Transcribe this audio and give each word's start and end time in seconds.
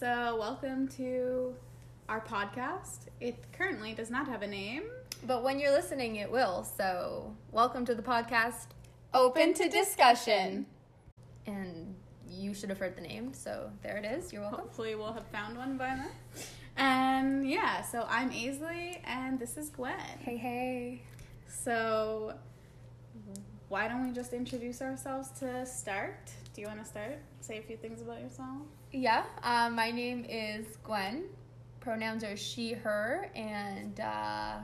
So, 0.00 0.34
welcome 0.40 0.88
to 0.96 1.54
our 2.08 2.22
podcast. 2.22 3.00
It 3.20 3.36
currently 3.52 3.92
does 3.92 4.08
not 4.08 4.26
have 4.28 4.40
a 4.40 4.46
name. 4.46 4.84
But 5.26 5.44
when 5.44 5.60
you're 5.60 5.72
listening, 5.72 6.16
it 6.16 6.32
will. 6.32 6.64
So, 6.64 7.36
welcome 7.52 7.84
to 7.84 7.94
the 7.94 8.00
podcast, 8.00 8.68
Open 9.12 9.52
to 9.52 9.68
Discussion. 9.68 10.64
And 11.46 11.94
you 12.26 12.54
should 12.54 12.70
have 12.70 12.78
heard 12.78 12.96
the 12.96 13.02
name, 13.02 13.34
so 13.34 13.70
there 13.82 13.98
it 13.98 14.06
is. 14.06 14.32
You're 14.32 14.40
welcome. 14.40 14.60
Hopefully, 14.60 14.94
we'll 14.94 15.12
have 15.12 15.26
found 15.26 15.58
one 15.58 15.76
by 15.76 15.88
then. 15.88 16.08
And 16.78 17.46
yeah, 17.46 17.82
so 17.82 18.06
I'm 18.08 18.30
Aisley, 18.30 19.00
and 19.04 19.38
this 19.38 19.58
is 19.58 19.68
Gwen. 19.68 20.00
Hey, 20.20 20.38
hey. 20.38 21.02
So, 21.46 22.32
why 23.68 23.86
don't 23.86 24.06
we 24.06 24.14
just 24.14 24.32
introduce 24.32 24.80
ourselves 24.80 25.28
to 25.40 25.66
start? 25.66 26.32
Do 26.54 26.62
you 26.62 26.68
want 26.68 26.82
to 26.82 26.86
start? 26.86 27.18
Say 27.42 27.58
a 27.58 27.62
few 27.62 27.76
things 27.76 28.00
about 28.00 28.22
yourself. 28.22 28.62
Yeah, 28.92 29.22
uh, 29.44 29.70
my 29.70 29.92
name 29.92 30.26
is 30.28 30.66
Gwen. 30.82 31.26
Pronouns 31.78 32.24
are 32.24 32.36
she, 32.36 32.72
her, 32.72 33.30
and 33.36 34.00
uh, 34.00 34.54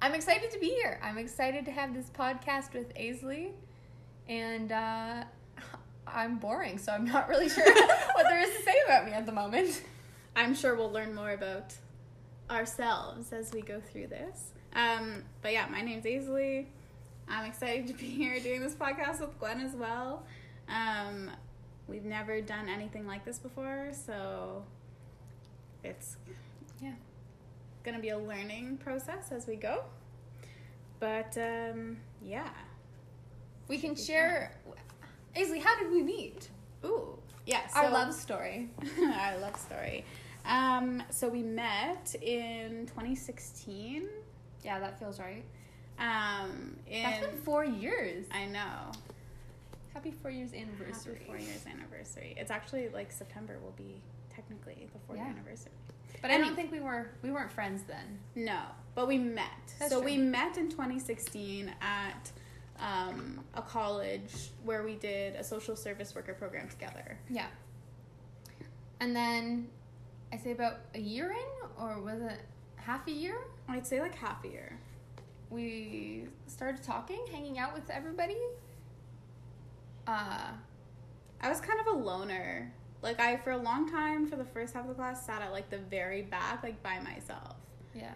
I'm 0.00 0.14
excited 0.14 0.52
to 0.52 0.58
be 0.60 0.68
here. 0.68 1.00
I'm 1.02 1.18
excited 1.18 1.64
to 1.64 1.72
have 1.72 1.92
this 1.92 2.10
podcast 2.10 2.72
with 2.72 2.94
Aisley, 2.94 3.50
and 4.28 4.70
uh, 4.70 5.24
I'm 6.06 6.38
boring, 6.38 6.78
so 6.78 6.92
I'm 6.92 7.04
not 7.04 7.28
really 7.28 7.48
sure 7.48 7.64
what 8.14 8.26
there 8.28 8.40
is 8.40 8.56
to 8.56 8.62
say 8.62 8.76
about 8.86 9.04
me 9.04 9.14
at 9.14 9.26
the 9.26 9.32
moment. 9.32 9.82
I'm 10.36 10.54
sure 10.54 10.76
we'll 10.76 10.92
learn 10.92 11.12
more 11.12 11.32
about 11.32 11.74
ourselves 12.48 13.32
as 13.32 13.52
we 13.52 13.62
go 13.62 13.80
through 13.80 14.06
this. 14.06 14.52
Um, 14.76 15.24
but 15.42 15.52
yeah, 15.52 15.66
my 15.68 15.80
name's 15.80 16.04
Aisley. 16.04 16.66
I'm 17.28 17.46
excited 17.46 17.88
to 17.88 17.94
be 17.94 18.06
here 18.06 18.38
doing 18.38 18.60
this 18.60 18.74
podcast 18.74 19.20
with 19.20 19.36
Gwen 19.40 19.60
as 19.60 19.74
well. 19.74 20.24
Um, 20.68 21.32
we've 21.90 22.04
never 22.04 22.40
done 22.40 22.68
anything 22.68 23.06
like 23.06 23.24
this 23.24 23.38
before, 23.38 23.88
so 23.92 24.64
it's 25.82 26.16
Yeah. 26.80 26.94
gonna 27.82 27.98
be 27.98 28.10
a 28.10 28.18
learning 28.18 28.78
process 28.78 29.32
as 29.32 29.46
we 29.46 29.56
go. 29.56 29.84
But 31.00 31.36
um, 31.36 31.98
yeah. 32.22 32.50
We 33.68 33.78
can 33.78 33.94
share. 33.94 34.52
Aisley, 35.36 35.62
how 35.62 35.78
did 35.78 35.90
we 35.92 36.02
meet? 36.02 36.48
Ooh, 36.84 37.18
yeah. 37.46 37.60
Our 37.74 37.90
love 37.90 38.14
story. 38.14 38.68
our 39.02 39.38
love 39.38 39.56
story. 39.56 40.04
Um, 40.44 41.02
so 41.10 41.28
we 41.28 41.42
met 41.42 42.14
in 42.20 42.86
2016. 42.86 44.08
Yeah, 44.64 44.80
that 44.80 44.98
feels 44.98 45.20
right. 45.20 45.44
Um, 45.98 46.76
in 46.86 47.02
That's 47.02 47.26
been 47.26 47.36
four 47.42 47.64
years. 47.64 48.26
I 48.32 48.46
know. 48.46 48.92
Happy 49.94 50.10
four 50.10 50.30
years 50.30 50.52
anniversary. 50.52 51.14
Happy 51.14 51.24
four 51.26 51.36
years 51.38 51.64
anniversary. 51.66 52.34
It's 52.38 52.50
actually 52.50 52.88
like 52.90 53.10
September 53.12 53.58
will 53.62 53.74
be 53.76 54.00
technically 54.34 54.88
the 54.92 54.98
four 55.00 55.16
year 55.16 55.24
Yeah. 55.24 55.32
anniversary. 55.32 55.72
But 56.22 56.30
I 56.30 56.38
don't 56.38 56.54
think 56.54 56.70
we 56.70 56.80
were 56.80 57.10
we 57.22 57.30
weren't 57.30 57.50
friends 57.50 57.82
then. 57.84 58.18
No, 58.34 58.60
but 58.94 59.08
we 59.08 59.18
met. 59.18 59.46
That's 59.78 59.90
so 59.90 59.98
true. 60.00 60.10
we 60.10 60.16
met 60.18 60.56
in 60.58 60.68
2016 60.68 61.72
at 61.80 62.30
um, 62.78 63.40
a 63.54 63.62
college 63.62 64.50
where 64.64 64.82
we 64.82 64.94
did 64.96 65.34
a 65.34 65.44
social 65.44 65.76
service 65.76 66.14
worker 66.14 66.34
program 66.34 66.68
together. 66.68 67.18
Yeah. 67.28 67.46
And 69.00 69.14
then 69.16 69.68
I 70.32 70.36
say 70.36 70.52
about 70.52 70.76
a 70.94 71.00
year 71.00 71.30
in, 71.30 71.82
or 71.82 72.00
was 72.00 72.20
it 72.20 72.40
half 72.76 73.06
a 73.08 73.10
year? 73.12 73.36
I'd 73.68 73.86
say 73.86 74.00
like 74.00 74.14
half 74.14 74.44
a 74.44 74.48
year. 74.48 74.78
We 75.48 76.24
started 76.46 76.82
talking, 76.82 77.20
hanging 77.32 77.58
out 77.58 77.74
with 77.74 77.88
everybody. 77.90 78.36
Uh 80.06 80.48
I 81.42 81.48
was 81.48 81.60
kind 81.60 81.80
of 81.80 81.86
a 81.86 81.96
loner. 81.96 82.72
Like 83.02 83.18
I, 83.18 83.38
for 83.38 83.52
a 83.52 83.56
long 83.56 83.90
time, 83.90 84.26
for 84.26 84.36
the 84.36 84.44
first 84.44 84.74
half 84.74 84.82
of 84.82 84.88
the 84.88 84.94
class, 84.94 85.24
sat 85.24 85.40
at 85.40 85.52
like 85.52 85.70
the 85.70 85.78
very 85.78 86.20
back, 86.22 86.62
like 86.62 86.82
by 86.82 86.98
myself. 87.00 87.56
yeah. 87.94 88.12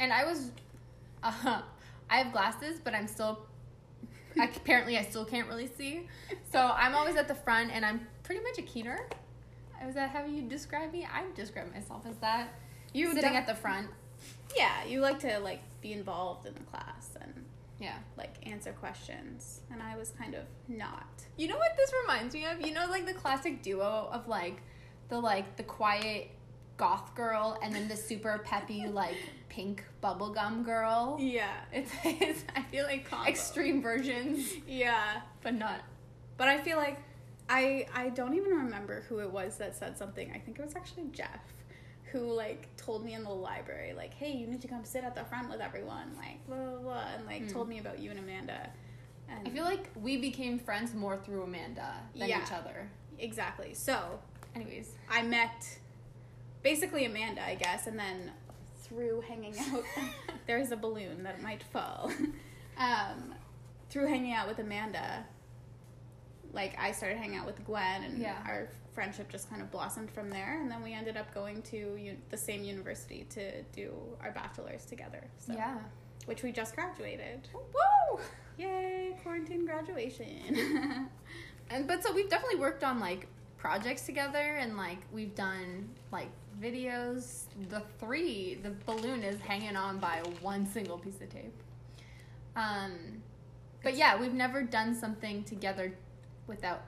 And 0.00 0.12
I 0.12 0.24
was 0.24 0.50
uh 1.22 1.62
I 2.10 2.16
have 2.18 2.32
glasses, 2.32 2.80
but 2.82 2.94
I'm 2.94 3.06
still 3.06 3.46
I, 4.38 4.44
apparently 4.56 4.98
I 4.98 5.02
still 5.02 5.24
can't 5.24 5.46
really 5.48 5.70
see. 5.78 6.08
So 6.52 6.58
I'm 6.58 6.94
always 6.94 7.14
at 7.16 7.28
the 7.28 7.34
front 7.36 7.70
and 7.72 7.86
I'm 7.86 8.06
pretty 8.24 8.42
much 8.42 8.58
a 8.58 8.62
keener. 8.62 9.08
Is 9.86 9.94
that 9.94 10.10
how 10.10 10.24
you 10.24 10.42
describe 10.42 10.92
me? 10.92 11.06
I 11.06 11.22
describe 11.36 11.72
myself 11.72 12.04
as 12.08 12.16
that. 12.16 12.48
You 12.92 13.08
sitting 13.14 13.22
def- 13.32 13.40
at 13.42 13.46
the 13.46 13.54
front. 13.54 13.88
Yeah, 14.56 14.84
you 14.84 15.00
like 15.00 15.20
to 15.20 15.38
like 15.40 15.60
be 15.80 15.92
involved 15.92 16.46
in 16.46 16.54
the 16.54 16.60
class 16.62 17.10
and 17.20 17.44
Yeah. 17.78 17.98
like 18.16 18.34
answer 18.46 18.72
questions, 18.72 19.60
and 19.70 19.80
I 19.82 19.96
was 19.96 20.10
kind 20.10 20.34
of 20.34 20.44
not. 20.68 21.13
You 21.36 21.48
know 21.48 21.56
what 21.56 21.76
this 21.76 21.92
reminds 22.02 22.34
me 22.34 22.44
of? 22.46 22.60
You 22.64 22.72
know, 22.72 22.86
like 22.88 23.06
the 23.06 23.14
classic 23.14 23.62
duo 23.62 24.08
of 24.12 24.28
like 24.28 24.62
the 25.08 25.18
like 25.20 25.56
the 25.56 25.62
quiet 25.64 26.30
goth 26.76 27.14
girl 27.14 27.58
and 27.62 27.72
then 27.74 27.86
the 27.88 27.96
super 27.96 28.38
peppy 28.44 28.86
like 28.90 29.16
pink 29.48 29.84
bubblegum 30.02 30.64
girl. 30.64 31.16
Yeah, 31.20 31.52
It's, 31.72 31.90
it's 32.04 32.44
I 32.56 32.62
feel 32.62 32.84
like 32.84 33.08
Combo. 33.08 33.28
extreme 33.28 33.80
versions, 33.82 34.52
yeah, 34.66 35.20
but 35.42 35.54
not. 35.54 35.80
but 36.36 36.48
I 36.48 36.58
feel 36.58 36.76
like 36.78 36.98
I 37.48 37.86
I 37.94 38.08
don't 38.10 38.34
even 38.34 38.50
remember 38.52 39.04
who 39.08 39.18
it 39.18 39.30
was 39.30 39.56
that 39.58 39.76
said 39.76 39.98
something. 39.98 40.30
I 40.34 40.38
think 40.38 40.58
it 40.58 40.64
was 40.64 40.74
actually 40.76 41.08
Jeff. 41.12 41.40
Who 42.12 42.32
like 42.32 42.68
told 42.76 43.04
me 43.04 43.14
in 43.14 43.24
the 43.24 43.30
library 43.30 43.92
like, 43.92 44.14
hey, 44.14 44.30
you 44.30 44.46
need 44.46 44.60
to 44.62 44.68
come 44.68 44.84
sit 44.84 45.02
at 45.02 45.16
the 45.16 45.24
front 45.24 45.50
with 45.50 45.60
everyone, 45.60 46.12
like 46.16 46.46
blah 46.46 46.56
blah, 46.56 46.78
blah 46.78 47.04
and 47.16 47.26
like 47.26 47.42
Hmm. 47.42 47.48
told 47.48 47.68
me 47.68 47.78
about 47.80 47.98
you 47.98 48.10
and 48.10 48.20
Amanda. 48.20 48.70
And 49.28 49.46
I 49.46 49.50
feel 49.50 49.64
like 49.64 49.90
we 50.00 50.16
became 50.16 50.58
friends 50.58 50.94
more 50.94 51.16
through 51.16 51.42
Amanda 51.42 51.94
than 52.16 52.28
Yeah. 52.28 52.42
each 52.42 52.52
other. 52.52 52.88
exactly. 53.18 53.74
So 53.74 54.20
Anyways, 54.54 54.92
I 55.10 55.22
met 55.22 55.78
basically 56.62 57.04
Amanda, 57.06 57.44
I 57.44 57.56
guess, 57.56 57.86
and 57.88 57.98
then 57.98 58.30
through 58.82 59.22
hanging 59.22 59.58
out, 59.58 59.82
there's 60.46 60.70
a 60.70 60.76
balloon 60.76 61.24
that 61.24 61.42
might 61.42 61.62
fall. 61.64 62.12
um, 62.78 63.34
through 63.90 64.06
hanging 64.06 64.32
out 64.32 64.46
with 64.46 64.58
Amanda, 64.60 65.24
like 66.52 66.76
I 66.78 66.92
started 66.92 67.18
hanging 67.18 67.36
out 67.36 67.46
with 67.46 67.64
Gwen, 67.64 68.04
and 68.04 68.18
Yeah. 68.18 68.36
our 68.46 68.68
friendship 68.92 69.28
just 69.28 69.50
kind 69.50 69.60
of 69.60 69.72
blossomed 69.72 70.10
from 70.10 70.30
there. 70.30 70.60
And 70.60 70.70
then 70.70 70.82
we 70.84 70.92
ended 70.92 71.16
up 71.16 71.32
going 71.34 71.62
to 71.62 71.76
u- 71.96 72.16
the 72.30 72.36
same 72.36 72.62
university 72.62 73.26
to 73.30 73.62
do 73.72 73.92
our 74.20 74.30
bachelor's 74.30 74.84
together. 74.86 75.24
So, 75.38 75.52
yeah. 75.54 75.78
Which 76.26 76.42
we 76.42 76.52
just 76.52 76.74
graduated. 76.74 77.48
Woo! 77.54 78.20
Yay, 78.58 79.16
quarantine 79.22 79.64
graduation. 79.66 81.08
And 81.70 81.86
but 81.88 82.02
so 82.04 82.12
we've 82.12 82.28
definitely 82.28 82.58
worked 82.60 82.84
on 82.84 83.00
like 83.00 83.26
projects 83.56 84.04
together 84.04 84.38
and 84.38 84.76
like 84.76 84.98
we've 85.12 85.34
done 85.34 85.88
like 86.12 86.28
videos. 86.60 87.44
The 87.70 87.82
three, 87.98 88.56
the 88.62 88.70
balloon 88.84 89.22
is 89.22 89.40
hanging 89.40 89.74
on 89.74 89.98
by 89.98 90.22
one 90.42 90.66
single 90.66 90.98
piece 90.98 91.20
of 91.22 91.30
tape. 91.30 91.62
Um 92.56 93.22
but 93.82 93.96
yeah, 93.96 94.18
we've 94.20 94.34
never 94.34 94.62
done 94.62 94.94
something 94.94 95.44
together 95.44 95.94
without 96.46 96.84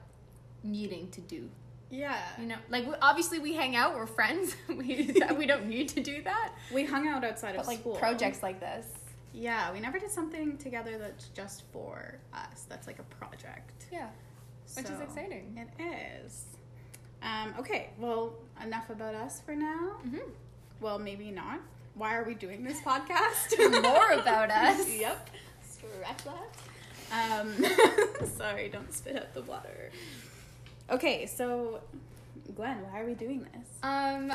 needing 0.63 1.09
to 1.11 1.21
do. 1.21 1.49
yeah. 1.89 2.21
You 2.39 2.47
know, 2.47 2.57
like 2.69 2.85
we, 2.87 2.93
obviously 3.01 3.39
we 3.39 3.55
hang 3.55 3.75
out, 3.75 3.95
we're 3.95 4.05
friends. 4.07 4.55
we 4.69 5.15
we 5.37 5.45
don't 5.47 5.67
need 5.67 5.89
to 5.89 6.01
do 6.01 6.21
that. 6.23 6.53
We 6.71 6.85
hung 6.85 7.07
out 7.07 7.23
outside 7.23 7.55
of 7.55 7.65
like 7.67 7.79
school. 7.79 7.95
projects 7.95 8.43
like 8.43 8.59
this. 8.59 8.85
Yeah, 9.39 9.71
we 9.71 9.79
never 9.79 9.99
did 9.99 10.09
something 10.09 10.57
together 10.57 10.97
that's 10.97 11.27
just 11.29 11.61
for 11.71 12.15
us. 12.33 12.65
That's 12.67 12.87
like 12.87 12.97
a 12.97 13.03
project. 13.03 13.85
Yeah. 13.91 14.07
Which 14.75 14.85
is 14.89 14.99
exciting. 14.99 15.55
It 15.79 16.23
is. 16.25 16.45
Um, 17.21 17.53
okay, 17.59 17.91
well, 17.99 18.33
enough 18.63 18.89
about 18.89 19.13
us 19.15 19.39
for 19.45 19.55
now. 19.55 19.97
Mhm. 20.07 20.21
Well, 20.81 20.97
maybe 20.99 21.29
not. 21.31 21.59
Why 21.93 22.15
are 22.15 22.23
we 22.23 22.33
doing 22.33 22.63
this 22.63 22.79
podcast? 22.85 23.81
More 23.81 24.11
about 24.11 24.49
us. 24.49 24.87
Yep. 24.99 25.29
Scratch 25.69 26.23
that. 26.25 27.41
Um, 27.41 27.53
sorry, 28.37 28.69
don't 28.69 28.91
spit 28.93 29.15
out 29.17 29.33
the 29.35 29.43
water. 29.43 29.91
Okay, 30.89 31.25
so 31.27 31.79
Gwen, 32.55 32.77
why 32.89 33.01
are 33.01 33.05
we 33.05 33.13
doing 33.13 33.41
this? 33.53 33.67
Um. 33.83 34.33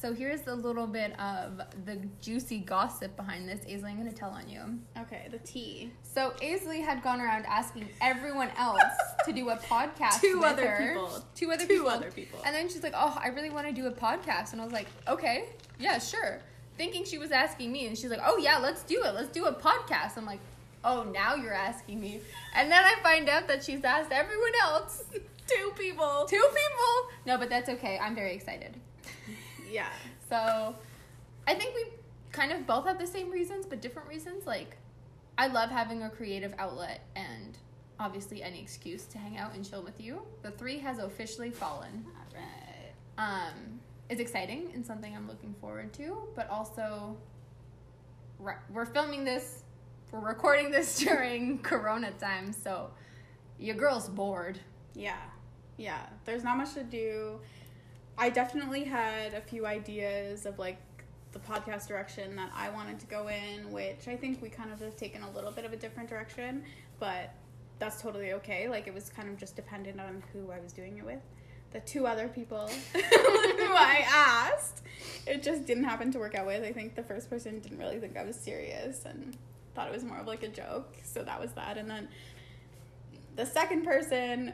So 0.00 0.14
here's 0.14 0.46
a 0.46 0.54
little 0.54 0.86
bit 0.86 1.12
of 1.20 1.60
the 1.84 1.96
juicy 2.22 2.60
gossip 2.60 3.14
behind 3.16 3.46
this. 3.46 3.60
Aisley, 3.66 3.90
I'm 3.90 3.98
gonna 3.98 4.10
tell 4.12 4.30
on 4.30 4.48
you. 4.48 4.62
Okay, 4.98 5.28
the 5.30 5.36
tea. 5.40 5.92
So 6.02 6.32
Aisley 6.40 6.82
had 6.82 7.02
gone 7.02 7.20
around 7.20 7.44
asking 7.44 7.86
everyone 8.00 8.48
else 8.56 8.80
to 9.26 9.32
do 9.32 9.50
a 9.50 9.56
podcast. 9.56 10.22
Two 10.22 10.38
with 10.38 10.46
other 10.46 10.66
her. 10.68 10.88
people. 10.94 11.24
Two 11.34 11.50
other 11.52 11.64
Two 11.66 11.68
people. 11.74 11.88
other 11.88 12.10
people. 12.10 12.40
And 12.46 12.54
then 12.54 12.70
she's 12.70 12.82
like, 12.82 12.94
"Oh, 12.96 13.18
I 13.22 13.28
really 13.28 13.50
want 13.50 13.66
to 13.66 13.74
do 13.74 13.88
a 13.88 13.92
podcast." 13.92 14.52
And 14.52 14.60
I 14.62 14.64
was 14.64 14.72
like, 14.72 14.86
"Okay, 15.06 15.44
yeah, 15.78 15.98
sure." 15.98 16.40
Thinking 16.78 17.04
she 17.04 17.18
was 17.18 17.30
asking 17.30 17.70
me, 17.70 17.86
and 17.86 17.98
she's 17.98 18.08
like, 18.10 18.22
"Oh 18.24 18.38
yeah, 18.38 18.56
let's 18.56 18.82
do 18.84 19.04
it. 19.04 19.14
Let's 19.14 19.28
do 19.30 19.44
a 19.44 19.52
podcast." 19.52 20.16
I'm 20.16 20.24
like, 20.24 20.40
"Oh, 20.82 21.02
now 21.12 21.34
you're 21.34 21.52
asking 21.52 22.00
me." 22.00 22.22
And 22.54 22.72
then 22.72 22.82
I 22.82 22.94
find 23.02 23.28
out 23.28 23.48
that 23.48 23.62
she's 23.62 23.84
asked 23.84 24.12
everyone 24.12 24.52
else. 24.62 25.04
Two 25.46 25.72
people. 25.76 26.24
Two 26.26 26.36
people. 26.48 27.10
No, 27.26 27.36
but 27.36 27.50
that's 27.50 27.68
okay. 27.68 27.98
I'm 28.00 28.14
very 28.14 28.32
excited. 28.34 28.76
Yeah. 29.70 29.88
So, 30.28 30.74
I 31.46 31.54
think 31.54 31.74
we 31.74 31.84
kind 32.32 32.52
of 32.52 32.66
both 32.66 32.86
have 32.86 32.98
the 32.98 33.06
same 33.06 33.30
reasons, 33.30 33.66
but 33.66 33.80
different 33.80 34.08
reasons. 34.08 34.46
Like, 34.46 34.76
I 35.38 35.46
love 35.46 35.70
having 35.70 36.02
a 36.02 36.10
creative 36.10 36.54
outlet, 36.58 37.06
and 37.16 37.56
obviously 38.00 38.42
any 38.42 38.60
excuse 38.60 39.04
to 39.04 39.18
hang 39.18 39.36
out 39.36 39.54
and 39.54 39.68
chill 39.68 39.82
with 39.82 40.00
you. 40.00 40.22
The 40.42 40.50
three 40.50 40.78
has 40.78 40.98
officially 40.98 41.50
fallen. 41.50 42.04
All 42.06 42.38
right. 42.38 42.92
Um, 43.18 43.80
it's 44.08 44.20
exciting 44.20 44.70
and 44.74 44.84
something 44.84 45.14
I'm 45.14 45.28
looking 45.28 45.54
forward 45.60 45.92
to, 45.94 46.16
but 46.34 46.48
also 46.48 47.16
re- 48.38 48.54
we're 48.72 48.86
filming 48.86 49.24
this, 49.24 49.62
we're 50.10 50.20
recording 50.20 50.70
this 50.70 50.98
during 51.04 51.58
Corona 51.58 52.10
time, 52.12 52.52
so 52.52 52.90
your 53.58 53.76
girl's 53.76 54.08
bored. 54.08 54.58
Yeah. 54.94 55.20
Yeah. 55.76 56.06
There's 56.24 56.42
not 56.42 56.56
much 56.56 56.74
to 56.74 56.82
do. 56.82 57.38
I 58.20 58.28
definitely 58.28 58.84
had 58.84 59.32
a 59.32 59.40
few 59.40 59.64
ideas 59.64 60.44
of 60.44 60.58
like 60.58 60.76
the 61.32 61.38
podcast 61.38 61.88
direction 61.88 62.36
that 62.36 62.50
I 62.54 62.68
wanted 62.68 63.00
to 63.00 63.06
go 63.06 63.28
in, 63.28 63.72
which 63.72 64.08
I 64.08 64.14
think 64.14 64.42
we 64.42 64.50
kind 64.50 64.70
of 64.70 64.78
have 64.80 64.94
taken 64.94 65.22
a 65.22 65.30
little 65.30 65.50
bit 65.50 65.64
of 65.64 65.72
a 65.72 65.76
different 65.76 66.10
direction, 66.10 66.62
but 66.98 67.32
that's 67.78 68.02
totally 68.02 68.34
okay. 68.34 68.68
Like 68.68 68.86
it 68.86 68.92
was 68.92 69.08
kind 69.08 69.30
of 69.30 69.38
just 69.38 69.56
dependent 69.56 69.98
on 70.02 70.22
who 70.34 70.50
I 70.50 70.60
was 70.60 70.74
doing 70.74 70.98
it 70.98 71.06
with. 71.06 71.20
The 71.72 71.80
two 71.80 72.06
other 72.06 72.28
people 72.28 72.68
who 72.92 73.00
I 73.00 74.04
asked, 74.06 74.82
it 75.26 75.42
just 75.42 75.64
didn't 75.64 75.84
happen 75.84 76.12
to 76.12 76.18
work 76.18 76.34
out 76.34 76.44
with. 76.44 76.62
I 76.62 76.72
think 76.72 76.96
the 76.96 77.02
first 77.02 77.30
person 77.30 77.58
didn't 77.60 77.78
really 77.78 78.00
think 78.00 78.18
I 78.18 78.24
was 78.24 78.36
serious 78.36 79.06
and 79.06 79.34
thought 79.74 79.88
it 79.88 79.94
was 79.94 80.04
more 80.04 80.18
of 80.18 80.26
like 80.26 80.42
a 80.42 80.48
joke. 80.48 80.94
So 81.04 81.22
that 81.22 81.40
was 81.40 81.52
that. 81.52 81.78
And 81.78 81.88
then 81.88 82.08
the 83.36 83.46
second 83.46 83.84
person 83.84 84.52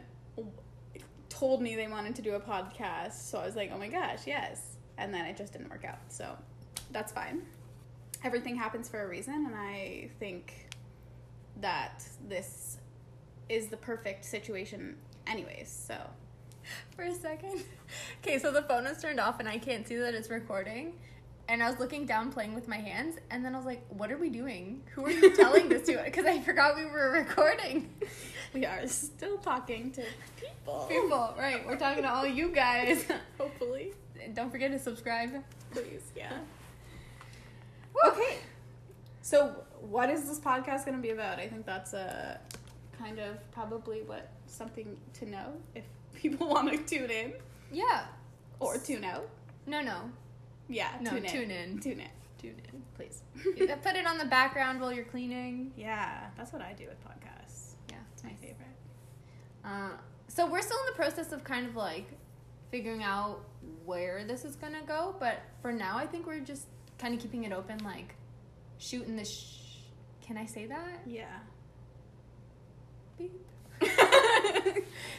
told 1.38 1.62
me 1.62 1.76
they 1.76 1.88
wanted 1.88 2.14
to 2.16 2.22
do 2.22 2.34
a 2.34 2.40
podcast. 2.40 3.14
So 3.30 3.38
I 3.38 3.46
was 3.46 3.56
like, 3.56 3.70
oh 3.72 3.78
my 3.78 3.88
gosh, 3.88 4.26
yes. 4.26 4.76
And 4.98 5.12
then 5.12 5.26
it 5.26 5.36
just 5.36 5.52
didn't 5.52 5.70
work 5.70 5.84
out. 5.84 5.98
So 6.08 6.36
that's 6.90 7.12
fine. 7.12 7.42
Everything 8.24 8.56
happens 8.56 8.88
for 8.88 9.02
a 9.02 9.08
reason. 9.08 9.46
And 9.46 9.54
I 9.54 10.10
think 10.18 10.68
that 11.60 12.04
this 12.28 12.78
is 13.48 13.68
the 13.68 13.76
perfect 13.76 14.24
situation, 14.24 14.96
anyways. 15.26 15.68
So 15.68 15.96
For 16.96 17.02
a 17.04 17.14
second. 17.14 17.64
Okay, 18.22 18.40
so 18.40 18.50
the 18.50 18.62
phone 18.62 18.84
was 18.84 19.00
turned 19.00 19.20
off 19.20 19.38
and 19.38 19.48
I 19.48 19.56
can't 19.58 19.86
see 19.86 19.94
that 19.96 20.12
it's 20.12 20.28
recording. 20.30 20.94
And 21.48 21.62
I 21.62 21.70
was 21.70 21.78
looking 21.78 22.06
down 22.06 22.32
playing 22.32 22.54
with 22.54 22.66
my 22.66 22.78
hands, 22.78 23.18
and 23.30 23.44
then 23.44 23.54
I 23.54 23.56
was 23.56 23.66
like, 23.66 23.84
what 23.88 24.10
are 24.10 24.18
we 24.18 24.30
doing? 24.30 24.82
Who 24.96 25.06
are 25.06 25.10
you 25.12 25.30
telling 25.36 25.68
this 25.68 25.86
to? 25.86 26.02
Because 26.04 26.26
I 26.26 26.40
forgot 26.40 26.74
we 26.74 26.86
were 26.86 27.12
recording. 27.12 27.88
we 28.56 28.64
are 28.64 28.86
still 28.86 29.36
talking 29.36 29.90
to 29.92 30.02
people. 30.40 30.86
People, 30.88 31.34
right. 31.38 31.66
We're 31.66 31.76
talking 31.76 32.02
to 32.04 32.10
all 32.10 32.26
you 32.26 32.48
guys. 32.48 33.04
Hopefully. 33.38 33.92
And 34.24 34.34
Don't 34.34 34.50
forget 34.50 34.70
to 34.72 34.78
subscribe. 34.78 35.30
Please, 35.72 36.00
yeah. 36.16 36.32
Okay. 38.06 38.38
So, 39.20 39.54
what 39.80 40.08
is 40.08 40.26
this 40.26 40.38
podcast 40.40 40.86
going 40.86 40.96
to 40.96 41.02
be 41.02 41.10
about? 41.10 41.38
I 41.38 41.48
think 41.48 41.66
that's 41.66 41.92
a 41.92 42.40
kind 42.98 43.18
of 43.18 43.38
probably 43.52 44.00
what 44.02 44.30
something 44.46 44.96
to 45.18 45.28
know 45.28 45.52
if 45.74 45.84
people 46.14 46.48
want 46.54 46.70
to 46.70 46.78
tune 46.78 47.10
in 47.10 47.34
Yeah. 47.70 48.06
or 48.58 48.78
tune 48.78 49.04
out. 49.04 49.28
No, 49.66 49.82
no. 49.82 50.10
Yeah, 50.68 50.88
No, 51.02 51.10
tune 51.10 51.24
in. 51.26 51.30
tune 51.30 51.50
in. 51.50 51.78
Tune 51.80 52.00
in. 52.00 52.08
Tune 52.40 52.54
in, 52.72 52.82
please. 52.96 53.20
Put 53.82 53.96
it 53.96 54.06
on 54.06 54.16
the 54.18 54.24
background 54.24 54.80
while 54.80 54.92
you're 54.92 55.04
cleaning. 55.04 55.72
Yeah, 55.76 56.20
that's 56.38 56.52
what 56.54 56.62
I 56.62 56.72
do 56.72 56.84
with 56.86 57.02
podcasts. 57.04 57.25
My 58.26 58.34
favorite. 58.34 58.66
Uh, 59.64 59.90
so 60.28 60.46
we're 60.50 60.60
still 60.62 60.78
in 60.80 60.86
the 60.86 60.96
process 60.96 61.32
of 61.32 61.42
kind 61.44 61.66
of 61.66 61.74
like 61.76 62.06
figuring 62.70 63.02
out 63.02 63.40
where 63.84 64.24
this 64.24 64.44
is 64.44 64.56
gonna 64.56 64.82
go, 64.86 65.14
but 65.18 65.38
for 65.62 65.72
now, 65.72 65.96
I 65.96 66.06
think 66.06 66.26
we're 66.26 66.40
just 66.40 66.66
kind 66.98 67.14
of 67.14 67.20
keeping 67.20 67.44
it 67.44 67.52
open, 67.52 67.78
like 67.84 68.14
shooting 68.78 69.16
the. 69.16 69.24
Sh- 69.24 69.78
Can 70.22 70.36
I 70.36 70.46
say 70.46 70.66
that? 70.66 71.00
Yeah. 71.06 71.26
Beep. 73.18 73.32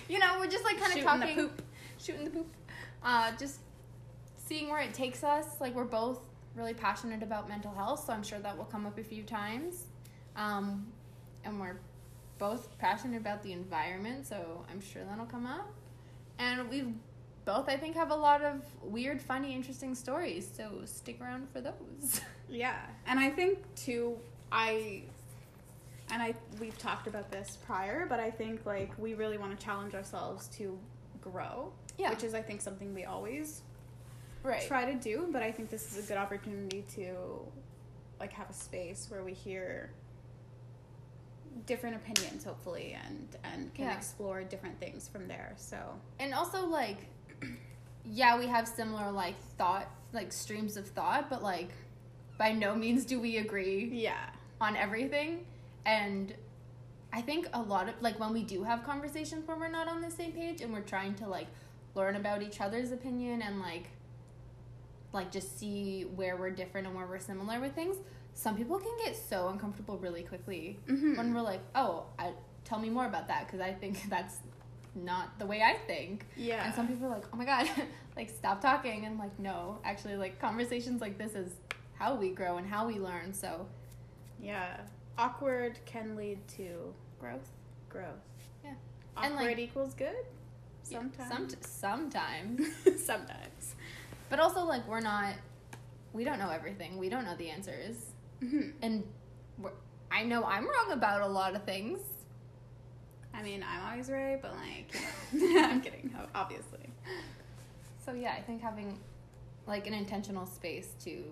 you 0.07 0.19
know, 0.19 0.36
we're 0.39 0.48
just 0.48 0.63
like 0.63 0.80
kind 0.80 0.92
of 0.92 0.98
Shooting 1.00 1.04
the 1.04 1.25
talking, 1.25 1.36
poop. 1.36 1.62
shooting 2.00 2.24
the 2.25 2.30
poop, 2.31 2.48
uh, 3.04 3.31
just 3.38 3.59
seeing 4.45 4.69
where 4.69 4.80
it 4.81 4.94
takes 4.94 5.24
us. 5.24 5.45
Like 5.59 5.74
we're 5.75 5.83
both 5.86 6.19
really 6.56 6.74
passionate 6.74 7.24
about 7.24 7.48
mental 7.48 7.71
health, 7.74 8.06
so 8.06 8.13
I'm 8.13 8.24
sure 8.24 8.39
that 8.39 8.57
will 8.57 8.65
come 8.65 8.86
up 8.86 8.98
a 8.98 9.04
few 9.04 9.24
times. 9.24 9.86
Um, 10.36 10.88
and 11.44 11.59
we're 11.59 11.77
both 12.38 12.78
passionate 12.78 13.18
about 13.18 13.44
the 13.44 13.54
environment, 13.54 14.28
so 14.28 14.66
I'm 14.72 14.81
sure 14.81 15.04
that'll 15.04 15.25
come 15.25 15.45
up. 15.45 15.69
And 16.39 16.69
we 16.69 16.94
both, 17.45 17.69
I 17.69 17.78
think, 17.78 17.95
have 17.95 18.12
a 18.12 18.16
lot 18.16 18.44
of 18.44 18.62
weird, 18.84 19.22
funny, 19.22 19.56
interesting 19.56 19.95
stories. 19.95 20.50
So 20.56 20.81
stick 20.86 21.19
around 21.22 21.48
for 21.51 21.62
those. 21.62 22.22
Yeah, 22.50 22.78
and 23.06 23.19
I 23.19 23.30
think 23.30 23.60
too, 23.75 24.18
I 24.54 25.04
and 26.10 26.24
I 26.24 26.34
we've 26.62 26.78
talked 26.78 27.07
about 27.07 27.30
this 27.30 27.57
prior, 27.66 28.06
but 28.07 28.22
I 28.22 28.31
think 28.31 28.66
like 28.66 28.98
we 28.98 29.16
really 29.16 29.38
want 29.38 29.60
to 29.60 29.66
challenge 29.66 29.94
ourselves 29.94 30.48
to 30.57 30.80
grow. 31.19 31.74
Yeah. 31.98 32.10
Which 32.12 32.24
is 32.24 32.33
I 32.33 32.42
think 32.42 32.62
something 32.62 32.94
we 32.94 33.04
always 33.04 33.63
right. 34.44 34.66
try 34.66 34.86
to 34.86 34.98
do, 34.98 35.28
but 35.31 35.44
I 35.44 35.51
think 35.51 35.69
this 35.69 35.92
is 35.92 36.06
a 36.06 36.07
good 36.07 36.18
opportunity 36.18 36.86
to 36.95 37.18
like 38.19 38.33
have 38.33 38.50
a 38.50 38.54
space 38.54 39.07
where 39.10 39.24
we 39.24 39.33
hear 39.33 39.92
different 41.65 41.95
opinions 41.95 42.44
hopefully 42.44 42.98
and 43.06 43.27
and 43.44 43.74
can 43.74 43.86
Yeah. 43.86 43.95
explore 43.98 44.44
different 44.44 44.80
things 44.80 45.07
from 45.07 45.27
there. 45.27 45.54
So 45.57 45.77
and 46.19 46.33
also 46.33 46.65
like 46.65 46.98
yeah 48.06 48.38
we 48.38 48.48
have 48.48 48.68
similar 48.68 49.12
like 49.12 49.36
thought 49.57 49.89
like 50.13 50.31
streams 50.31 50.77
of 50.77 50.88
thought 50.88 51.30
but 51.30 51.44
like 51.44 51.69
by 52.38 52.51
no 52.51 52.74
means 52.75 53.04
do 53.06 53.19
we 53.19 53.38
agree 53.38 53.89
yeah. 53.92 54.30
on 54.62 54.77
everything 54.77 55.45
and 55.86 56.33
i 57.12 57.21
think 57.21 57.48
a 57.54 57.62
lot 57.62 57.89
of 57.89 57.95
like 58.01 58.18
when 58.19 58.31
we 58.31 58.44
do 58.44 58.63
have 58.63 58.83
conversations 58.86 59.45
where 59.48 59.57
we're 59.57 59.68
not 59.68 59.88
on 59.89 60.01
the 60.01 60.09
same 60.09 60.31
page 60.31 60.62
and 60.62 60.71
we're 60.71 60.80
trying 60.81 61.13
to 61.15 61.27
like 61.27 61.48
learn 61.95 62.15
about 62.15 62.42
each 62.42 62.62
other's 62.62 62.92
opinion 62.94 63.42
and 63.42 63.59
like 63.59 63.89
like 65.12 65.30
just 65.31 65.59
see 65.59 66.04
where 66.15 66.38
we're 66.38 66.50
different 66.51 66.88
and 66.88 66.95
where 66.95 67.06
we're 67.07 67.19
similar 67.19 67.59
with 67.59 67.74
things 67.74 67.98
some 68.44 68.56
people 68.56 68.78
can 68.78 68.92
get 69.04 69.16
so 69.16 69.48
uncomfortable 69.50 69.98
really 69.98 70.22
quickly 70.22 70.78
Mhm. 70.88 71.18
when 71.18 71.34
we're 71.34 71.42
like 71.42 71.62
oh 71.74 72.06
I, 72.19 72.34
tell 72.66 72.78
me 72.80 72.89
more 72.89 73.06
about 73.07 73.28
that 73.30 73.45
because 73.48 73.62
i 73.62 73.74
think 73.74 73.95
that's 74.10 74.36
not 74.94 75.38
the 75.39 75.45
way 75.48 75.62
i 75.63 75.74
think 75.88 76.25
Yeah. 76.36 76.66
and 76.66 76.74
some 76.75 76.88
people 76.88 77.07
are 77.07 77.16
like, 77.16 77.25
oh 77.34 77.38
my 77.38 77.45
god, 77.45 77.68
like 78.16 78.30
stop 78.30 78.62
talking. 78.62 79.06
And 79.06 79.19
like, 79.19 79.38
no, 79.39 79.78
actually, 79.86 80.16
like 80.16 80.39
conversations 80.39 81.01
like 81.01 81.18
this 81.19 81.34
is 81.36 81.51
how 82.00 82.16
we 82.16 82.30
grow 82.31 82.57
and 82.57 82.66
how 82.68 82.88
we 82.88 82.95
learn. 82.98 83.31
So, 83.31 83.68
yeah. 84.42 84.78
Awkward 85.19 85.78
can 85.86 86.16
lead 86.16 86.40
to 86.57 86.94
growth. 87.19 87.48
growth. 87.90 88.26
Yeah. 88.66 88.71
Awkward 89.16 89.26
And, 89.28 89.35
like- 89.35 89.59
equals 89.59 89.94
good. 89.94 90.16
Yeah, 90.90 90.97
Sometimes. 91.00 91.30
Some, 91.30 91.50
sometimes. 91.62 92.62
Sometimes. 93.06 93.76
But 94.31 94.40
also, 94.40 94.62
like, 94.66 94.88
we're 94.88 95.00
not, 95.00 95.33
we 96.14 96.23
don't 96.23 96.40
know 96.40 96.50
everything. 96.50 96.97
We 96.97 97.09
don't 97.09 97.26
know 97.26 97.35
the 97.35 97.50
answers. 97.52 97.97
Mhm. 98.42 98.74
And 98.82 99.04
I 100.12 100.24
know 100.24 100.44
I'm 100.46 100.64
wrong 100.68 100.92
about 100.92 101.22
a 101.22 101.28
lot 101.28 101.56
of 101.56 101.64
things. 101.64 102.00
I 103.34 103.44
mean, 103.44 103.64
I'm 103.68 103.92
always 103.92 104.10
right, 104.10 104.42
but 104.42 104.54
like, 104.56 104.96
you 105.34 105.54
know, 105.62 105.68
I'm 105.68 105.82
kidding. 105.82 106.14
Obviously. 106.34 106.90
So, 108.04 108.14
yeah, 108.14 108.34
I 108.38 108.42
think 108.42 108.62
having 108.62 109.00
like 109.68 109.86
an 109.88 109.94
intentional 109.94 110.46
space 110.46 110.90
to, 111.04 111.24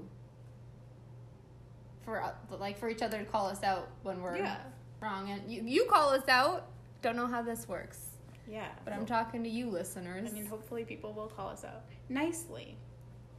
for 2.04 2.22
uh, 2.22 2.32
like 2.60 2.78
for 2.78 2.90
each 2.90 3.02
other 3.02 3.18
to 3.20 3.26
call 3.26 3.48
us 3.48 3.64
out 3.64 3.88
when 4.04 4.22
we're 4.22 4.38
Yeah. 4.38 4.58
wrong 5.02 5.30
and 5.32 5.52
you, 5.52 5.64
you 5.66 5.86
call 5.86 6.10
us 6.10 6.28
out 6.28 6.68
don't 7.02 7.16
know 7.16 7.28
how 7.28 7.42
this 7.42 7.68
works 7.68 8.00
Yeah. 8.48 8.68
but 8.84 8.94
i'm 8.94 9.06
talking 9.06 9.44
to 9.44 9.50
you 9.50 9.70
listeners 9.70 10.30
I 10.30 10.34
mean, 10.34 10.46
hopefully 10.46 10.84
people 10.84 11.14
will 11.14 11.28
call 11.28 11.50
us 11.50 11.64
out 11.64 11.84
nicely. 12.10 12.78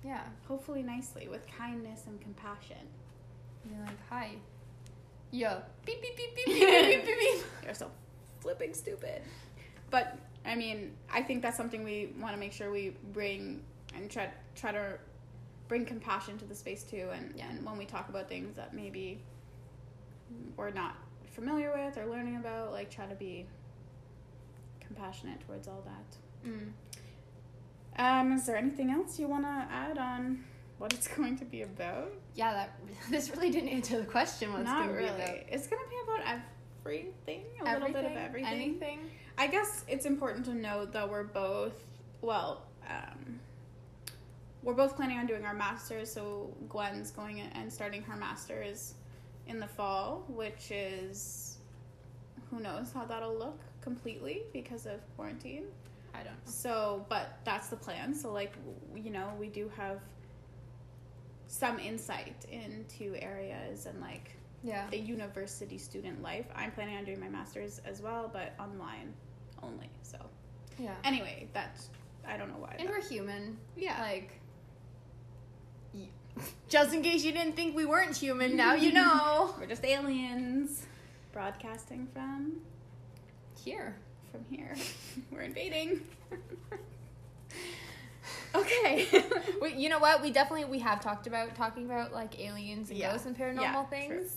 yeah 0.04 0.22
Hopefully, 0.48 0.82
nicely 0.82 1.28
with 1.28 1.46
kindness 1.46 2.04
and 2.06 2.20
compassion 2.20 2.88
you're 3.70 3.84
like, 3.84 4.08
hi. 4.08 4.30
Yo. 5.30 5.60
Beep, 5.84 6.00
beep, 6.00 6.16
beep, 6.16 6.36
beep, 6.36 6.46
beep, 6.46 6.56
beep, 6.56 7.04
beep, 7.06 7.18
beep. 7.18 7.44
You're 7.64 7.74
so 7.74 7.90
flipping 8.40 8.74
stupid. 8.74 9.22
But, 9.90 10.18
I 10.44 10.54
mean, 10.54 10.92
I 11.12 11.22
think 11.22 11.42
that's 11.42 11.56
something 11.56 11.84
we 11.84 12.12
want 12.20 12.34
to 12.34 12.40
make 12.40 12.52
sure 12.52 12.70
we 12.70 12.96
bring 13.12 13.62
and 13.94 14.10
try, 14.10 14.30
try 14.54 14.72
to 14.72 14.98
bring 15.68 15.84
compassion 15.84 16.38
to 16.38 16.44
the 16.44 16.54
space 16.54 16.82
too. 16.82 17.08
And, 17.12 17.32
yeah. 17.36 17.50
and 17.50 17.64
when 17.64 17.76
we 17.76 17.84
talk 17.84 18.08
about 18.08 18.28
things 18.28 18.56
that 18.56 18.74
maybe 18.74 19.20
we're 20.56 20.70
not 20.70 20.96
familiar 21.32 21.72
with 21.72 21.98
or 21.98 22.06
learning 22.06 22.36
about, 22.36 22.72
like, 22.72 22.90
try 22.90 23.06
to 23.06 23.14
be 23.14 23.46
compassionate 24.80 25.40
towards 25.46 25.68
all 25.68 25.84
that. 25.84 26.50
Mm. 26.50 26.72
Um, 27.98 28.32
is 28.32 28.46
there 28.46 28.56
anything 28.56 28.90
else 28.90 29.18
you 29.18 29.26
want 29.26 29.44
to 29.44 29.66
add 29.70 29.98
on? 29.98 30.44
What 30.78 30.92
it's 30.92 31.08
going 31.16 31.36
to 31.38 31.44
be 31.44 31.62
about? 31.62 32.12
yeah 32.34 32.52
that 32.52 32.78
this 33.10 33.30
really 33.30 33.50
didn't 33.50 33.70
answer 33.70 33.98
the 33.98 34.04
question 34.06 34.52
what's 34.52 34.64
Not 34.64 34.86
gonna 34.86 34.92
really. 34.96 35.08
be 35.08 35.14
about 35.14 35.36
It's 35.48 35.66
going 35.66 35.82
to 35.82 35.88
be 35.88 35.96
about 36.04 36.40
everything, 36.84 37.42
a 37.60 37.72
little 37.72 37.88
bit 37.92 38.04
of 38.04 38.12
everything. 38.16 38.52
anything 38.52 38.98
I 39.38 39.46
guess 39.46 39.84
it's 39.88 40.06
important 40.06 40.44
to 40.46 40.54
note 40.54 40.92
that 40.94 41.10
we're 41.10 41.24
both, 41.24 41.82
well, 42.22 42.62
um, 42.88 43.38
we're 44.62 44.72
both 44.74 44.96
planning 44.96 45.18
on 45.18 45.26
doing 45.26 45.44
our 45.44 45.52
masters. 45.54 46.10
So 46.10 46.54
Gwen's 46.70 47.10
going 47.10 47.40
and 47.40 47.70
starting 47.70 48.02
her 48.02 48.16
masters 48.16 48.94
in 49.46 49.60
the 49.60 49.66
fall, 49.66 50.24
which 50.28 50.70
is 50.70 51.58
who 52.50 52.60
knows 52.60 52.92
how 52.94 53.04
that'll 53.04 53.36
look 53.36 53.58
completely 53.82 54.42
because 54.54 54.86
of 54.86 55.00
quarantine. 55.16 55.64
I 56.14 56.18
don't 56.18 56.26
know. 56.28 56.32
So, 56.46 57.04
but 57.10 57.38
that's 57.44 57.68
the 57.68 57.76
plan. 57.76 58.14
So, 58.14 58.32
like, 58.32 58.54
you 58.94 59.10
know, 59.10 59.30
we 59.38 59.48
do 59.48 59.70
have 59.76 60.00
some 61.48 61.78
insight 61.78 62.44
into 62.50 63.14
areas 63.22 63.86
and 63.86 64.00
like 64.00 64.32
Yeah. 64.62 64.86
the 64.90 64.98
university 64.98 65.78
student 65.78 66.22
life. 66.22 66.46
I'm 66.54 66.72
planning 66.72 66.96
on 66.96 67.04
doing 67.04 67.20
my 67.20 67.28
master's 67.28 67.80
as 67.84 68.00
well, 68.02 68.28
but 68.32 68.54
online 68.58 69.12
only. 69.62 69.88
So, 70.02 70.18
Yeah. 70.78 70.94
anyway, 71.04 71.48
that's 71.52 71.90
I 72.28 72.36
don't 72.36 72.48
know 72.48 72.58
why. 72.58 72.74
And 72.78 72.88
we're 72.88 73.00
human. 73.00 73.56
yeah. 73.76 74.00
Like, 74.02 74.40
just 76.68 76.92
in 76.92 77.02
case 77.02 77.24
you 77.24 77.32
didn't 77.32 77.54
think 77.54 77.74
we 77.76 77.84
weren't 77.86 78.16
human, 78.16 78.56
now 78.56 78.74
you 78.74 78.92
know. 79.00 79.54
We're 79.58 79.66
just 79.66 79.84
aliens 79.84 80.84
broadcasting 81.32 82.08
from 82.12 82.60
Here. 83.64 83.94
from 84.32 84.44
here. 84.50 84.74
We're 85.30 85.42
invading. 85.42 86.00
Okay. 88.56 89.06
We, 89.60 89.72
you 89.74 89.88
know 89.88 89.98
what? 89.98 90.20
We 90.20 90.30
definitely 90.30 90.66
we 90.66 90.80
have 90.80 91.00
talked 91.00 91.26
about 91.26 91.54
talking 91.54 91.86
about 91.86 92.12
like 92.12 92.38
aliens 92.38 92.90
and 92.90 92.98
Yeah. 92.98 93.12
ghosts 93.12 93.26
and 93.26 93.36
paranormal 93.36 93.60
Yeah, 93.62 93.84
things. 93.86 94.08
true. 94.10 94.28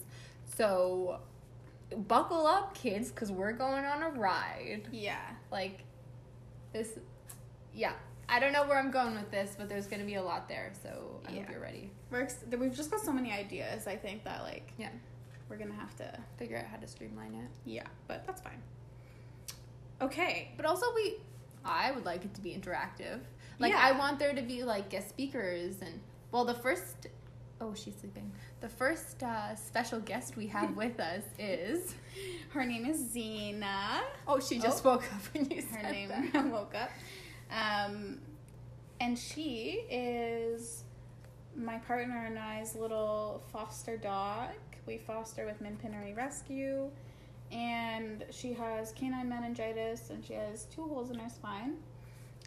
So 0.55 1.19
buckle 2.07 2.47
up, 2.47 2.73
kids, 2.73 3.09
because 3.11 3.31
we're 3.31 3.51
going 3.51 3.83
on 3.85 4.01
a 4.03 4.09
ride. 4.09 4.87
yeah. 4.91 5.19
Like 5.51 5.83
this, 6.71 6.97
yeah. 7.73 7.93
I 8.29 8.39
don't 8.39 8.53
know 8.53 8.63
where 8.65 8.77
I'm 8.77 8.91
going 8.91 9.15
with 9.15 9.29
this, 9.31 9.55
but 9.57 9.67
there's 9.67 9.87
gonna 9.87 10.05
be 10.05 10.15
a 10.15 10.23
lot 10.23 10.47
there. 10.47 10.71
So 10.83 11.19
I 11.27 11.31
hope 11.33 11.49
you're 11.51 11.59
ready. 11.59 11.91
We're 12.11 12.21
ex- 12.21 12.43
we've 12.57 12.75
just 12.75 12.91
got 12.91 13.01
so 13.01 13.11
many 13.11 13.31
ideas. 13.33 13.87
I 13.87 13.95
think 13.97 14.23
that 14.23 14.43
like 14.43 14.71
Yeah. 14.77 14.89
we're 15.49 15.57
gonna 15.57 15.73
have 15.73 15.95
to 15.97 16.17
Figure 16.37 16.57
out 16.57 16.65
how 16.65 16.77
to 16.77 16.87
streamline 16.87 17.33
it. 17.35 17.49
yeah, 17.65 17.87
but 18.07 18.25
that's 18.25 18.41
fine. 18.41 18.61
Okay. 20.01 20.51
But 20.55 20.65
also, 20.65 20.85
we, 20.95 21.17
I 21.65 21.91
would 21.91 22.05
like 22.05 22.23
it 22.23 22.33
to 22.35 22.41
be 22.41 22.51
interactive. 22.51 23.19
Like, 23.59 23.73
Yeah. 23.73 23.79
I 23.81 23.91
want 23.91 24.19
there 24.19 24.33
to 24.33 24.41
be 24.41 24.63
like 24.63 24.89
guest 24.89 25.09
speakers 25.09 25.75
and 25.81 25.99
well, 26.31 26.45
the 26.45 26.53
first. 26.53 27.07
Oh, 27.61 27.73
she's 27.73 27.95
sleeping. 27.97 28.31
The 28.61 28.69
first 28.69 29.21
uh, 29.21 29.53
special 29.55 29.99
guest 29.99 30.37
we 30.37 30.47
have 30.47 30.75
with 30.83 30.99
us 30.99 31.23
is. 31.37 31.93
Her 32.51 32.65
name 32.65 32.85
is 32.85 32.97
Zena. 33.11 34.01
Oh, 34.27 34.39
she 34.39 34.59
just 34.59 34.85
Oh. 34.85 34.91
woke 34.91 35.03
up 35.13 35.21
when 35.33 35.49
you 35.51 35.61
Her 35.61 35.67
said 35.81 35.91
name 35.91 36.09
that. 36.09 36.45
woke 36.51 36.73
up. 36.75 36.89
Um, 37.51 38.19
and 39.01 39.17
she 39.17 39.85
is 39.89 40.83
my 41.55 41.77
partner 41.79 42.25
and 42.27 42.39
I's 42.39 42.75
little 42.75 43.41
foster 43.51 43.97
dog. 43.97 44.49
We 44.85 44.97
foster 44.97 45.45
with 45.45 45.61
Minpinnery 45.61 46.15
Rescue. 46.15 46.89
And 47.51 48.23
she 48.29 48.53
has 48.53 48.91
canine 48.93 49.27
meningitis 49.27 50.11
and 50.11 50.23
she 50.23 50.33
has 50.33 50.65
two 50.65 50.83
holes 50.87 51.09
in 51.11 51.17
her 51.19 51.29
spine. 51.29 51.75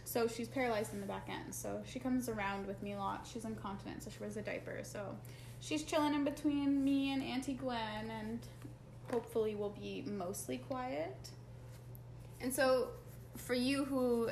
So 0.05 0.27
she's 0.27 0.47
paralyzed 0.47 0.93
in 0.93 1.01
the 1.01 1.07
back 1.07 1.29
end. 1.29 1.53
So 1.53 1.81
she 1.85 1.99
comes 1.99 2.29
around 2.29 2.67
with 2.67 2.81
me 2.83 2.93
a 2.93 2.97
lot. 2.97 3.27
She's 3.31 3.45
incontinent, 3.45 4.03
so 4.03 4.09
she 4.09 4.19
wears 4.19 4.37
a 4.37 4.41
diaper. 4.41 4.79
So 4.83 5.15
she's 5.59 5.83
chilling 5.83 6.13
in 6.13 6.23
between 6.23 6.83
me 6.83 7.13
and 7.13 7.23
Auntie 7.23 7.53
Gwen 7.53 8.11
and 8.11 8.39
hopefully 9.11 9.55
will 9.55 9.69
be 9.69 10.03
mostly 10.07 10.57
quiet. 10.57 11.15
And 12.41 12.53
so, 12.53 12.89
for 13.37 13.53
you 13.53 13.85
who 13.85 14.29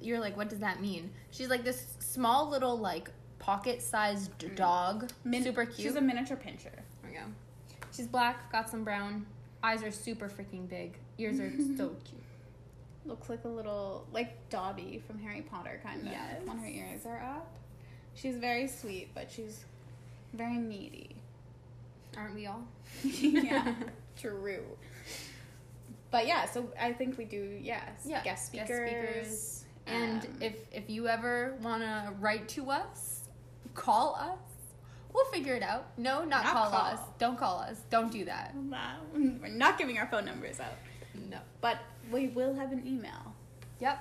you're 0.00 0.20
like, 0.20 0.36
what 0.36 0.48
does 0.48 0.60
that 0.60 0.80
mean? 0.80 1.10
She's 1.30 1.48
like 1.48 1.64
this 1.64 1.94
small 1.98 2.48
little 2.48 2.78
like 2.78 3.10
pocket-sized 3.38 4.38
mm. 4.38 4.56
dog, 4.56 5.10
Min- 5.24 5.42
super 5.42 5.64
cute. 5.64 5.80
She's 5.80 5.96
a 5.96 6.00
miniature 6.00 6.36
pinscher. 6.36 6.74
There 7.02 7.10
we 7.10 7.12
go. 7.12 7.24
She's 7.92 8.06
black, 8.06 8.52
got 8.52 8.70
some 8.70 8.84
brown. 8.84 9.26
Eyes 9.62 9.82
are 9.82 9.90
super 9.90 10.28
freaking 10.28 10.68
big. 10.68 10.96
Ears 11.18 11.40
are 11.40 11.50
so 11.76 11.96
cute. 12.04 12.19
Looks 13.06 13.28
like 13.28 13.44
a 13.44 13.48
little 13.48 14.06
like 14.12 14.48
Dobby 14.50 15.02
from 15.06 15.18
Harry 15.20 15.42
Potter 15.42 15.80
kind 15.82 16.00
of 16.02 16.06
Yes. 16.08 16.42
when 16.44 16.58
her 16.58 16.66
ears 16.68 17.06
are 17.06 17.20
up. 17.20 17.48
She's 18.14 18.36
very 18.36 18.68
sweet, 18.68 19.08
but 19.14 19.30
she's 19.30 19.64
very 20.34 20.56
needy. 20.58 21.16
Aren't 22.16 22.34
we 22.34 22.46
all? 22.46 22.62
yeah, 23.02 23.74
true. 24.20 24.64
But 26.10 26.26
yeah, 26.26 26.44
so 26.46 26.68
I 26.78 26.92
think 26.92 27.16
we 27.18 27.24
do 27.24 27.56
yes, 27.62 28.02
Yeah, 28.04 28.22
guest 28.22 28.52
guest 28.52 28.66
speakers. 28.68 28.90
speakers. 28.90 29.64
And 29.86 30.24
um, 30.24 30.30
if 30.40 30.54
if 30.72 30.90
you 30.90 31.08
ever 31.08 31.56
want 31.62 31.82
to 31.82 32.12
write 32.20 32.48
to 32.50 32.70
us, 32.70 33.20
call 33.74 34.14
us. 34.16 34.38
We'll 35.12 35.24
figure 35.26 35.54
it 35.54 35.62
out. 35.64 35.86
No, 35.96 36.18
not, 36.24 36.44
Not 36.44 36.52
call, 36.52 36.70
call. 36.70 36.80
us. 36.92 37.00
Don't 37.18 37.36
call 37.38 37.58
us. 37.58 37.80
Don't 37.90 38.12
do 38.12 38.24
that. 38.26 38.54
we're 39.12 39.48
not 39.48 39.76
giving 39.78 39.98
our 39.98 40.06
phone 40.06 40.24
numbers 40.24 40.60
out, 40.60 40.74
No. 41.30 41.38
but 41.60 41.78
we 42.10 42.28
will 42.28 42.54
have 42.54 42.72
an 42.72 42.86
email. 42.86 43.34
Yep. 43.80 44.00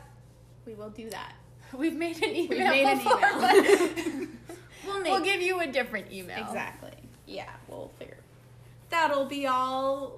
We 0.65 0.73
will 0.73 0.89
do 0.89 1.09
that. 1.09 1.33
We've 1.77 1.95
made 1.95 2.17
an 2.23 2.35
email. 2.35 2.49
We've 2.49 2.59
made 2.59 2.85
an 2.85 2.97
before, 2.97 3.17
email. 3.17 3.39
but 3.39 4.27
We'll 4.85 5.01
make 5.01 5.11
we'll 5.11 5.21
give 5.23 5.41
you 5.41 5.59
a 5.59 5.67
different 5.67 6.11
email. 6.11 6.37
Exactly. 6.45 6.93
Yeah, 7.27 7.49
we'll 7.67 7.91
figure. 7.99 8.17
That'll 8.89 9.25
be 9.25 9.45
all 9.45 10.13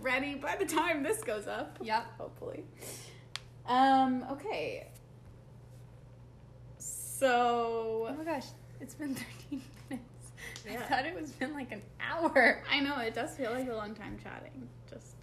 ready 0.00 0.34
by 0.34 0.56
the 0.56 0.64
time 0.66 1.02
this 1.02 1.22
goes 1.22 1.46
up. 1.46 1.78
Yep. 1.82 2.04
Hopefully. 2.18 2.64
Um. 3.66 4.24
Okay. 4.30 4.86
So 6.78 8.06
Oh 8.10 8.14
my 8.16 8.24
gosh, 8.24 8.46
it's 8.80 8.94
been 8.94 9.14
13 9.48 9.62
minutes. 9.90 10.04
I 10.70 10.76
thought 10.76 11.06
it 11.06 11.14
was 11.18 11.30
been 11.32 11.54
like 11.54 11.72
an 11.72 11.82
hour. 12.00 12.62
I 12.70 12.80
know 12.80 12.98
it 13.00 13.14
does 13.14 13.36
feel 13.36 13.50
like 13.52 13.68
a 13.68 13.74
long 13.74 13.94
time 13.94 14.18
chatting. 14.22 14.68
Just 14.90 15.13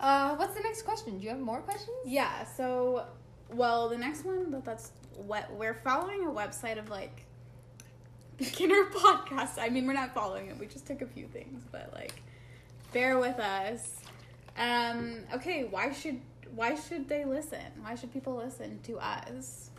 Uh, 0.00 0.34
what's 0.36 0.54
the 0.54 0.62
next 0.62 0.82
question? 0.82 1.18
Do 1.18 1.24
you 1.24 1.30
have 1.30 1.38
more 1.40 1.60
questions? 1.60 1.96
yeah. 2.06 2.44
So, 2.44 3.04
well, 3.52 3.88
the 3.88 3.98
next 3.98 4.24
one 4.24 4.50
that 4.52 4.64
that's 4.64 4.92
what 5.26 5.52
we're 5.52 5.74
following 5.74 6.24
a 6.24 6.30
website 6.30 6.78
of 6.78 6.88
like 6.88 7.26
beginner 8.38 8.84
podcasts. 8.94 9.58
I 9.58 9.68
mean, 9.68 9.86
we're 9.86 9.92
not 9.92 10.14
following 10.14 10.46
it. 10.48 10.58
We 10.58 10.66
just 10.66 10.86
took 10.86 11.02
a 11.02 11.06
few 11.06 11.26
things, 11.26 11.62
but 11.70 11.92
like, 11.92 12.22
bear 12.92 13.18
with 13.18 13.38
us. 13.38 13.96
Um. 14.56 15.18
Okay. 15.34 15.64
Why 15.64 15.92
should 15.92 16.20
why 16.54 16.74
should 16.74 17.08
they 17.08 17.24
listen? 17.24 17.60
Why 17.82 17.94
should 17.94 18.12
people 18.12 18.34
listen 18.36 18.80
to 18.84 18.98
us? 18.98 19.70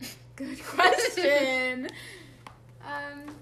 Good 0.36 0.62
question. 0.64 1.88
Um, 2.84 3.32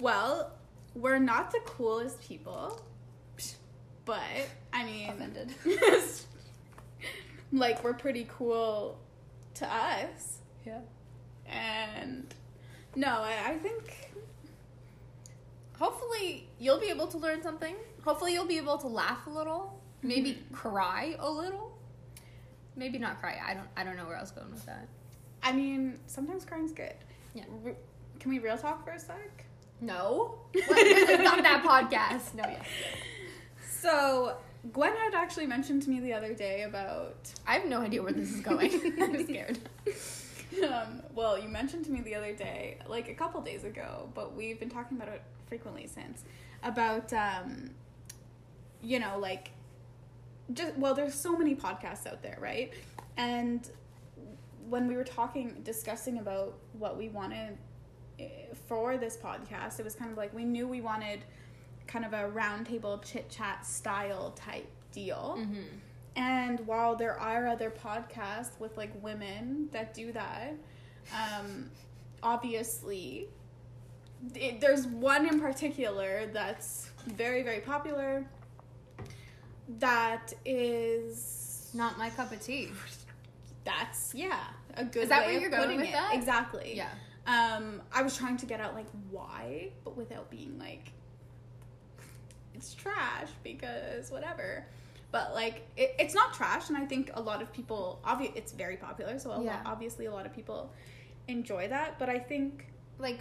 well, 0.00 0.52
we're 0.94 1.18
not 1.18 1.50
the 1.50 1.60
coolest 1.66 2.18
people, 2.22 2.80
but 4.06 4.20
I 4.72 4.84
mean, 4.84 5.10
Offended. 5.10 5.52
like 7.52 7.84
we're 7.84 7.92
pretty 7.94 8.26
cool 8.38 8.98
to 9.54 9.66
us, 9.66 10.38
yeah. 10.64 10.80
and 11.46 12.32
no, 12.94 13.08
I, 13.08 13.34
I 13.50 13.56
think 13.58 14.12
Hopefully, 15.78 16.48
you'll 16.58 16.80
be 16.80 16.86
able 16.88 17.06
to 17.08 17.18
learn 17.18 17.42
something. 17.42 17.76
Hopefully, 18.02 18.32
you'll 18.32 18.46
be 18.46 18.56
able 18.56 18.78
to 18.78 18.86
laugh 18.86 19.26
a 19.26 19.30
little. 19.30 19.78
Maybe 20.02 20.32
Mhm. 20.32 20.52
cry 20.54 21.16
a 21.18 21.30
little. 21.30 21.76
Maybe 22.76 22.96
not 22.98 23.20
cry. 23.20 23.38
I 23.46 23.52
don't. 23.52 23.68
I 23.76 23.84
don't 23.84 23.96
know 23.96 24.06
where 24.06 24.16
I 24.16 24.20
was 24.22 24.30
going 24.30 24.50
with 24.50 24.64
that. 24.66 24.88
I 25.42 25.52
mean 25.52 25.98
sometimes 26.06 26.46
crying's 26.46 26.72
good. 26.72 26.94
Yeah. 27.34 27.44
Re- 27.62 27.76
can 28.18 28.30
we 28.30 28.38
real 28.38 28.56
talk 28.56 28.84
for 28.84 28.92
a 28.92 28.98
sec? 28.98 29.44
No. 29.82 30.38
What? 30.54 30.76
this 30.76 31.10
is 31.10 31.18
not 31.20 31.42
that 31.42 31.62
podcast. 31.62 32.34
No. 32.34 32.44
Yes. 32.48 32.64
So 33.80 34.36
Gwen 34.72 34.94
had 34.96 35.14
actually 35.14 35.46
mentioned 35.46 35.82
to 35.82 35.90
me 35.90 36.00
the 36.00 36.12
other 36.12 36.34
day 36.34 36.62
about 36.62 37.32
I 37.46 37.54
have 37.54 37.66
no 37.66 37.80
idea 37.80 38.02
where 38.02 38.12
this 38.12 38.32
is 38.32 38.40
going. 38.40 38.70
I'm 39.00 39.24
scared. 39.24 39.58
um, 40.68 41.02
well, 41.14 41.38
you 41.38 41.48
mentioned 41.48 41.84
to 41.86 41.90
me 41.90 42.00
the 42.00 42.14
other 42.14 42.32
day, 42.32 42.78
like 42.86 43.08
a 43.08 43.14
couple 43.14 43.40
days 43.40 43.64
ago, 43.64 44.08
but 44.14 44.34
we've 44.34 44.58
been 44.58 44.70
talking 44.70 44.96
about 44.96 45.08
it 45.08 45.22
frequently 45.48 45.86
since 45.86 46.24
about, 46.62 47.12
um, 47.12 47.70
you 48.82 48.98
know, 48.98 49.18
like 49.18 49.50
just 50.52 50.76
well, 50.76 50.94
there's 50.94 51.14
so 51.14 51.36
many 51.36 51.54
podcasts 51.54 52.06
out 52.06 52.22
there, 52.22 52.38
right? 52.40 52.72
And 53.16 53.68
when 54.68 54.88
we 54.88 54.96
were 54.96 55.04
talking, 55.04 55.60
discussing 55.62 56.18
about 56.18 56.54
what 56.78 56.96
we 56.96 57.08
wanted 57.08 57.56
eh, 58.18 58.28
for 58.66 58.96
this 58.96 59.16
podcast, 59.16 59.78
it 59.78 59.84
was 59.84 59.94
kind 59.94 60.10
of 60.10 60.16
like 60.16 60.34
we 60.34 60.44
knew 60.44 60.66
we 60.66 60.80
wanted 60.80 61.20
kind 61.86 62.04
of 62.04 62.12
a 62.12 62.30
roundtable 62.30 63.02
chit 63.04 63.28
chat 63.30 63.64
style 63.66 64.32
type 64.32 64.68
deal. 64.92 65.36
Mm-hmm. 65.38 65.62
And 66.16 66.60
while 66.66 66.96
there 66.96 67.18
are 67.20 67.46
other 67.46 67.70
podcasts 67.70 68.58
with 68.58 68.76
like 68.76 68.90
women 69.02 69.68
that 69.72 69.92
do 69.94 70.12
that, 70.12 70.54
um, 71.14 71.70
obviously, 72.22 73.28
it, 74.34 74.60
there's 74.60 74.86
one 74.86 75.26
in 75.28 75.38
particular 75.40 76.26
that's 76.32 76.90
very, 77.06 77.42
very 77.42 77.60
popular 77.60 78.26
that 79.78 80.32
is 80.44 81.70
Not 81.74 81.98
my 81.98 82.10
cup 82.10 82.32
of 82.32 82.40
tea. 82.40 82.68
that's 83.64 84.14
yeah 84.14 84.38
a 84.74 84.84
good 84.84 85.04
Is 85.04 85.08
that 85.08 85.26
way 85.26 85.32
where 85.32 85.40
you're 85.40 85.50
going 85.50 85.62
putting 85.64 85.78
with 85.80 85.88
it. 85.88 85.92
that? 85.92 86.14
exactly 86.14 86.74
Yeah. 86.76 86.88
um 87.26 87.82
i 87.92 88.00
was 88.02 88.16
trying 88.16 88.36
to 88.36 88.46
get 88.46 88.60
out 88.60 88.74
like 88.74 88.86
why 89.10 89.70
but 89.84 89.96
without 89.96 90.30
being 90.30 90.56
like 90.58 90.92
it's 92.56 92.74
trash 92.74 93.28
because 93.44 94.10
whatever. 94.10 94.64
But 95.12 95.34
like 95.34 95.66
it, 95.76 95.94
it's 95.98 96.14
not 96.14 96.34
trash, 96.34 96.68
and 96.68 96.76
I 96.76 96.84
think 96.84 97.10
a 97.14 97.20
lot 97.20 97.40
of 97.42 97.52
people 97.52 98.00
obvi- 98.04 98.34
it's 98.34 98.52
very 98.52 98.76
popular, 98.76 99.18
so 99.18 99.30
a 99.32 99.42
Yeah. 99.42 99.50
lot, 99.52 99.62
obviously 99.66 100.06
a 100.06 100.12
lot 100.12 100.26
of 100.26 100.34
people 100.34 100.72
enjoy 101.28 101.68
that. 101.68 101.98
But 101.98 102.08
I 102.08 102.18
think 102.18 102.66
like 102.98 103.20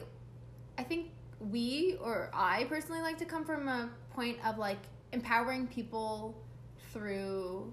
I 0.77 0.83
think 0.83 1.11
we 1.51 1.97
or 2.01 2.29
I 2.33 2.63
personally 2.65 3.01
like 3.01 3.17
to 3.19 3.25
come 3.25 3.45
from 3.45 3.67
a 3.67 3.89
point 4.13 4.37
of 4.45 4.57
like 4.57 4.79
empowering 5.11 5.67
people 5.67 6.35
through 6.91 7.71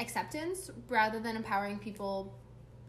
acceptance 0.00 0.70
rather 0.88 1.20
than 1.20 1.36
empowering 1.36 1.78
people 1.78 2.34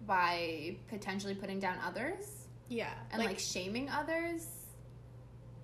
by 0.07 0.75
potentially 0.87 1.35
putting 1.35 1.59
down 1.59 1.77
others 1.85 2.47
yeah, 2.69 2.93
and 3.11 3.23
like, 3.23 3.37
shaming 3.39 3.89
others. 3.89 4.47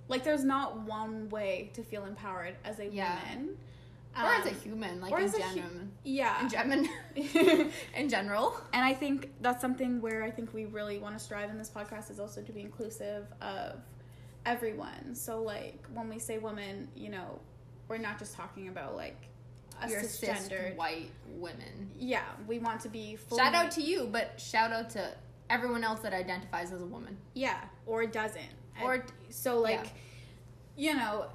Like 0.10 0.24
there's 0.26 0.44
not 0.44 0.82
one 0.82 1.30
way 1.30 1.72
to 1.76 1.84
feel 1.84 2.06
empowered 2.06 2.56
as 2.66 2.80
a 2.80 2.88
Yeah. 2.88 3.18
woman, 3.32 3.58
or 4.18 4.26
as 4.26 4.46
a 4.48 4.50
Um, 4.50 4.56
human, 4.56 5.02
like 5.02 5.12
or 5.14 5.20
in 5.20 5.26
as 5.26 5.36
a 5.36 5.42
hu- 5.42 5.56
general. 5.56 5.88
yeah, 6.04 6.42
in, 6.42 6.50
gen- 6.50 6.90
in 7.96 8.10
general. 8.16 8.60
And 8.74 8.84
I 8.84 8.94
think 8.94 9.32
that's 9.42 9.62
something 9.62 10.02
where 10.02 10.24
I 10.24 10.32
think 10.32 10.54
we 10.54 10.66
really 10.66 10.98
want 10.98 11.18
to 11.18 11.24
strive 11.24 11.50
in 11.50 11.58
this 11.58 11.70
podcast 11.70 12.10
is 12.12 12.20
also 12.20 12.42
to 12.42 12.52
be 12.52 12.60
inclusive 12.62 13.26
of 13.42 13.80
everyone. 14.46 15.14
So 15.16 15.42
like 15.42 15.86
when 15.94 16.10
we 16.10 16.20
say 16.20 16.38
woman, 16.40 16.88
you 16.96 17.10
know, 17.10 17.40
we're 17.88 17.98
not 17.98 18.20
just 18.20 18.36
talking 18.36 18.68
about 18.68 18.96
like 18.96 19.18
a 19.82 19.90
Your 19.90 20.02
cis 20.04 20.20
cisgendered. 20.22 20.76
white 20.76 21.12
women. 21.38 21.90
Yeah, 21.98 22.24
we 22.48 22.60
want 22.60 22.82
to 22.82 22.90
be 22.90 23.16
fully, 23.16 23.42
Shout 23.42 23.54
out 23.56 23.72
to 23.72 23.82
you, 23.82 24.08
but 24.12 24.40
shout 24.40 24.72
out 24.72 24.90
to 24.92 25.14
everyone 25.50 25.84
else 25.84 26.02
that 26.02 26.14
identifies 26.14 26.72
as 26.72 26.82
a 26.82 26.86
woman. 26.86 27.18
yeah, 27.34 27.62
or 27.86 28.06
doesn't, 28.06 28.44
Or- 28.82 29.06
so 29.30 29.60
like, 29.60 29.88
you 30.76 30.94
know, 30.96 31.28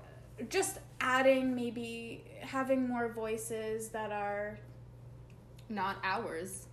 just 0.48 0.78
adding 1.00 1.54
maybe 1.54 2.24
having 2.40 2.88
more 2.88 3.08
voices 3.08 3.88
that 3.90 4.10
are 4.12 4.58
Not 5.68 5.96
ours. 6.04 6.66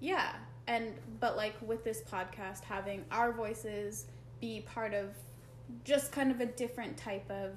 Yeah, 0.00 0.32
and 0.66 0.94
but 1.20 1.36
like 1.36 1.54
with 1.60 1.82
this 1.84 2.02
podcast, 2.02 2.62
having 2.64 3.04
our 3.10 3.32
voices 3.32 4.06
be 4.40 4.60
part 4.60 4.94
of 4.94 5.10
just 5.84 6.12
kind 6.12 6.30
of 6.30 6.40
a 6.40 6.46
different 6.46 6.96
type 6.96 7.28
of 7.30 7.52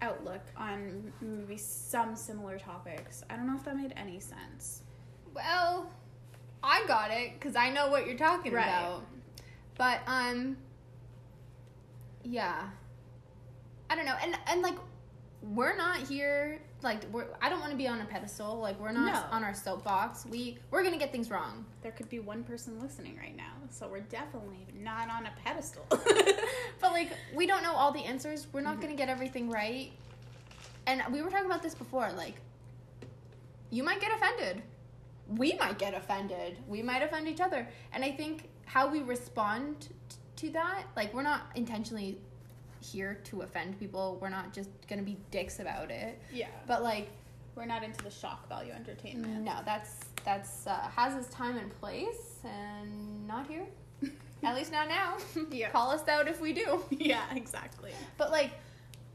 outlook 0.00 0.40
on 0.56 1.12
maybe 1.20 1.56
some 1.56 2.14
similar 2.16 2.58
topics. 2.58 3.24
I 3.28 3.36
don't 3.36 3.46
know 3.46 3.56
if 3.56 3.64
that 3.64 3.76
made 3.76 3.92
any 3.96 4.20
sense. 4.20 4.82
Well, 5.34 5.90
I 6.62 6.84
got 6.86 7.10
it 7.10 7.32
because 7.34 7.56
I 7.56 7.70
know 7.70 7.88
what 7.90 8.06
you're 8.06 8.16
talking 8.16 8.52
Right. 8.52 8.64
about. 8.68 9.04
But 9.76 10.00
um, 10.06 10.56
yeah, 12.26 12.68
I 13.88 13.96
don't 13.96 14.04
know, 14.06 14.16
and 14.22 14.36
and 14.48 14.62
like 14.62 14.76
we're 15.42 15.76
not 15.76 15.98
here. 15.98 16.60
Like 16.82 17.04
we're, 17.12 17.26
I 17.40 17.48
don't 17.48 17.60
want 17.60 17.70
to 17.72 17.76
be 17.78 17.86
on 17.88 18.00
a 18.00 18.04
pedestal. 18.04 18.58
Like 18.58 18.78
we're 18.80 18.92
not 18.92 19.12
No. 19.30 19.36
on 19.36 19.44
our 19.44 19.54
soapbox. 19.54 20.26
We 20.26 20.58
we're 20.70 20.82
gonna 20.82 20.98
get 20.98 21.12
things 21.12 21.30
wrong. 21.30 21.64
There 21.82 21.92
could 21.92 22.08
be 22.08 22.18
one 22.20 22.42
person 22.44 22.80
listening 22.80 23.16
right 23.16 23.36
now, 23.36 23.52
so 23.70 23.88
we're 23.88 24.00
definitely 24.00 24.66
not 24.78 25.08
on 25.08 25.26
a 25.26 25.32
pedestal. 25.44 25.86
But 26.80 26.92
like 26.92 27.10
we 27.34 27.46
don't 27.46 27.62
know 27.62 27.72
all 27.74 27.92
the 27.92 28.04
answers. 28.04 28.46
We're 28.52 28.60
not 28.60 28.76
Mhm. 28.78 28.82
gonna 28.82 28.94
get 28.96 29.08
everything 29.08 29.48
right. 29.50 29.92
And 30.86 31.02
we 31.10 31.22
were 31.22 31.30
talking 31.30 31.46
about 31.46 31.62
this 31.62 31.74
before. 31.74 32.10
Like 32.12 32.34
you 33.70 33.82
might 33.82 34.00
get 34.00 34.12
offended. 34.12 34.62
We 35.28 35.54
might 35.54 35.78
get 35.78 35.94
offended. 35.94 36.58
We 36.68 36.82
might 36.82 37.02
offend 37.02 37.26
each 37.28 37.40
other. 37.40 37.66
And 37.92 38.04
I 38.04 38.12
think 38.12 38.48
how 38.66 38.88
we 38.88 39.00
respond 39.02 39.88
to 40.36 40.50
that, 40.50 40.84
like 40.96 41.12
we're 41.14 41.22
not 41.22 41.42
intentionally 41.54 42.18
here 42.80 43.18
to 43.24 43.42
offend 43.42 43.78
people. 43.78 44.18
We're 44.20 44.28
not 44.28 44.52
just 44.52 44.68
gonna 44.88 45.02
be 45.02 45.16
dicks 45.30 45.60
about 45.60 45.90
it. 45.90 46.18
yeah, 46.32 46.48
But 46.66 46.82
like 46.82 47.08
we're 47.54 47.64
not 47.66 47.82
into 47.82 48.02
the 48.04 48.10
shock 48.10 48.48
value 48.48 48.72
entertainment. 48.72 49.42
no, 49.44 49.54
that's 49.64 49.96
that's 50.24 50.66
uh, 50.66 50.88
has 50.94 51.14
its 51.16 51.32
time 51.34 51.56
and 51.56 51.70
place, 51.80 52.40
and 52.44 53.26
not 53.26 53.46
here. 53.46 53.64
At 54.42 54.54
least 54.54 54.70
not 54.72 54.88
now. 54.88 55.16
Yeah. 55.50 55.70
Call 55.70 55.90
us 55.90 56.06
out 56.08 56.28
if 56.28 56.40
we 56.40 56.52
do. 56.52 56.82
yeah, 56.90 57.22
exactly. 57.34 57.92
But 58.18 58.30
like, 58.30 58.50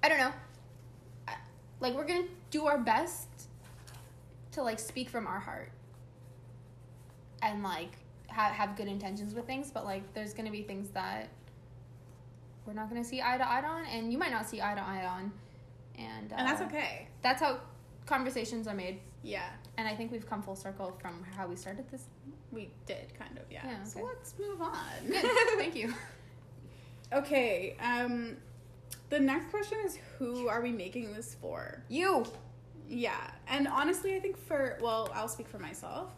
I 0.04 0.10
don't 0.10 0.18
know. 0.18 0.32
I- 1.28 1.36
Like 1.80 1.94
we're 1.96 2.08
gonna 2.08 2.28
do 2.50 2.66
our 2.66 2.80
best 2.80 3.28
to 4.54 4.64
like 4.64 4.80
speak 4.80 5.08
from 5.10 5.28
our 5.28 5.40
heart 5.40 5.72
and 7.44 7.64
like 7.64 7.92
have 8.32 8.54
have 8.54 8.76
good 8.76 8.88
intentions 8.88 9.34
with 9.34 9.46
things. 9.46 9.72
But 9.72 9.86
like, 9.86 10.14
there's 10.14 10.34
gonna 10.34 10.52
be 10.52 10.64
things 10.64 10.90
that 10.92 11.30
we're 12.66 12.74
not 12.74 12.90
gonna 12.90 13.04
see 13.04 13.22
eye 13.22 13.38
to 13.38 13.48
eye 13.48 13.64
on, 13.64 13.86
and 13.86 14.12
you 14.12 14.18
might 14.18 14.32
not 14.32 14.48
see 14.48 14.62
eye 14.62 14.76
to 14.76 14.82
eye 14.82 15.06
on, 15.06 15.32
and 15.98 16.32
uh, 16.32 16.36
And 16.38 16.48
that's 16.48 16.62
okay. 16.62 17.08
That's 17.22 17.42
how 17.42 17.60
conversations 18.06 18.68
are 18.68 18.76
made. 18.76 19.00
Yeah, 19.24 19.48
And 19.78 19.88
I 19.88 19.96
think 19.96 20.12
we've 20.12 20.28
come 20.28 20.42
full 20.42 20.56
circle 20.56 20.98
from 21.00 21.24
how 21.38 21.48
we 21.48 21.56
started 21.56 21.88
this. 21.92 22.06
we 22.52 22.72
did 22.88 23.14
kind 23.20 23.38
of. 23.38 23.44
Yeah. 23.52 23.62
Yeah, 23.66 23.84
So 23.84 24.02
let's 24.04 24.34
move 24.40 24.60
on. 24.62 24.74
Good. 25.08 25.24
Thank 25.58 25.76
you. 25.76 25.94
Okay, 27.14 27.76
um 27.82 28.38
the 29.10 29.20
next 29.20 29.50
question 29.52 29.78
is 29.86 29.98
who 30.18 30.48
are 30.48 30.62
we 30.62 30.72
making 30.72 31.14
this 31.14 31.36
for? 31.42 31.84
You. 31.90 32.26
Yeah, 32.88 33.20
and 33.48 33.68
honestly, 33.68 34.16
I 34.16 34.20
think 34.20 34.38
for 34.38 34.78
well, 34.82 35.10
I'll 35.14 35.28
speak 35.28 35.48
for 35.48 35.60
myself. 35.60 36.10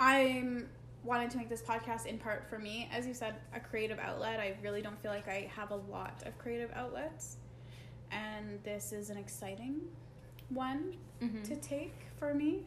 I'm 0.00 0.68
wanted 1.04 1.30
to 1.30 1.38
make 1.38 1.48
this 1.48 1.62
podcast 1.62 2.06
in 2.06 2.18
part 2.18 2.48
for 2.50 2.58
me, 2.58 2.88
as 2.92 3.06
you 3.06 3.14
said, 3.14 3.36
a 3.54 3.60
creative 3.60 3.98
outlet. 3.98 4.40
I 4.40 4.56
really 4.62 4.82
don't 4.82 5.00
feel 5.00 5.10
like 5.10 5.28
I 5.28 5.50
have 5.54 5.70
a 5.70 5.76
lot 5.76 6.22
of 6.26 6.36
creative 6.38 6.70
outlets, 6.74 7.36
and 8.10 8.58
this 8.64 8.92
is 8.92 9.10
an 9.10 9.16
exciting 9.16 9.80
one 10.50 10.94
Mm-hmm. 11.22 11.42
to 11.42 11.56
take 11.56 11.94
for 12.16 12.32
me. 12.32 12.60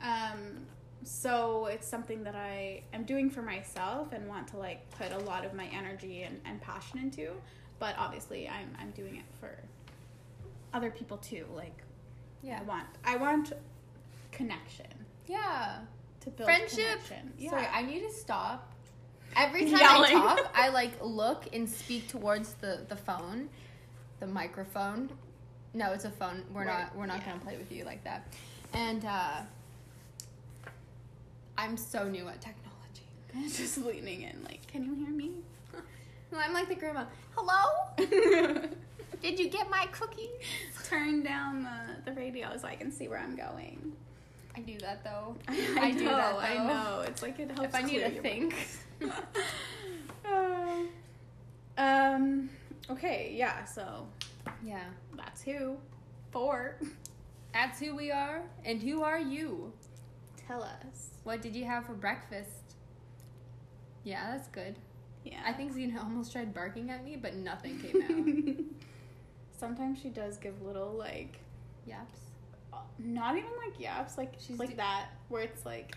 Um, 0.00 0.66
so 1.02 1.66
it's 1.66 1.84
something 1.86 2.22
that 2.22 2.36
I 2.36 2.82
am 2.92 3.02
doing 3.02 3.28
for 3.28 3.42
myself 3.42 4.12
and 4.12 4.28
want 4.28 4.46
to 4.48 4.56
like 4.56 4.88
put 4.92 5.10
a 5.10 5.18
lot 5.18 5.44
of 5.44 5.52
my 5.52 5.66
energy 5.66 6.22
and, 6.22 6.40
and 6.44 6.60
passion 6.60 7.00
into. 7.00 7.32
But 7.80 7.96
obviously, 7.98 8.48
I'm 8.48 8.70
I'm 8.80 8.92
doing 8.92 9.16
it 9.16 9.24
for 9.40 9.50
other 10.72 10.92
people 10.92 11.16
too. 11.16 11.44
Like 11.56 11.76
Yeah. 12.40 12.60
I 12.60 12.62
want 12.62 12.86
I 13.04 13.16
want 13.16 13.52
connection 14.30 14.86
Yeah. 15.26 15.78
To 16.22 16.30
build 16.30 16.46
friendship. 16.46 16.78
Connection. 17.06 17.32
Yeah. 17.38 17.50
Sorry, 17.50 17.66
I 17.72 17.82
need 17.82 18.00
to 18.00 18.12
stop. 18.12 18.68
Every 19.36 19.62
time 19.70 19.78
Yelling. 19.80 20.16
I 20.16 20.20
talk, 20.20 20.52
I 20.54 20.68
like 20.68 20.92
look 21.02 21.44
and 21.54 21.68
speak 21.68 22.08
towards 22.08 22.54
the 22.54 22.80
the 22.88 22.96
phone, 22.96 23.48
the 24.20 24.26
microphone. 24.26 25.10
No, 25.74 25.92
it's 25.92 26.04
a 26.04 26.10
phone. 26.10 26.44
We're 26.52 26.66
Right, 26.66 26.80
not. 26.80 26.96
We're 26.96 27.06
not 27.06 27.20
yeah. 27.20 27.30
gonna 27.32 27.40
play 27.40 27.56
with 27.56 27.72
you 27.72 27.84
like 27.84 28.04
that. 28.04 28.26
And 28.74 29.04
uh, 29.04 29.40
I'm 31.56 31.76
so 31.76 32.08
new 32.08 32.28
at 32.28 32.40
technology. 32.40 33.48
just 33.56 33.78
leaning 33.78 34.22
in. 34.22 34.42
Like, 34.44 34.66
can 34.66 34.84
you 34.84 34.94
hear 34.94 35.08
me? 35.10 35.32
I'm 36.36 36.52
like 36.52 36.68
the 36.68 36.74
grandma. 36.74 37.04
Hello. 37.36 37.88
Did 39.22 39.38
you 39.38 39.48
get 39.48 39.70
my 39.70 39.86
cookie? 39.92 40.30
Turn 40.88 41.22
down 41.22 41.62
the 41.62 42.10
the 42.10 42.16
radio 42.16 42.56
so 42.58 42.66
I 42.68 42.74
can 42.74 42.90
see 42.92 43.08
where 43.08 43.18
I'm 43.18 43.36
going. 43.36 43.92
I 44.56 44.60
do 44.60 44.78
that 44.78 45.02
though. 45.04 45.36
I, 45.48 45.78
I 45.80 45.90
do 45.92 46.04
know, 46.04 46.16
that, 46.16 46.36
I 46.38 46.54
know. 46.66 47.04
It's 47.06 47.22
like 47.22 47.38
it 47.38 47.50
helps. 47.50 47.64
If 47.64 47.74
I 47.74 47.82
need 47.82 48.00
to 48.00 48.10
think. 48.20 48.54
Uh, 50.26 50.82
um. 51.78 52.50
Okay. 52.90 53.32
Yeah. 53.34 53.64
So 53.64 54.06
yeah. 54.64 54.84
that's 55.16 55.42
who. 55.42 55.76
Four. 56.30 56.78
That's 57.52 57.78
who 57.78 57.94
we 57.94 58.10
are, 58.10 58.42
and 58.64 58.80
who 58.80 59.02
are 59.02 59.18
you? 59.18 59.72
Tell 60.48 60.62
us. 60.62 61.10
What 61.24 61.42
did 61.42 61.54
you 61.54 61.64
have 61.66 61.84
for 61.84 61.92
breakfast? 61.92 62.76
Yeah, 64.04 64.32
that's 64.32 64.48
good. 64.48 64.76
Yeah. 65.24 65.40
I 65.46 65.52
think 65.52 65.72
Zena 65.72 66.00
almost 66.00 66.32
tried 66.32 66.54
barking 66.54 66.90
at 66.90 67.04
me, 67.04 67.16
but 67.16 67.36
nothing 67.36 67.78
came 67.78 68.02
out. 68.02 68.64
Sometimes 69.58 70.00
she 70.00 70.08
does 70.08 70.38
give 70.38 70.60
little 70.62 70.92
like, 70.92 71.38
Yaps. 71.86 72.31
Not 72.98 73.36
even 73.36 73.50
like 73.64 73.78
yaps, 73.80 74.16
like 74.18 74.34
She's 74.38 74.58
like 74.58 74.70
do- 74.70 74.76
that, 74.76 75.06
where 75.28 75.42
it's 75.42 75.64
like 75.66 75.96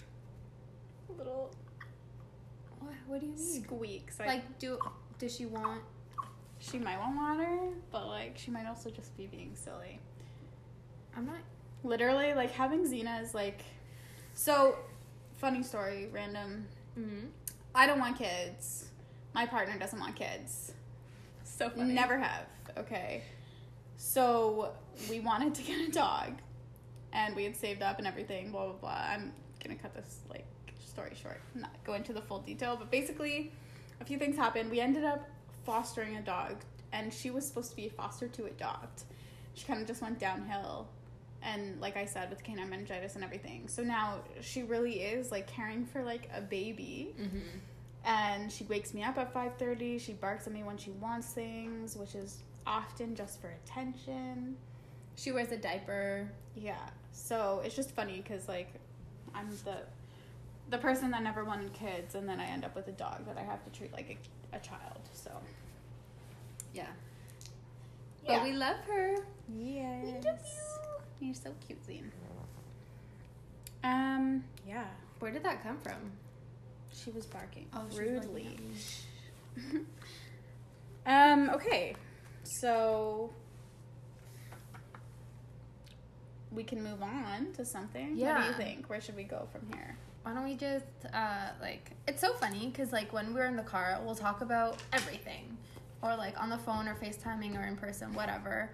little 1.18 1.52
What? 2.80 2.94
What 3.08 3.20
do 3.22 3.28
you 3.28 3.34
mean? 3.34 3.64
squeaks. 3.64 4.20
Like, 4.20 4.28
Like, 4.28 4.60
do 4.60 4.80
does 5.20 5.36
she 5.36 5.46
want? 5.46 5.82
she 6.60 6.80
might 6.80 6.98
want 7.00 7.16
water, 7.16 7.60
but 7.92 8.08
like 8.08 8.38
she 8.38 8.50
might 8.52 8.66
also 8.66 8.90
just 8.90 9.16
be 9.18 9.28
being 9.28 9.52
silly. 9.56 10.00
I'm 11.16 11.26
not. 11.26 11.38
Literally, 11.84 12.34
like 12.34 12.52
having 12.52 12.84
Xena 12.86 13.22
is 13.22 13.34
like, 13.36 13.62
so 14.34 14.78
funny 15.38 15.62
story, 15.64 16.10
random. 16.12 16.66
Mm-hmm. 17.00 17.28
I 17.76 17.86
don't 17.88 18.00
want 18.00 18.18
kids. 18.18 18.86
My 19.34 19.46
partner 19.46 19.78
doesn't 19.78 20.00
want 20.00 20.16
kids. 20.16 20.74
So 21.44 21.70
funny. 21.70 21.94
Never 21.94 22.18
have. 22.18 22.46
Okay. 22.78 23.22
So 23.98 24.72
we 25.10 25.20
wanted 25.20 25.54
to 25.56 25.62
get 25.62 25.88
a 25.88 25.92
dog, 25.92 26.34
and 27.15 27.36
we 27.36 27.43
had 27.43 27.56
saved 27.56 27.82
up 27.82 27.97
and 27.97 28.06
everything. 28.06 28.51
Blah 28.51 28.65
blah 28.65 28.73
blah. 28.73 29.06
I'm 29.10 29.32
gonna 29.63 29.75
cut 29.75 29.95
this 29.95 30.19
like 30.30 30.45
story 30.86 31.13
short. 31.19 31.39
Not 31.56 31.71
go 31.84 31.93
into 31.95 32.13
the 32.13 32.21
full 32.21 32.39
detail, 32.39 32.75
but 32.78 32.91
basically, 32.91 33.51
a 33.99 34.06
few 34.06 34.19
things 34.19 34.36
happened. 34.36 34.69
We 34.69 34.80
ended 34.80 35.04
up 35.04 35.28
fostering 35.65 36.17
a 36.17 36.21
dog, 36.21 36.58
and 36.93 37.12
she 37.12 37.32
was 37.32 37.47
supposed 37.47 37.71
to 37.71 37.75
be 37.75 37.88
a 37.88 37.89
foster 37.89 38.28
to 38.28 38.45
adopt. 38.45 39.06
She 39.56 39.65
kind 39.65 39.82
of 39.82 39.88
just 39.88 40.01
went 40.01 40.19
downhill, 40.19 40.88
and 41.41 41.80
like 41.82 41.97
I 41.97 42.06
said, 42.06 42.30
with 42.30 42.43
canine 42.43 42.69
meningitis 42.69 43.15
and 43.15 43.23
everything. 43.23 43.67
So 43.67 43.82
now 43.84 44.19
she 44.41 44.63
really 44.63 44.99
is 45.01 45.32
like 45.32 45.47
caring 45.47 45.86
for 45.86 46.04
like 46.04 46.30
a 46.36 46.41
baby, 46.41 47.15
Mm-hmm. 47.19 47.58
and 48.06 48.51
she 48.51 48.65
wakes 48.65 48.93
me 48.93 49.01
up 49.04 49.17
at 49.17 49.34
five 49.34 49.54
thirty. 49.58 49.97
She 49.97 50.13
barks 50.13 50.45
at 50.47 50.54
me 50.54 50.63
when 50.63 50.78
she 50.78 50.91
wants 50.91 51.28
things, 51.32 51.95
which 51.95 52.13
is 52.15 52.39
often 52.67 53.15
just 53.15 53.39
for 53.41 53.47
attention. 53.63 54.58
She 55.15 55.32
wears 55.32 55.51
a 55.51 55.58
diaper. 55.58 56.28
Yeah. 56.56 56.75
So 57.12 57.62
it's 57.63 57.75
just 57.75 57.91
funny 57.91 58.17
because 58.21 58.47
like 58.47 58.73
I'm 59.34 59.49
the 59.63 59.78
the 60.69 60.78
person 60.80 61.12
that 61.12 61.21
never 61.23 61.43
wanted 61.45 61.71
kids, 61.73 62.15
and 62.15 62.28
then 62.28 62.39
I 62.39 62.45
end 62.45 62.65
up 62.65 62.75
with 62.75 62.88
a 62.88 62.91
dog 62.93 63.25
that 63.28 63.38
I 63.38 63.43
have 63.43 63.63
to 63.65 63.69
treat 63.69 63.93
like 63.93 64.17
a, 64.54 64.56
a 64.58 64.60
child. 64.60 64.99
So 65.13 65.32
Yeah. 66.73 66.88
But 68.25 68.41
we 68.43 68.54
love 68.54 68.78
her. 68.88 69.15
yes, 69.56 70.04
We 70.06 70.12
do. 70.19 70.30
You're 71.21 71.36
so 71.36 71.51
cute, 71.65 71.80
Zine. 71.88 72.10
Um. 73.84 74.43
Yeah. 74.67 74.86
Where 75.19 75.32
did 75.32 75.43
that 75.43 75.62
come 75.63 75.78
from? 75.78 76.12
She 76.91 77.12
was 77.12 77.25
barking 77.28 77.67
Oh, 77.73 77.82
she 77.91 77.99
was 77.99 78.25
rudely. 78.25 78.60
barking 79.56 79.86
um. 81.06 81.49
Okay. 81.51 81.95
So 82.62 83.32
we 86.56 86.63
can 86.63 86.84
move 86.84 87.02
on 87.02 87.52
to 87.54 87.65
something. 87.65 88.18
What 88.36 88.41
do 88.41 88.48
you 88.48 88.54
think? 88.54 88.89
Where 88.89 89.02
should 89.02 89.15
we 89.15 89.24
go 89.24 89.48
from 89.52 89.68
here? 89.74 89.98
Why 90.24 90.34
don't 90.34 90.44
we 90.44 90.56
just 90.56 90.86
uh 91.13 91.50
like 91.62 91.91
it's 92.08 92.22
so 92.22 92.34
funny 92.34 92.68
because 92.68 92.91
like 92.91 93.13
when 93.13 93.34
we're 93.34 93.46
in 93.46 93.56
the 93.56 93.63
car 93.63 94.00
we'll 94.04 94.15
talk 94.15 94.41
about 94.41 94.82
everything 94.91 95.56
or 96.02 96.15
like 96.15 96.39
on 96.41 96.50
the 96.50 96.58
phone 96.58 96.88
or 96.88 96.96
FaceTiming 96.96 97.58
or 97.58 97.63
in 97.68 97.76
person 97.76 98.13
whatever. 98.13 98.72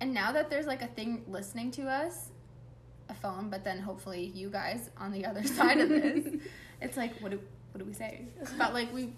And 0.00 0.12
now 0.14 0.32
that 0.32 0.50
there's 0.50 0.66
like 0.66 0.82
a 0.82 0.86
thing 0.88 1.22
listening 1.28 1.70
to 1.72 1.82
us, 1.82 2.30
a 3.08 3.14
phone, 3.14 3.50
but 3.50 3.62
then 3.64 3.78
hopefully 3.78 4.32
you 4.34 4.48
guys 4.50 4.90
on 4.96 5.12
the 5.12 5.24
other 5.26 5.44
side 5.58 5.78
of 5.78 5.88
this, 5.88 6.26
it's 6.80 6.96
like 6.96 7.16
what 7.20 7.30
do 7.30 7.40
what 7.72 7.78
do 7.78 7.84
we 7.84 7.92
say? 7.92 8.24
But 8.58 8.72
like 8.72 8.92
we 8.92 9.12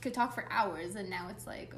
could 0.00 0.14
talk 0.14 0.34
for 0.34 0.46
hours 0.50 0.96
and 0.96 1.08
now 1.08 1.28
it's 1.30 1.46
like 1.46 1.74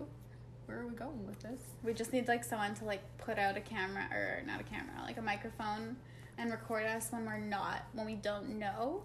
where 0.67 0.81
are 0.81 0.87
we 0.87 0.95
going 0.95 1.27
with 1.27 1.41
this? 1.41 1.61
We 1.83 1.93
just 1.95 2.13
need 2.13 2.29
like 2.29 2.45
someone 2.45 2.75
to 2.77 2.85
like 2.85 3.03
put 3.19 3.39
out 3.39 3.57
a 3.57 3.61
camera 3.61 4.05
or 4.13 4.43
not 4.47 4.61
a 4.61 4.65
camera, 4.65 4.95
like 5.05 5.17
a 5.17 5.23
microphone 5.23 5.97
and 6.39 6.51
record 6.51 6.85
us 6.85 7.09
when 7.11 7.25
we're 7.25 7.39
not 7.39 7.85
when 7.93 8.07
we 8.07 8.15
don't 8.15 8.59
know. 8.59 9.03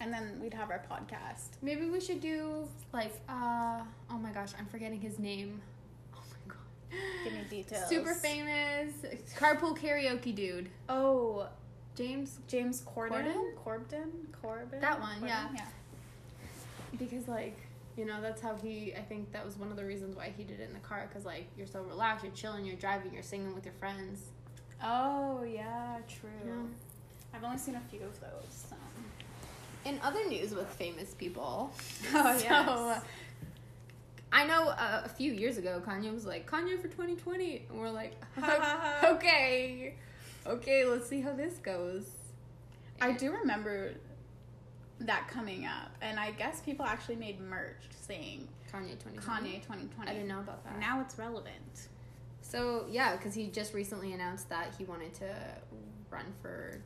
And 0.00 0.12
then 0.12 0.40
we'd 0.42 0.54
have 0.54 0.70
our 0.70 0.82
podcast. 0.90 1.50
Maybe 1.62 1.88
we 1.88 2.00
should 2.00 2.20
do 2.20 2.66
like 2.92 3.12
uh 3.28 3.80
oh 4.10 4.18
my 4.18 4.30
gosh, 4.32 4.50
I'm 4.58 4.66
forgetting 4.66 5.00
his 5.00 5.18
name. 5.18 5.60
Oh 6.14 6.20
my 6.48 6.54
god. 6.54 7.24
Give 7.24 7.32
me 7.34 7.44
details. 7.62 7.88
Super 7.88 8.14
famous 8.14 8.92
carpool 9.38 9.78
karaoke 9.78 10.34
dude. 10.34 10.70
Oh, 10.88 11.46
James 11.94 12.38
James 12.48 12.82
Corden? 12.82 13.10
Corden? 13.24 13.54
Corbin? 13.56 14.10
Corbin? 14.40 14.80
That 14.80 14.98
one, 14.98 15.20
Corden? 15.20 15.28
yeah. 15.28 15.48
Yeah. 15.54 15.66
because 16.98 17.28
like 17.28 17.56
you 17.96 18.04
know 18.04 18.20
that's 18.20 18.40
how 18.40 18.54
he 18.56 18.94
I 18.94 19.02
think 19.02 19.32
that 19.32 19.44
was 19.44 19.56
one 19.58 19.70
of 19.70 19.76
the 19.76 19.84
reasons 19.84 20.16
why 20.16 20.32
he 20.36 20.44
did 20.44 20.60
it 20.60 20.68
in 20.68 20.72
the 20.72 20.80
car 20.80 21.08
cuz 21.12 21.24
like 21.24 21.46
you're 21.56 21.66
so 21.66 21.82
relaxed, 21.82 22.24
you're 22.24 22.34
chilling, 22.34 22.64
you're 22.64 22.76
driving, 22.76 23.12
you're 23.12 23.22
singing 23.22 23.54
with 23.54 23.64
your 23.64 23.74
friends. 23.74 24.22
Oh, 24.84 25.44
yeah, 25.44 25.98
true. 26.08 26.30
Yeah. 26.44 26.54
I've 27.32 27.44
only 27.44 27.58
seen 27.58 27.76
a 27.76 27.80
few 27.88 28.02
of 28.02 28.18
those. 28.20 28.66
So. 28.68 28.76
In 29.84 30.00
other 30.02 30.26
news 30.28 30.54
with 30.54 30.68
famous 30.68 31.14
people. 31.14 31.72
Oh, 32.14 32.36
so, 32.36 32.44
yes. 32.44 33.02
I 34.32 34.46
know 34.46 34.68
uh, 34.68 35.02
a 35.04 35.08
few 35.08 35.32
years 35.32 35.58
ago 35.58 35.82
Kanye 35.86 36.12
was 36.12 36.24
like 36.24 36.50
Kanye 36.50 36.80
for 36.80 36.88
2020 36.88 37.66
and 37.68 37.78
we're 37.78 37.90
like 37.90 38.14
okay. 39.04 39.94
Okay, 40.46 40.84
let's 40.84 41.08
see 41.08 41.20
how 41.20 41.32
this 41.32 41.58
goes. 41.58 42.06
I 43.00 43.12
do 43.12 43.32
remember 43.32 43.92
that 45.06 45.28
coming 45.28 45.66
up, 45.66 45.92
and 46.00 46.18
I 46.18 46.32
guess 46.32 46.60
people 46.60 46.84
actually 46.84 47.16
made 47.16 47.40
merch 47.40 47.82
saying 48.00 48.48
Kanye 48.72 48.98
2020. 48.98 49.18
Kanye 49.18 49.62
2020. 49.62 50.10
I 50.10 50.14
didn't 50.14 50.28
know 50.28 50.40
about 50.40 50.64
that. 50.64 50.78
Now 50.78 51.00
it's 51.00 51.18
relevant. 51.18 51.88
So 52.40 52.86
yeah, 52.90 53.16
because 53.16 53.34
he 53.34 53.48
just 53.48 53.74
recently 53.74 54.12
announced 54.12 54.48
that 54.48 54.74
he 54.76 54.84
wanted 54.84 55.14
to 55.14 55.34
run 56.10 56.26
for 56.40 56.80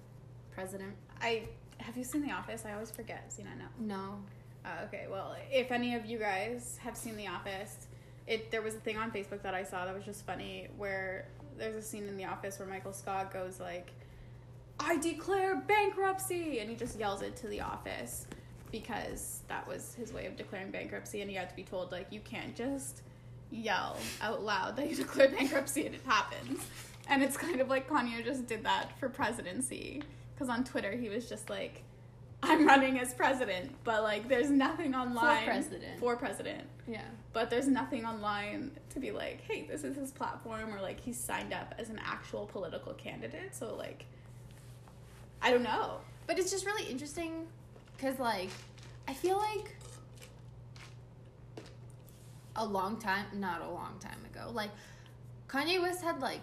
president. 0.52 0.94
I 1.20 1.48
have 1.79 1.96
you 1.96 2.05
seen 2.05 2.22
The 2.22 2.33
Office? 2.33 2.64
I 2.66 2.72
always 2.72 2.90
forget. 2.90 3.33
Seen 3.33 3.46
know. 3.46 3.66
No. 3.79 4.18
Uh, 4.64 4.85
okay, 4.85 5.07
well, 5.11 5.37
if 5.50 5.70
any 5.70 5.94
of 5.94 6.07
you 6.07 6.18
guys 6.18 6.79
have 6.83 6.96
seen 6.96 7.16
The 7.16 7.29
Office, 7.29 7.87
it 8.26 8.50
there 8.50 8.62
was 8.62 8.74
a 8.74 8.81
thing 8.81 8.96
on 8.96 9.11
Facebook 9.11 9.42
that 9.42 9.55
I 9.55 9.62
saw 9.62 9.85
that 9.85 9.94
was 9.94 10.05
just 10.05 10.26
funny 10.26 10.68
where 10.76 11.29
there's 11.57 11.76
a 11.76 11.83
scene 11.83 12.07
in 12.07 12.16
The 12.16 12.24
Office 12.24 12.59
where 12.59 12.68
Michael 12.68 12.92
Scott 12.92 13.33
goes 13.33 13.61
like, 13.61 13.92
"I 14.79 14.97
declare 14.99 15.57
bankruptcy," 15.57 16.61
and 16.61 16.71
he 16.71 16.77
just 16.77 16.99
yells 16.99 17.23
it 17.23 17.37
to 17.37 17.49
the 17.49 17.61
office 17.61 18.27
because 18.71 19.41
that 19.49 19.67
was 19.67 19.95
his 19.95 20.12
way 20.12 20.27
of 20.27 20.37
declaring 20.37 20.71
bankruptcy, 20.71 21.23
and 21.23 21.31
he 21.31 21.37
had 21.37 21.49
to 21.49 21.57
be 21.57 21.62
told 21.62 21.93
like, 21.93 22.07
you 22.11 22.21
can't 22.21 22.55
just 22.55 23.03
yell 23.51 23.97
out 24.21 24.43
loud 24.43 24.77
that 24.77 24.91
you 24.91 24.97
declare 25.05 25.29
bankruptcy 25.29 25.87
and 25.87 25.95
it 25.95 26.03
happens. 26.05 26.61
And 27.09 27.23
it's 27.23 27.37
kind 27.37 27.61
of 27.61 27.69
like 27.69 27.89
Kanye 27.89 28.25
just 28.25 28.47
did 28.47 28.65
that 28.65 28.99
for 28.99 29.09
presidency 29.09 30.03
because 30.35 30.49
on 30.49 30.65
Twitter 30.65 30.93
he 30.93 31.09
was 31.09 31.29
just 31.29 31.49
like. 31.49 31.83
I'm 32.43 32.67
running 32.67 32.99
as 33.01 33.15
president, 33.15 33.75
but 33.83 34.03
like 34.03 34.29
there's 34.29 34.51
nothing 34.51 34.95
online 34.95 35.45
for 35.45 35.51
president. 35.51 35.99
For 35.99 36.17
president. 36.17 36.65
Yeah. 36.87 37.01
But 37.33 37.49
there's 37.49 37.67
nothing 37.67 38.05
online 38.05 38.73
to 38.91 39.01
be 39.01 39.11
like, 39.11 39.41
hey, 39.41 39.67
this 39.67 39.85
is 39.85 39.97
his 39.97 40.12
platform 40.12 40.75
or 40.75 40.83
like 40.83 41.01
he's 41.01 41.19
signed 41.19 41.55
up 41.55 41.75
as 41.79 41.89
an 41.89 41.99
actual 42.05 42.45
political 42.47 42.93
candidate. 42.93 43.55
So 43.55 43.75
like 43.75 44.05
I 45.42 45.51
don't 45.51 45.62
know. 45.62 45.99
But 46.27 46.38
it's 46.38 46.51
just 46.51 46.66
really 46.66 46.90
interesting 46.90 47.46
because, 47.96 48.18
like, 48.18 48.51
I 49.07 49.14
feel 49.14 49.37
like 49.38 49.77
a 52.57 52.64
long 52.64 52.96
time, 52.99 53.27
not 53.35 53.61
a 53.61 53.68
long 53.70 53.96
time 54.01 54.18
ago, 54.33 54.51
like, 54.53 54.70
Kanye 55.49 55.81
West 55.81 56.03
had, 56.03 56.20
like, 56.20 56.40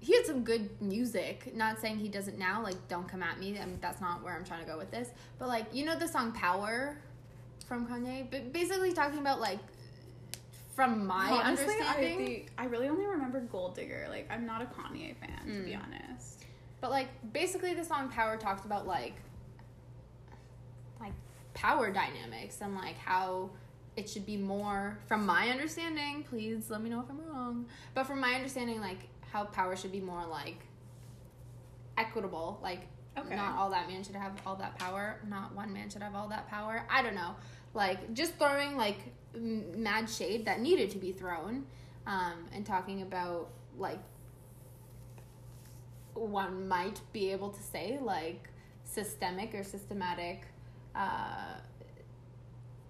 he 0.00 0.14
had 0.14 0.26
some 0.26 0.42
good 0.44 0.68
music. 0.82 1.54
Not 1.54 1.78
saying 1.80 1.98
he 1.98 2.08
doesn't 2.08 2.38
now, 2.38 2.62
like, 2.62 2.88
don't 2.88 3.06
come 3.08 3.22
at 3.22 3.38
me. 3.38 3.58
I 3.58 3.64
mean, 3.64 3.78
that's 3.80 4.00
not 4.00 4.22
where 4.22 4.34
I'm 4.34 4.44
trying 4.44 4.64
to 4.64 4.70
go 4.70 4.76
with 4.76 4.90
this. 4.90 5.08
But, 5.38 5.48
like, 5.48 5.66
you 5.72 5.84
know 5.84 5.96
the 5.98 6.08
song 6.08 6.32
Power 6.32 6.96
from 7.66 7.86
Kanye? 7.86 8.30
But 8.30 8.52
basically 8.52 8.92
talking 8.92 9.20
about, 9.20 9.40
like, 9.40 9.60
from 10.74 11.06
my 11.06 11.30
Honestly, 11.30 11.66
I, 11.82 11.94
understanding. 11.94 12.18
the, 12.18 12.46
I 12.62 12.66
really 12.66 12.88
only 12.88 13.06
remember 13.06 13.38
Gold 13.40 13.76
Digger. 13.76 14.06
Like 14.10 14.28
I'm 14.28 14.44
not 14.44 14.60
a 14.60 14.64
Kanye 14.64 15.14
fan, 15.16 15.38
to 15.46 15.62
be 15.64 15.70
Mm. 15.70 15.80
honest. 15.84 16.44
But 16.84 16.90
like 16.90 17.32
basically 17.32 17.72
the 17.72 17.82
song 17.82 18.10
Power 18.10 18.36
talks 18.36 18.66
about 18.66 18.86
like 18.86 19.14
like 21.00 21.14
power 21.54 21.90
dynamics 21.90 22.58
and 22.60 22.74
like 22.74 22.98
how 22.98 23.48
it 23.96 24.06
should 24.06 24.26
be 24.26 24.36
more 24.36 24.98
from 25.06 25.24
my 25.24 25.48
understanding, 25.48 26.26
please 26.28 26.68
let 26.68 26.82
me 26.82 26.90
know 26.90 27.00
if 27.00 27.08
I'm 27.08 27.24
wrong. 27.24 27.64
But 27.94 28.04
from 28.04 28.20
my 28.20 28.34
understanding 28.34 28.82
like 28.82 28.98
how 29.32 29.44
power 29.44 29.76
should 29.76 29.92
be 29.92 30.02
more 30.02 30.26
like 30.26 30.58
equitable, 31.96 32.60
like 32.62 32.82
Okay. 33.16 33.34
not 33.34 33.56
all 33.56 33.70
that 33.70 33.88
man 33.88 34.04
should 34.04 34.16
have 34.16 34.34
all 34.44 34.56
that 34.56 34.78
power, 34.78 35.20
not 35.26 35.54
one 35.54 35.72
man 35.72 35.88
should 35.88 36.02
have 36.02 36.14
all 36.14 36.28
that 36.28 36.50
power. 36.50 36.84
I 36.90 37.00
don't 37.00 37.14
know. 37.14 37.34
Like 37.72 38.12
just 38.12 38.34
throwing 38.34 38.76
like 38.76 38.98
mad 39.34 40.10
shade 40.10 40.44
that 40.44 40.60
needed 40.60 40.90
to 40.90 40.98
be 40.98 41.12
thrown 41.12 41.64
um 42.06 42.44
and 42.52 42.66
talking 42.66 43.00
about 43.00 43.48
like 43.78 44.00
one 46.14 46.66
might 46.68 47.00
be 47.12 47.30
able 47.32 47.50
to 47.50 47.62
say 47.62 47.98
like 48.00 48.48
systemic 48.84 49.54
or 49.54 49.64
systematic 49.64 50.46
uh, 50.94 51.54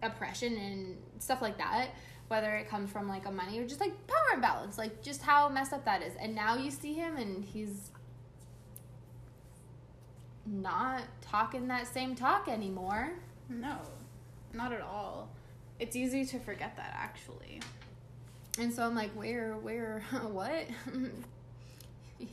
oppression 0.02 0.56
and 0.56 0.96
stuff 1.18 1.40
like 1.42 1.56
that 1.58 1.88
whether 2.28 2.54
it 2.56 2.68
comes 2.68 2.90
from 2.90 3.08
like 3.08 3.26
a 3.26 3.30
money 3.30 3.58
or 3.58 3.66
just 3.66 3.80
like 3.80 3.92
power 4.06 4.34
imbalance 4.34 4.76
like 4.78 5.02
just 5.02 5.22
how 5.22 5.48
messed 5.48 5.72
up 5.72 5.84
that 5.84 6.02
is 6.02 6.12
and 6.20 6.34
now 6.34 6.56
you 6.56 6.70
see 6.70 6.92
him 6.94 7.16
and 7.16 7.44
he's 7.44 7.90
not 10.46 11.02
talking 11.22 11.68
that 11.68 11.87
same 11.87 12.14
talk 12.14 12.48
anymore 12.48 13.12
No, 13.48 13.76
not 14.52 14.72
at 14.72 14.80
all. 14.80 15.28
It's 15.78 15.96
easy 15.96 16.24
to 16.26 16.38
forget 16.38 16.76
that 16.76 16.94
actually. 16.96 17.60
and 18.58 18.72
so 18.72 18.84
i'm 18.87 18.94
like 18.94 19.10
where 19.12 19.54
where 19.56 20.02
what 20.30 20.66
yeah 22.18 22.26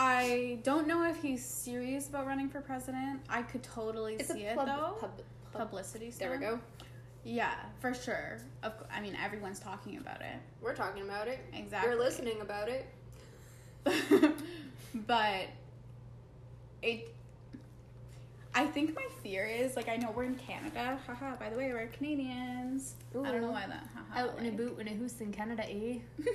I 0.00 0.58
don't 0.62 0.86
know 0.86 1.02
if 1.04 1.20
he's 1.20 1.44
serious 1.44 2.08
about 2.08 2.24
running 2.26 2.48
for 2.48 2.60
president. 2.60 3.20
I 3.28 3.42
could 3.42 3.64
totally 3.64 4.16
see 4.22 4.44
it 4.44 4.56
though. 4.56 4.96
Publicity. 5.52 6.10
there 6.10 6.30
we 6.30 6.38
go 6.38 6.60
Yeah, 7.24 7.54
for 7.80 7.92
sure. 7.92 8.38
Of, 8.62 8.74
I 8.94 9.00
mean, 9.00 9.16
everyone's 9.22 9.58
talking 9.58 9.96
about 9.96 10.20
it. 10.20 10.36
we're 10.62 10.74
talking 10.76 11.02
about 11.02 11.26
it 11.26 11.40
Exactly. 11.52 11.90
you're 11.90 11.98
listening 11.98 12.40
about 12.40 12.68
it 12.68 12.86
but 14.94 15.46
it 16.82 17.12
I 18.54 18.66
think 18.66 18.94
my 18.94 19.06
fear 19.22 19.46
is 19.46 19.74
like 19.76 19.88
I 19.88 19.96
know 19.96 20.10
we're 20.14 20.24
in 20.24 20.34
Canada. 20.34 20.98
Haha. 21.06 21.36
By 21.36 21.48
the 21.50 21.56
way, 21.56 21.72
we're 21.72 21.86
Canadians. 21.88 22.94
I 23.12 23.30
don't 23.30 23.40
know 23.40 23.50
why 23.52 23.66
that. 23.68 23.86
Haha. 23.94 24.28
Out 24.30 24.38
in 24.38 24.46
a 24.46 24.50
boot 24.50 24.78
in 24.80 24.88
a 24.88 24.92
hoose 24.92 25.20
in 25.20 25.32
Canada, 25.32 25.64
eh? 25.68 25.98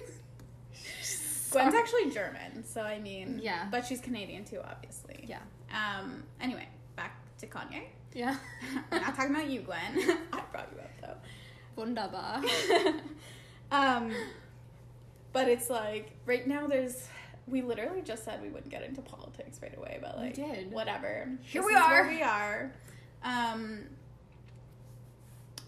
Gwen's 1.53 1.75
actually 1.75 2.09
German, 2.11 2.63
so 2.65 2.81
I 2.81 2.99
mean, 2.99 3.39
Yeah. 3.41 3.67
but 3.71 3.85
she's 3.85 4.01
Canadian 4.01 4.43
too, 4.45 4.59
obviously. 4.63 5.25
Yeah. 5.27 5.39
Um. 5.71 6.23
Anyway, 6.41 6.67
back 6.95 7.15
to 7.39 7.47
Kanye. 7.47 7.83
Yeah. 8.13 8.37
We're 8.91 8.99
not 8.99 9.15
talking 9.15 9.31
about 9.35 9.49
you, 9.49 9.61
Gwen. 9.61 9.79
I 10.33 10.41
brought 10.51 10.69
you 10.73 10.79
up 10.81 10.91
though. 11.01 11.81
Wunderbar. 11.81 12.43
um. 13.71 14.11
But 15.31 15.47
it's 15.47 15.69
like 15.69 16.11
right 16.25 16.45
now, 16.47 16.67
there's. 16.67 17.07
We 17.47 17.61
literally 17.61 18.01
just 18.03 18.23
said 18.23 18.41
we 18.41 18.47
wouldn't 18.49 18.69
get 18.71 18.83
into 18.83 19.01
politics 19.01 19.59
right 19.61 19.75
away, 19.77 19.99
but 20.01 20.17
We 20.17 20.25
like 20.25 20.33
did. 20.35 20.71
whatever. 20.71 21.29
Here 21.41 21.61
This 21.61 21.67
we 21.71 21.75
are. 21.75 22.07
We 22.07 22.21
are. 22.21 22.71
Um. 23.23 23.79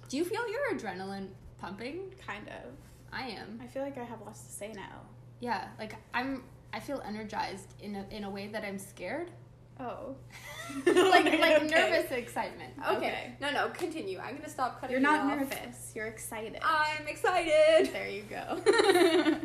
Do 0.08 0.18
you 0.18 0.24
feel 0.24 0.48
your 0.48 0.74
adrenaline 0.74 1.30
pumping? 1.60 2.14
Kind 2.26 2.48
of. 2.48 2.72
I 3.12 3.30
am. 3.30 3.60
I 3.64 3.68
feel 3.68 3.82
like 3.82 3.98
I 3.98 4.04
have 4.04 4.22
lots 4.22 4.42
to 4.42 4.52
say 4.52 4.72
now. 4.74 5.02
Yeah, 5.40 5.68
like 5.80 5.96
I'm. 6.14 6.44
I 6.74 6.80
feel 6.80 7.02
energized 7.06 7.74
in 7.82 7.96
a 7.96 8.06
in 8.12 8.24
a 8.26 8.30
way 8.30 8.48
that 8.48 8.64
I'm 8.66 8.78
scared. 8.78 9.32
Oh. 9.80 10.16
like 10.86 11.26
like 11.26 11.62
Okay. 11.64 11.68
nervous 11.68 12.12
excitement. 12.12 12.74
Okay. 12.88 12.96
Okay. 12.98 13.34
No, 13.42 13.52
no, 13.52 13.70
continue. 13.70 14.20
I'm 14.20 14.36
gonna 14.36 14.50
stop 14.50 14.80
cutting 14.82 14.94
You're 14.94 15.00
you 15.02 15.18
not 15.18 15.32
off. 15.32 15.38
nervous. 15.40 15.92
You're 15.96 16.08
excited. 16.08 16.58
I'm 16.64 17.08
excited. 17.08 17.92
There 17.94 18.10
you 18.10 18.24
go. 18.24 19.40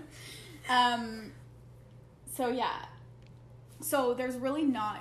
um, 0.73 1.33
so 2.37 2.49
yeah, 2.49 2.85
so 3.81 4.15
there's 4.15 4.37
really 4.37 4.65
not, 4.65 5.01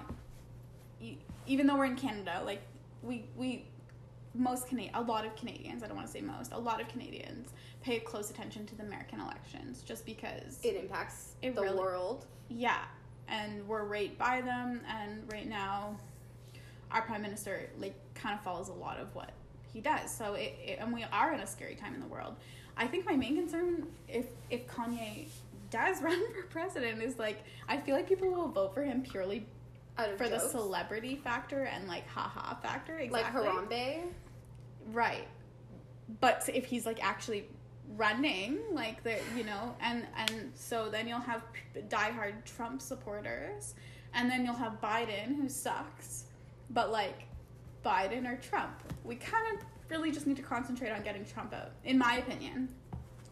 even 1.47 1.67
though 1.67 1.78
we're 1.78 1.86
in 1.86 1.95
Canada, 1.95 2.41
like 2.45 2.62
we 3.04 3.25
we 3.36 3.65
most 4.36 4.67
Canadian, 4.67 4.95
a 4.95 5.02
lot 5.02 5.25
of 5.25 5.36
Canadians, 5.36 5.84
I 5.84 5.88
don't 5.88 5.95
want 5.95 6.08
to 6.08 6.13
say 6.13 6.21
most, 6.21 6.52
a 6.54 6.60
lot 6.60 6.82
of 6.82 6.88
Canadians 6.88 7.49
pay 7.89 7.99
close 7.99 8.30
attention 8.30 8.67
to 8.67 8.75
the 8.75 8.84
American 8.84 9.19
elections 9.19 9.82
just 9.82 10.06
because, 10.06 10.60
It 10.63 10.75
impacts 10.75 11.34
It 11.41 11.56
the 11.56 11.62
really- 11.63 11.80
world. 11.80 12.28
yeah, 12.47 12.84
and 13.28 13.67
we're 13.67 13.84
right 13.84 14.15
by 14.17 14.41
them, 14.41 14.82
and 14.88 15.32
right 15.32 15.47
now, 15.47 15.97
our 16.91 17.02
prime 17.02 17.23
minister 17.23 17.69
like 17.80 17.95
kind 18.13 18.36
of 18.38 18.43
follows 18.43 18.69
a 18.69 18.73
lot 18.73 18.99
of 18.99 19.13
what 19.15 19.32
he 19.73 19.82
does. 19.82 20.15
So 20.15 20.34
it, 20.36 20.54
it 20.63 20.80
and 20.80 20.93
we 20.93 21.04
are 21.04 21.34
in 21.34 21.39
a 21.39 21.47
scary 21.47 21.75
time 21.75 21.95
in 21.95 21.99
the 21.99 22.08
world. 22.08 22.36
I 22.78 22.86
think 22.88 23.06
my 23.06 23.15
main 23.15 23.36
concern, 23.36 23.88
if 24.08 24.25
if 24.52 24.67
Kanye 24.67 25.28
does 25.71 26.02
run 26.08 26.19
for 26.34 26.43
president, 26.43 27.02
is 27.02 27.17
like 27.17 27.43
I 27.67 27.78
feel 27.78 27.95
like 27.95 28.08
people 28.08 28.30
will 28.30 28.47
vote 28.49 28.73
for 28.75 28.84
him 28.84 29.02
purely 29.04 29.45
Out 29.97 30.10
of 30.12 30.17
for 30.17 30.30
the 30.30 30.39
celebrity 30.39 31.15
factor 31.15 31.63
and 31.63 31.88
like 31.88 32.08
haha 32.08 32.56
factor. 32.56 32.97
Exactly. 32.99 33.41
like 33.43 33.69
Harambe. 33.69 34.04
Right. 34.91 35.28
But 36.21 36.47
if 36.52 36.65
he's 36.65 36.86
like 36.88 37.04
actually 37.04 37.47
running, 37.97 38.60
like 38.71 39.04
the 39.04 39.17
you 39.36 39.43
know, 39.43 39.75
and 39.82 40.06
and 40.15 40.52
so 40.56 40.89
then 40.89 41.08
you'll 41.08 41.19
have 41.19 41.43
diehard 41.88 42.45
Trump 42.45 42.82
supporters, 42.82 43.75
and 44.13 44.30
then 44.30 44.45
you'll 44.45 44.54
have 44.56 44.80
Biden 44.82 45.36
who 45.36 45.49
sucks, 45.49 46.25
but 46.69 46.91
like 46.91 47.28
Biden 47.84 48.32
or 48.32 48.38
Trump. 48.38 48.82
We 49.04 49.15
kind 49.15 49.58
of 49.58 49.65
really 49.89 50.12
just 50.12 50.28
need 50.28 50.38
to 50.38 50.43
concentrate 50.43 50.91
on 50.91 51.02
getting 51.02 51.25
Trump 51.25 51.54
out, 51.54 51.71
in 51.84 51.97
my 51.97 52.17
opinion. 52.17 52.69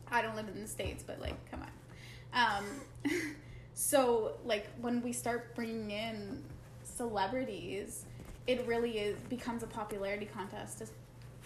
I 0.10 0.22
don't 0.22 0.36
live 0.36 0.48
in 0.48 0.62
the 0.62 0.68
states, 0.68 1.04
but 1.06 1.20
like, 1.20 1.36
come 1.52 1.62
on. 1.62 2.64
Um, 2.64 3.12
so 3.74 4.38
like 4.46 4.68
when 4.80 5.02
we 5.02 5.12
start 5.14 5.54
bringing 5.56 5.92
in 5.92 6.44
celebrities, 6.84 8.06
it 8.48 8.66
really 8.66 9.00
is 9.00 9.20
becomes 9.24 9.64
a 9.64 9.68
popularity 9.68 10.26
contest 10.26 10.80
to, 10.80 10.88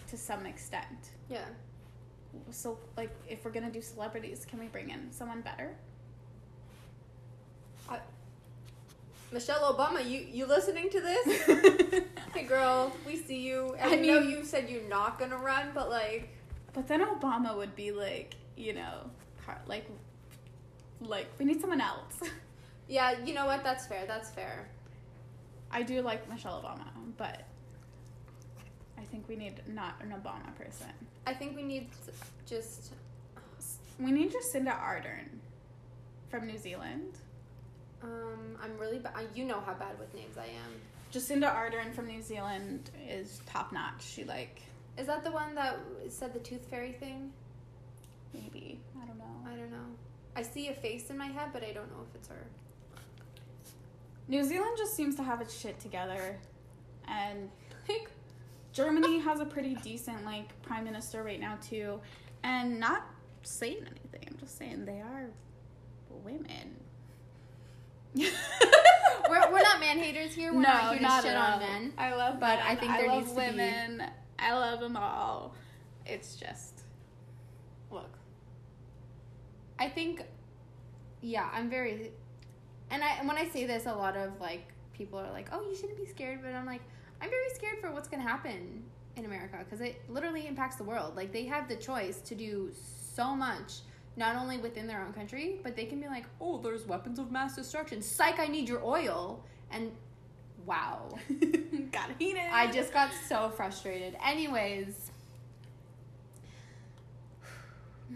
to 0.08 0.18
some 0.18 0.46
extent. 0.46 1.12
Yeah. 1.30 1.46
So 2.52 2.78
like 2.98 3.12
if 3.28 3.44
we're 3.46 3.52
gonna 3.52 3.72
do 3.72 3.82
celebrities, 3.82 4.46
can 4.50 4.60
we 4.60 4.68
bring 4.68 4.90
in 4.90 5.12
someone 5.12 5.42
better? 5.42 5.76
Michelle 9.32 9.74
Obama, 9.74 10.04
you 10.08 10.28
you 10.30 10.46
listening 10.46 10.90
to 10.90 11.00
this? 11.00 11.42
hey 12.34 12.44
girl, 12.44 12.92
we 13.08 13.16
see 13.16 13.40
you. 13.40 13.74
And 13.80 13.92
I 13.92 13.96
I 13.96 14.00
know 14.00 14.20
you 14.20 14.44
said 14.44 14.70
you're 14.70 14.90
not 14.90 15.20
gonna 15.20 15.38
run, 15.38 15.72
but 15.74 15.90
like 15.90 16.30
but 16.74 16.88
then 16.88 17.02
Obama 17.06 17.56
would 17.56 17.76
be 17.76 17.92
like, 17.92 18.36
you 18.58 18.74
know, 18.74 19.10
like, 19.68 19.90
like 21.02 21.28
we 21.38 21.46
need 21.46 21.62
someone 21.62 21.82
else. 21.82 22.20
Yeah, 22.88 23.24
you 23.24 23.34
know 23.34 23.46
what? 23.46 23.64
That's 23.64 23.88
fair. 23.88 24.04
That's 24.06 24.32
fair. 24.32 24.68
I 25.72 25.82
do 25.82 26.02
like 26.02 26.30
Michelle 26.30 26.62
Obama, 26.62 26.90
but 27.16 27.46
I 28.98 29.04
think 29.04 29.30
we 29.30 29.38
need 29.38 29.62
not 29.66 29.96
an 30.02 30.10
Obama 30.10 30.54
person. 30.58 30.92
I 31.26 31.34
think 31.34 31.56
we 31.56 31.64
need 31.64 31.90
just 32.48 32.94
We 34.00 34.12
need 34.12 34.32
Jacinda 34.34 34.78
Ardern 34.80 35.28
from 36.30 36.48
New 36.48 36.58
Zealand. 36.58 37.14
um 38.04 38.58
I'm 38.62 38.78
really 38.78 39.00
bad. 39.00 39.14
You 39.36 39.46
know 39.46 39.60
how 39.66 39.74
bad 39.74 39.98
with 40.00 40.14
names 40.14 40.38
I 40.38 40.46
am. 40.46 40.72
Jacinda 41.14 41.54
Ardern 41.54 41.94
from 41.94 42.08
New 42.08 42.22
Zealand 42.22 42.90
is 43.08 43.42
top 43.46 43.72
notch. 43.72 44.04
She 44.04 44.24
like 44.24 44.62
Is 44.98 45.08
that 45.08 45.24
the 45.24 45.32
one 45.32 45.56
that 45.56 45.78
said 46.10 46.34
the 46.34 46.40
tooth 46.40 46.66
fairy 46.70 46.94
thing? 46.94 47.32
maybe 48.34 48.80
I 49.02 49.06
don't 49.06 49.18
know. 49.18 49.36
I 49.46 49.56
don't 49.56 49.72
know. 49.72 49.88
I 50.36 50.42
see 50.42 50.70
a 50.70 50.74
face 50.74 51.10
in 51.10 51.18
my 51.18 51.26
head, 51.26 51.50
but 51.52 51.64
I 51.64 51.74
don't 51.74 51.90
know 51.92 52.04
if 52.10 52.16
it's 52.16 52.30
her. 52.30 52.46
New 54.30 54.44
Zealand 54.46 54.78
just 54.78 54.96
seems 54.96 55.16
to 55.18 55.24
have 55.24 55.42
its 55.42 55.54
shit 55.60 55.78
together, 55.82 56.38
and 57.08 57.50
Like, 57.90 58.10
Germany 58.74 59.20
has 59.20 59.40
a 59.40 59.46
pretty 59.46 59.76
decent 59.76 60.24
like 60.26 60.60
prime 60.62 60.84
minister 60.84 61.24
right 61.24 61.40
now 61.40 61.58
too, 61.62 62.00
and 62.44 62.80
not 62.80 63.06
saying 63.44 63.78
anything. 63.80 64.28
I'm 64.30 64.38
just 64.40 64.58
saying 64.58 64.86
they 64.86 65.02
are 65.02 65.26
women. 66.24 66.78
we're, 68.16 68.28
we're 69.30 69.62
not 69.62 69.80
man 69.80 69.98
haters 69.98 70.34
here. 70.34 70.54
We're 70.54 70.62
not 70.62 70.92
here 70.92 71.00
to 71.00 71.16
shit 71.22 71.32
at 71.32 71.36
on 71.36 71.54
all. 71.54 71.60
men. 71.60 71.94
I 71.98 72.14
love, 72.14 72.40
but 72.40 72.60
men. 72.60 72.68
I 72.68 72.76
think 72.76 72.92
there 72.98 73.08
love 73.08 73.20
needs 73.24 73.34
to 73.34 73.40
be- 73.40 73.48
women. 73.48 74.04
I 74.38 74.54
love 74.54 74.80
them 74.80 74.98
all. 74.98 75.54
It's 76.06 76.36
just 76.36 76.82
Look, 77.92 78.10
I 79.78 79.90
think, 79.90 80.22
yeah, 81.22 81.50
I'm 81.54 81.70
very, 81.70 82.12
and 82.90 83.04
I 83.04 83.26
when 83.26 83.38
I 83.38 83.50
say 83.50 83.66
this, 83.66 83.86
a 83.86 83.94
lot 83.94 84.16
of 84.16 84.40
like 84.40 84.64
people 84.94 85.20
are 85.20 85.30
like, 85.32 85.50
"Oh, 85.52 85.62
you 85.70 85.76
shouldn't 85.76 85.98
be 85.98 86.06
scared," 86.06 86.40
but 86.42 86.54
I'm 86.54 86.66
like, 86.66 86.82
I'm 87.22 87.30
very 87.30 87.50
scared 87.54 87.80
for 87.80 87.92
what's 87.92 88.08
gonna 88.08 88.24
happen 88.24 88.84
in 89.16 89.26
America 89.26 89.58
because 89.60 89.82
it 89.82 90.02
literally 90.10 90.48
impacts 90.48 90.78
the 90.78 90.84
world. 90.84 91.16
Like 91.16 91.32
they 91.32 91.46
have 91.46 91.68
the 91.68 91.76
choice 91.76 92.20
to 92.22 92.36
do 92.36 92.72
so 93.16 93.36
much. 93.36 93.82
Not 94.18 94.36
only 94.36 94.58
within 94.58 94.88
their 94.88 95.02
own 95.04 95.14
country, 95.14 95.60
but 95.64 95.76
they 95.76 95.86
can 95.86 96.02
be 96.02 96.08
like, 96.08 96.26
"Oh, 96.42 96.58
there's 96.58 96.86
weapons 96.86 97.18
of 97.20 97.32
mass 97.32 97.56
destruction. 97.56 98.02
Psych! 98.02 98.40
I 98.40 98.48
need 98.48 98.68
your 98.68 98.84
oil." 98.84 99.46
And 99.70 99.92
wow, 100.66 101.10
got 101.92 102.10
heated. 102.20 102.42
I 102.52 102.70
just 102.72 102.92
got 102.92 103.12
so 103.30 103.50
frustrated. 103.50 104.18
Anyways, 104.26 105.12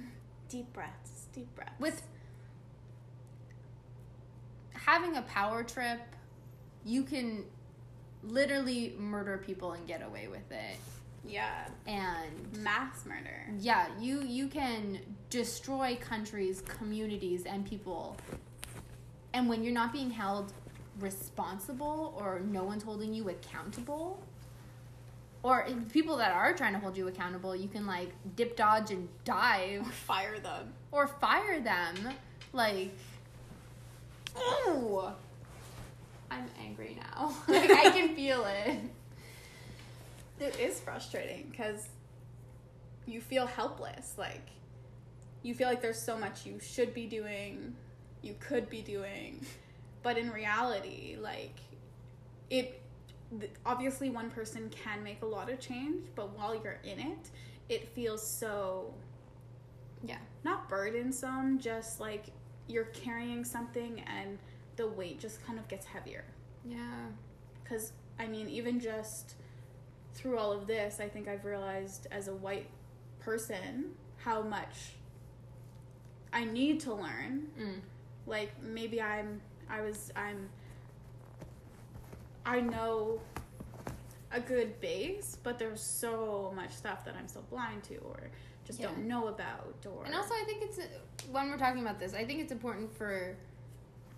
deep 0.49 0.73
breaths, 0.73 1.27
deep 1.33 1.53
breaths. 1.55 1.79
with 1.79 2.01
having 4.73 5.15
a 5.15 5.21
power 5.23 5.63
trip, 5.63 6.01
you 6.83 7.03
can 7.03 7.45
literally 8.27 8.95
murder 8.97 9.37
people 9.45 9.73
and 9.73 9.87
get 9.87 10.01
away 10.01 10.27
with 10.27 10.51
it. 10.51 10.77
yeah, 11.27 11.67
And 11.87 12.57
mass 12.63 13.05
murder. 13.05 13.45
yeah, 13.59 13.87
you 13.99 14.21
you 14.21 14.47
can 14.47 14.99
destroy 15.29 15.97
countries, 16.01 16.61
communities, 16.61 17.45
and 17.45 17.65
people. 17.65 18.15
And 19.33 19.49
when 19.49 19.63
you're 19.63 19.73
not 19.73 19.91
being 19.91 20.11
held 20.11 20.53
responsible 20.99 22.13
or 22.17 22.39
no 22.39 22.63
one's 22.63 22.83
holding 22.83 23.13
you 23.13 23.29
accountable, 23.29 24.23
or 25.43 25.67
people 25.91 26.15
that 26.17 26.31
are 26.31 26.53
trying 26.53 26.73
to 26.73 26.79
hold 26.79 26.95
you 26.97 27.07
accountable, 27.07 27.55
you 27.55 27.67
can 27.67 27.85
like 27.85 28.11
dip, 28.35 28.55
dodge, 28.55 28.91
and 28.91 29.07
dive 29.25 29.81
or 29.81 29.91
Fire 29.91 30.39
them. 30.39 30.73
or 30.91 31.07
fire 31.07 31.59
them. 31.59 31.95
Like, 32.53 32.91
ooh, 34.67 35.03
I'm 36.35 36.49
angry 36.63 36.97
now. 36.99 37.33
like, 37.47 37.71
I 37.71 37.89
can 37.91 38.15
feel 38.15 38.45
it. 38.45 38.77
It 40.39 40.59
is 40.59 40.79
frustrating 40.79 41.47
because 41.49 41.87
you 43.05 43.21
feel 43.21 43.47
helpless. 43.47 44.15
Like, 44.17 44.47
you 45.43 45.53
feel 45.53 45.67
like 45.67 45.81
there's 45.81 46.01
so 46.01 46.17
much 46.17 46.45
you 46.45 46.59
should 46.59 46.93
be 46.93 47.05
doing, 47.05 47.75
you 48.21 48.35
could 48.39 48.69
be 48.69 48.81
doing, 48.81 49.45
but 50.03 50.17
in 50.17 50.31
reality, 50.31 51.17
like, 51.19 51.55
it 52.49 52.81
obviously 53.65 54.09
one 54.09 54.29
person 54.29 54.69
can 54.69 55.03
make 55.03 55.21
a 55.21 55.25
lot 55.25 55.49
of 55.51 55.59
change, 55.59 56.05
but 56.15 56.37
while 56.37 56.55
you're 56.55 56.79
in 56.83 56.99
it, 56.99 57.29
it 57.69 57.89
feels 57.89 58.25
so 58.25 58.93
Yeah. 60.03 60.17
not 60.43 60.69
burdensome, 60.69 61.59
just 61.59 61.99
like 61.99 62.25
you're 62.67 62.85
carrying 62.85 63.43
something 63.43 64.01
and 64.01 64.37
the 64.75 64.87
weight 64.87 65.19
just 65.19 65.45
kind 65.45 65.57
of 65.59 65.67
gets 65.67 65.85
heavier. 65.85 66.23
Yeah. 66.67 66.77
because 67.63 67.93
I 68.19 68.27
mean, 68.27 68.47
even 68.49 68.79
just 68.79 69.35
through 70.13 70.37
all 70.37 70.51
of 70.51 70.67
this, 70.67 70.99
I 70.99 71.07
think 71.09 71.27
I've 71.27 71.43
realized 71.45 72.07
as 72.11 72.27
a 72.27 72.33
white 72.33 72.67
person 73.19 73.91
how 74.17 74.41
much 74.41 74.93
I 76.33 76.45
need 76.45 76.79
to 76.81 76.93
learn. 76.93 77.47
Mm. 77.59 77.79
Like 78.25 78.51
maybe 78.61 79.01
I'm 79.01 79.41
I 79.69 79.81
was 79.81 80.11
I'm 80.15 80.49
I 82.45 82.61
know 82.61 83.19
a 84.31 84.39
good 84.39 84.79
base, 84.81 85.37
but 85.43 85.57
there's 85.59 85.81
so 85.81 86.51
much 86.55 86.71
stuff 86.71 87.05
that 87.05 87.15
I'm 87.17 87.27
still 87.27 87.45
blind 87.49 87.83
to 87.85 87.95
or 87.97 88.29
just 88.65 88.79
Yeah. 88.79 88.87
don't 88.87 89.07
know 89.07 89.27
about 89.27 89.75
or 89.85 90.05
And 90.05 90.13
also, 90.15 90.33
I 90.33 90.43
think 90.45 90.63
it's 90.63 90.79
when 91.31 91.49
we're 91.49 91.57
talking 91.57 91.81
about 91.81 91.99
this, 91.99 92.13
I 92.13 92.25
think 92.25 92.39
it's 92.41 92.51
important 92.51 92.95
for 92.97 93.35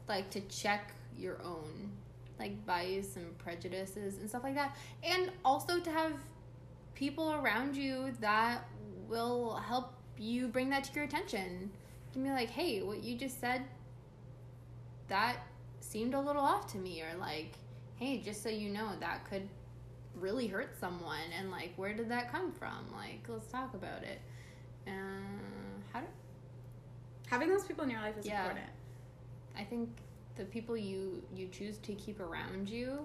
like 0.07 0.29
to 0.31 0.41
check 0.41 0.93
your 1.17 1.41
own 1.43 1.91
like 2.39 2.65
bias 2.67 3.15
and 3.15 3.35
prejudices 3.39 4.19
and 4.19 4.29
stuff 4.29 4.43
like 4.43 4.55
that, 4.55 4.75
and 5.03 5.31
also 5.43 5.79
to 5.79 5.89
have 5.91 6.13
people 6.93 7.31
around 7.33 7.75
you 7.75 8.13
that 8.19 8.67
will 9.07 9.55
help 9.55 9.93
you 10.19 10.47
bring 10.47 10.69
that 10.69 10.83
to 10.83 10.93
your 10.93 11.03
attention. 11.03 11.71
Can 12.13 12.23
be 12.23 12.29
like, 12.29 12.49
hey, 12.49 12.81
what 12.81 13.03
you 13.03 13.15
just 13.17 13.39
said, 13.39 13.63
that 15.07 15.37
seemed 15.79 16.13
a 16.13 16.19
little 16.19 16.41
off 16.43 16.71
to 16.73 16.77
me, 16.77 17.01
or 17.01 17.17
like, 17.19 17.53
hey, 17.95 18.19
just 18.19 18.43
so 18.43 18.49
you 18.49 18.69
know, 18.69 18.89
that 18.99 19.27
could 19.29 19.47
really 20.15 20.47
hurt 20.47 20.79
someone, 20.79 21.19
and 21.37 21.51
like, 21.51 21.73
where 21.75 21.93
did 21.95 22.09
that 22.09 22.31
come 22.31 22.51
from? 22.51 22.85
Like, 22.95 23.25
let's 23.27 23.47
talk 23.47 23.73
about 23.73 24.03
it. 24.03 24.21
Uh, 24.87 24.91
how 25.91 26.01
do 26.01 26.07
having 27.27 27.49
those 27.49 27.65
people 27.65 27.83
in 27.83 27.89
your 27.89 28.01
life 28.01 28.17
is 28.17 28.25
Yeah. 28.25 28.41
important. 28.43 28.69
I 29.57 29.63
think 29.63 29.89
the 30.37 30.45
people 30.45 30.77
you 30.77 31.23
you 31.35 31.47
choose 31.47 31.77
to 31.79 31.93
keep 31.95 32.19
around 32.19 32.69
you. 32.69 32.99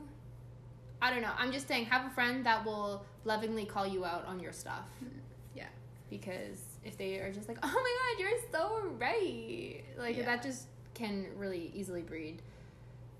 I 1.00 1.10
don't 1.10 1.22
know. 1.22 1.32
I'm 1.36 1.50
just 1.50 1.66
saying, 1.66 1.86
have 1.86 2.06
a 2.06 2.14
friend 2.14 2.44
that 2.46 2.64
will 2.64 3.04
lovingly 3.24 3.64
call 3.64 3.86
you 3.86 4.04
out 4.04 4.24
on 4.26 4.38
your 4.38 4.52
stuff. 4.52 4.84
Mm-hmm. 5.02 5.18
Yeah. 5.56 5.66
Because 6.10 6.60
if 6.84 6.96
they 6.96 7.18
are 7.18 7.32
just 7.32 7.48
like, 7.48 7.58
"Oh 7.62 7.66
my 7.66 8.14
god, 8.16 8.20
you're 8.20 8.40
so 8.52 8.82
right," 8.98 9.82
like 9.98 10.16
Yeah. 10.18 10.24
that 10.26 10.42
just 10.42 10.66
can 10.94 11.26
really 11.36 11.72
easily 11.74 12.02
breed 12.02 12.42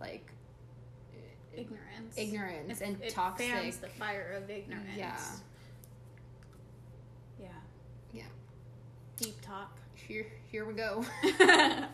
like 0.01 0.31
Ignorance. 1.55 2.16
ignorance 2.16 2.81
It- 2.81 2.85
and 2.87 3.03
it 3.03 3.12
toxic. 3.14 3.51
fans 3.51 3.79
the 3.79 3.88
fire 3.88 4.33
of 4.37 4.49
ignorance. 4.51 4.87
Yeah. 4.97 5.16
Yeah. 7.40 7.49
Yeah. 8.12 8.23
Deep 9.16 9.40
talk. 9.42 9.79
Here, 9.95 10.27
here 10.51 10.64
we 10.64 10.75
go. 10.75 11.05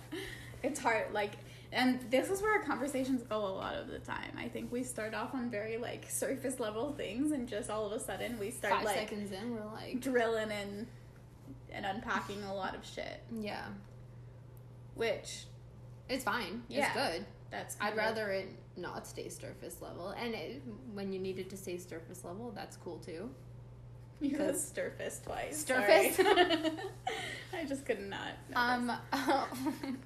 it's 0.62 0.80
hard 0.80 1.12
like 1.12 1.32
and 1.70 2.00
this 2.10 2.30
is 2.30 2.40
where 2.40 2.58
our 2.58 2.64
conversations 2.64 3.22
go 3.22 3.36
a 3.36 3.46
lot 3.46 3.74
of 3.74 3.88
the 3.88 3.98
time 3.98 4.30
i 4.38 4.48
think 4.48 4.72
we 4.72 4.82
start 4.82 5.14
off 5.14 5.34
on 5.34 5.50
very 5.50 5.76
like 5.76 6.10
surface 6.10 6.58
level 6.58 6.92
things 6.92 7.32
and 7.32 7.48
just 7.48 7.70
all 7.70 7.86
of 7.86 7.92
a 7.92 8.00
sudden 8.00 8.38
we 8.38 8.50
start 8.50 8.72
Five 8.74 8.84
like 8.84 8.96
seconds 8.96 9.32
in, 9.32 9.54
we're 9.54 9.64
like, 9.72 10.00
drilling 10.00 10.50
and 10.50 10.86
and 11.70 11.84
unpacking 11.84 12.42
a 12.44 12.54
lot 12.54 12.74
of 12.74 12.84
shit 12.84 13.22
yeah, 13.40 13.66
which 14.94 15.44
it's 16.08 16.24
fine. 16.24 16.62
Yeah. 16.68 16.86
It's 16.86 16.94
good. 16.94 17.26
that's 17.50 17.76
I'd 17.80 17.92
of- 17.92 17.98
rather 17.98 18.30
it 18.30 18.48
not 18.76 19.06
stay 19.06 19.28
surface 19.28 19.82
level, 19.82 20.10
and 20.10 20.34
it, 20.34 20.62
when 20.94 21.12
you 21.12 21.18
need 21.18 21.38
it 21.38 21.50
to 21.50 21.56
stay 21.56 21.76
surface 21.78 22.24
level, 22.24 22.52
that's 22.54 22.76
cool 22.76 22.98
too. 22.98 23.28
You 24.20 24.30
because- 24.30 24.72
sturface 24.72 25.22
twice 25.24 25.64
sorry. 25.64 26.12
i 27.52 27.64
just 27.66 27.84
could 27.86 28.00
not 28.00 28.32
Um, 28.54 28.92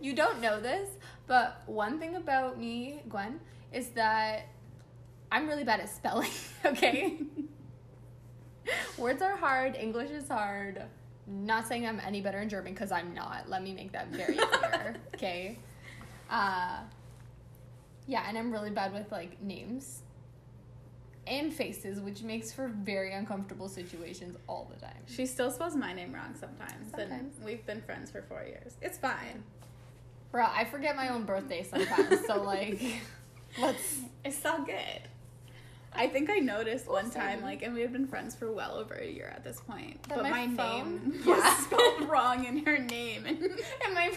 you 0.00 0.14
don't 0.14 0.40
know 0.40 0.60
this, 0.60 0.88
but 1.26 1.62
one 1.66 1.98
thing 1.98 2.16
about 2.16 2.58
me, 2.58 3.02
Gwen, 3.08 3.40
is 3.72 3.88
that 3.90 4.46
I'm 5.32 5.46
really 5.48 5.64
bad 5.64 5.80
at 5.80 5.88
spelling. 5.88 6.30
Okay, 6.64 7.18
words 8.96 9.20
are 9.20 9.36
hard. 9.36 9.76
English 9.76 10.10
is 10.10 10.28
hard. 10.28 10.82
Not 11.26 11.66
saying 11.66 11.86
I'm 11.86 12.00
any 12.00 12.20
better 12.22 12.40
in 12.40 12.48
German 12.48 12.72
because 12.72 12.90
I'm 12.92 13.12
not. 13.14 13.48
Let 13.50 13.62
me 13.62 13.74
make 13.74 13.92
that 13.92 14.08
very 14.08 14.36
clear. 14.36 14.96
okay. 15.14 15.58
Uh, 16.30 16.78
yeah, 18.06 18.24
and 18.28 18.38
I'm 18.38 18.50
really 18.52 18.70
bad 18.70 18.92
with 18.94 19.10
like 19.12 19.42
names 19.42 20.00
and 21.26 21.52
faces, 21.52 22.00
which 22.00 22.22
makes 22.22 22.52
for 22.52 22.68
very 22.68 23.12
uncomfortable 23.14 23.68
situations 23.68 24.36
all 24.48 24.70
the 24.74 24.80
time. 24.80 24.96
she 25.06 25.24
still 25.26 25.50
spells 25.50 25.74
my 25.76 25.92
name 25.92 26.12
wrong 26.12 26.34
sometimes, 26.38 26.90
Sometimes. 26.90 27.36
and 27.36 27.44
we've 27.44 27.64
been 27.66 27.80
friends 27.82 28.10
for 28.10 28.22
four 28.22 28.42
years 28.44 28.74
it's 28.82 28.98
fine 28.98 29.42
Bro, 30.32 30.46
I 30.52 30.64
forget 30.64 30.96
my 30.96 31.10
own 31.10 31.22
birthday 31.24 31.62
sometimes, 31.62 32.26
so 32.26 32.42
like, 32.42 32.82
let's. 33.60 33.98
It's 34.24 34.44
all 34.44 34.62
good. 34.64 35.02
I 35.92 36.08
think 36.08 36.28
I 36.28 36.38
noticed 36.40 36.88
one 36.88 37.08
time, 37.08 37.40
like, 37.40 37.62
and 37.62 37.72
we 37.72 37.82
had 37.82 37.92
been 37.92 38.08
friends 38.08 38.34
for 38.34 38.50
well 38.50 38.74
over 38.74 38.94
a 38.94 39.06
year 39.06 39.32
at 39.32 39.44
this 39.44 39.60
point. 39.60 40.02
That 40.08 40.16
but 40.16 40.22
my 40.28 40.46
my, 40.48 40.56
phone- 40.56 41.12
name 41.12 41.22
Yeah. 41.24 41.36
was 41.36 41.58
spelled 41.66 42.08
wrong 42.08 42.44
in 42.46 42.66
her 42.66 42.78
name. 42.78 43.26
And 43.26 43.40
And 43.44 43.94
my 43.94 44.12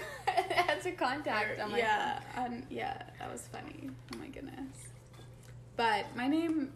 had 0.49 0.81
to 0.81 0.91
contact 0.93 1.59
on 1.59 1.69
my 1.73 1.77
yeah, 1.77 2.19
um, 2.35 2.63
yeah, 2.71 2.99
that 3.19 3.31
was 3.31 3.41
funny. 3.51 3.91
Oh 4.15 4.17
my 4.17 4.25
goodness. 4.29 4.55
But 5.75 6.05
my 6.15 6.27
name, 6.27 6.71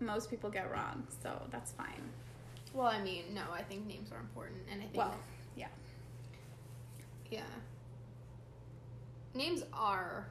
most 0.00 0.30
people 0.30 0.50
get 0.50 0.70
wrong, 0.70 1.06
so 1.22 1.40
that's 1.50 1.72
fine. 1.72 2.02
Well, 2.72 2.86
I 2.86 3.02
mean, 3.02 3.24
no, 3.34 3.42
I 3.52 3.62
think 3.62 3.86
names 3.86 4.10
are 4.12 4.20
important, 4.20 4.60
and 4.70 4.80
I 4.80 4.84
think 4.84 4.96
Well, 4.96 5.14
yeah. 5.56 5.68
yeah, 7.30 7.40
names 9.34 9.62
are 9.72 10.26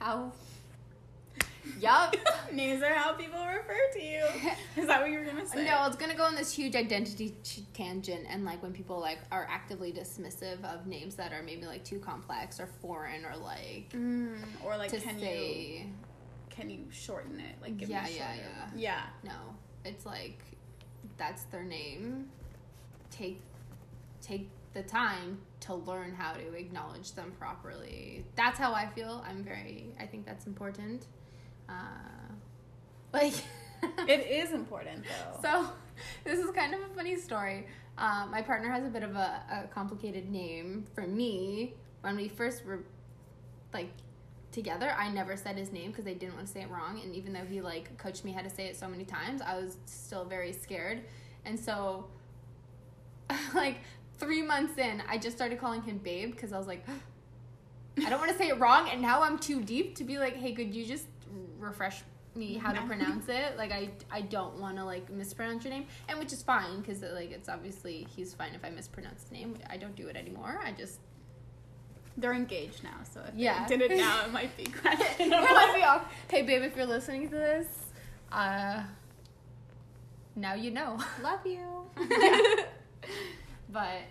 how. 0.00 0.32
yup. 1.80 2.14
Names 2.52 2.82
are 2.82 2.92
how 2.92 3.14
people 3.14 3.40
refer 3.44 3.78
to 3.94 4.02
you. 4.02 4.22
Is 4.76 4.86
that 4.86 5.00
what 5.00 5.10
you 5.10 5.18
were 5.18 5.24
gonna 5.24 5.46
say? 5.46 5.64
No, 5.64 5.86
it's 5.86 5.96
gonna 5.96 6.14
go 6.14 6.22
on 6.24 6.34
this 6.34 6.52
huge 6.54 6.76
identity 6.76 7.34
tangent, 7.72 8.26
and 8.28 8.44
like 8.44 8.62
when 8.62 8.72
people 8.72 9.00
like 9.00 9.18
are 9.32 9.48
actively 9.50 9.90
dismissive 9.92 10.62
of 10.64 10.86
names 10.86 11.14
that 11.16 11.32
are 11.32 11.42
maybe 11.42 11.64
like 11.66 11.82
too 11.84 11.98
complex 11.98 12.60
or 12.60 12.66
foreign 12.82 13.24
or 13.24 13.36
like 13.36 13.90
Mm, 13.92 14.36
or 14.64 14.76
like, 14.76 14.90
to 14.90 15.00
can 15.00 15.18
you 15.18 15.24
say 15.24 15.86
can 16.54 16.70
you 16.70 16.84
shorten 16.90 17.40
it? 17.40 17.56
Like, 17.60 17.76
give 17.76 17.88
Yeah, 17.88 18.04
me 18.04 18.16
yeah, 18.16 18.34
yeah. 18.34 18.68
yeah. 18.76 19.02
no, 19.24 19.54
it's 19.84 20.06
like 20.06 20.38
that's 21.16 21.44
their 21.44 21.64
name. 21.64 22.28
Take 23.10 23.40
take 24.22 24.48
the 24.72 24.82
time 24.82 25.38
to 25.60 25.74
learn 25.74 26.14
how 26.14 26.32
to 26.32 26.54
acknowledge 26.54 27.12
them 27.12 27.32
properly. 27.38 28.24
That's 28.36 28.58
how 28.58 28.72
I 28.72 28.86
feel. 28.86 29.24
I'm 29.28 29.42
very. 29.44 29.86
I 29.98 30.06
think 30.06 30.26
that's 30.26 30.46
important. 30.46 31.06
Uh, 31.68 31.72
like. 33.12 33.34
It 34.08 34.26
is 34.30 34.52
important 34.54 35.04
though. 35.04 35.40
So, 35.42 35.68
this 36.24 36.38
is 36.38 36.50
kind 36.52 36.72
of 36.72 36.80
a 36.80 36.94
funny 36.94 37.16
story. 37.16 37.66
Um, 37.98 38.30
my 38.30 38.40
partner 38.40 38.70
has 38.70 38.86
a 38.86 38.88
bit 38.88 39.02
of 39.02 39.14
a, 39.14 39.42
a 39.52 39.68
complicated 39.74 40.30
name 40.30 40.86
for 40.94 41.06
me. 41.06 41.74
When 42.00 42.16
we 42.16 42.28
first 42.28 42.64
were 42.64 42.82
like 43.74 43.90
together, 44.54 44.94
I 44.96 45.10
never 45.10 45.36
said 45.36 45.58
his 45.58 45.72
name 45.72 45.90
because 45.90 46.06
I 46.06 46.14
didn't 46.14 46.34
want 46.34 46.46
to 46.46 46.52
say 46.52 46.62
it 46.62 46.70
wrong. 46.70 47.00
And 47.02 47.14
even 47.14 47.32
though 47.32 47.44
he 47.44 47.60
like 47.60 47.96
coached 47.98 48.24
me 48.24 48.32
how 48.32 48.40
to 48.40 48.48
say 48.48 48.66
it 48.66 48.76
so 48.76 48.88
many 48.88 49.04
times, 49.04 49.42
I 49.42 49.56
was 49.56 49.76
still 49.84 50.24
very 50.24 50.52
scared. 50.52 51.02
And 51.44 51.58
so, 51.58 52.06
like 53.54 53.78
three 54.18 54.42
months 54.42 54.78
in, 54.78 55.02
I 55.08 55.18
just 55.18 55.36
started 55.36 55.58
calling 55.58 55.82
him 55.82 55.98
Babe 55.98 56.30
because 56.30 56.52
I 56.52 56.58
was 56.58 56.66
like, 56.66 56.86
I 57.98 58.08
don't 58.08 58.20
want 58.20 58.32
to 58.32 58.38
say 58.38 58.48
it 58.48 58.58
wrong. 58.58 58.88
And 58.88 59.02
now 59.02 59.22
I'm 59.22 59.38
too 59.38 59.60
deep 59.60 59.96
to 59.96 60.04
be 60.04 60.18
like, 60.18 60.36
hey, 60.36 60.52
could 60.52 60.74
you 60.74 60.86
just 60.86 61.06
refresh 61.58 62.02
me 62.34 62.54
how 62.54 62.72
to 62.72 62.80
pronounce 62.82 63.28
it? 63.28 63.56
Like, 63.56 63.72
I 63.72 63.90
I 64.10 64.22
don't 64.22 64.58
want 64.58 64.76
to 64.76 64.84
like 64.84 65.10
mispronounce 65.10 65.64
your 65.64 65.72
name, 65.72 65.86
and 66.08 66.18
which 66.18 66.32
is 66.32 66.42
fine 66.42 66.80
because 66.80 67.02
like 67.02 67.30
it's 67.30 67.48
obviously 67.48 68.06
he's 68.14 68.34
fine 68.34 68.54
if 68.54 68.64
I 68.64 68.70
mispronounce 68.70 69.22
his 69.22 69.32
name. 69.32 69.56
I 69.70 69.76
don't 69.76 69.94
do 69.94 70.08
it 70.08 70.16
anymore. 70.16 70.60
I 70.64 70.72
just 70.72 70.98
They're 72.16 72.32
engaged 72.34 72.84
now, 72.84 72.96
so 73.12 73.20
if 73.28 73.34
Yeah. 73.34 73.66
they 73.66 73.76
did 73.76 73.90
it 73.90 73.96
now, 73.96 74.24
it 74.24 74.32
might 74.32 74.56
be 74.56 74.62
it 74.84 75.28
might 75.28 75.72
be 75.76 75.82
off. 75.82 76.04
Hey, 76.28 76.42
babe, 76.42 76.62
if 76.62 76.76
you're 76.76 76.86
listening 76.86 77.28
to 77.28 77.34
this, 77.34 77.66
uh, 78.30 78.82
now 80.36 80.54
you 80.54 80.70
know. 80.70 80.98
Love 81.22 81.44
you. 81.46 81.86
but 83.68 84.02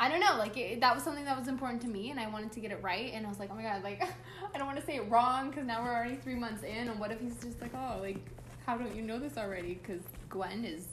I 0.00 0.08
don't 0.08 0.20
know. 0.20 0.36
Like 0.36 0.56
it, 0.56 0.80
that 0.80 0.94
was 0.94 1.04
something 1.04 1.24
that 1.24 1.38
was 1.38 1.46
important 1.48 1.80
to 1.82 1.88
me, 1.88 2.10
and 2.10 2.18
I 2.18 2.28
wanted 2.28 2.52
to 2.52 2.60
get 2.60 2.72
it 2.72 2.80
right. 2.82 3.12
And 3.14 3.24
I 3.24 3.28
was 3.28 3.38
like, 3.38 3.50
oh 3.52 3.54
my 3.54 3.62
god, 3.62 3.82
like 3.84 4.02
I 4.52 4.58
don't 4.58 4.66
want 4.66 4.78
to 4.80 4.84
say 4.84 4.96
it 4.96 5.08
wrong 5.08 5.50
because 5.50 5.66
now 5.66 5.82
we're 5.82 5.94
already 5.94 6.16
three 6.16 6.34
months 6.34 6.62
in. 6.64 6.88
And 6.88 6.98
what 6.98 7.10
if 7.12 7.20
he's 7.20 7.36
just 7.36 7.60
like, 7.60 7.72
oh, 7.74 7.98
like 8.00 8.18
how 8.66 8.76
don't 8.76 8.94
you 8.96 9.02
know 9.02 9.18
this 9.18 9.36
already? 9.36 9.74
Because 9.74 10.02
Gwen 10.28 10.64
is. 10.64 10.86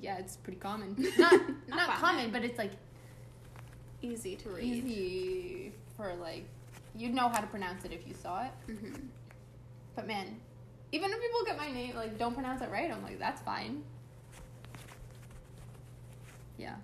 Yeah, 0.00 0.18
it's 0.18 0.36
pretty 0.36 0.58
common. 0.60 0.94
Not 1.18 1.32
not, 1.32 1.40
Not 1.68 1.88
common, 1.96 1.98
common. 2.26 2.30
but 2.30 2.44
it's 2.44 2.58
like 2.58 2.72
Easy 4.04 4.36
to 4.36 4.48
read. 4.50 4.64
easy 4.64 5.72
for 5.96 6.14
like 6.14 6.44
you'd 6.94 7.14
know 7.14 7.28
how 7.28 7.40
to 7.40 7.46
pronounce 7.46 7.84
it 7.84 7.92
if 7.92 8.06
you 8.06 8.14
saw 8.14 8.44
it. 8.44 8.50
hmm 8.66 8.92
But 9.96 10.06
man, 10.06 10.40
even 10.92 11.10
if 11.10 11.20
people 11.20 11.40
get 11.46 11.56
my 11.56 11.70
name 11.70 11.94
like 11.96 12.18
don't 12.18 12.34
pronounce 12.34 12.60
it 12.62 12.70
right, 12.70 12.90
I'm 12.90 13.02
like 13.02 13.18
that's 13.18 13.40
fine. 13.42 13.82
Yeah. 16.58 16.76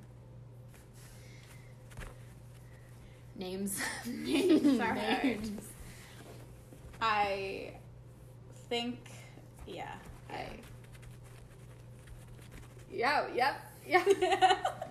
Names. 3.36 3.80
Names 4.06 4.80
are 4.80 4.94
hard. 4.94 5.22
Names. 5.24 5.62
I 7.00 7.72
think, 8.68 8.98
yeah, 9.66 9.94
I. 10.28 10.46
Yeah, 12.92 13.26
yep, 13.34 13.72
yeah. 13.86 14.04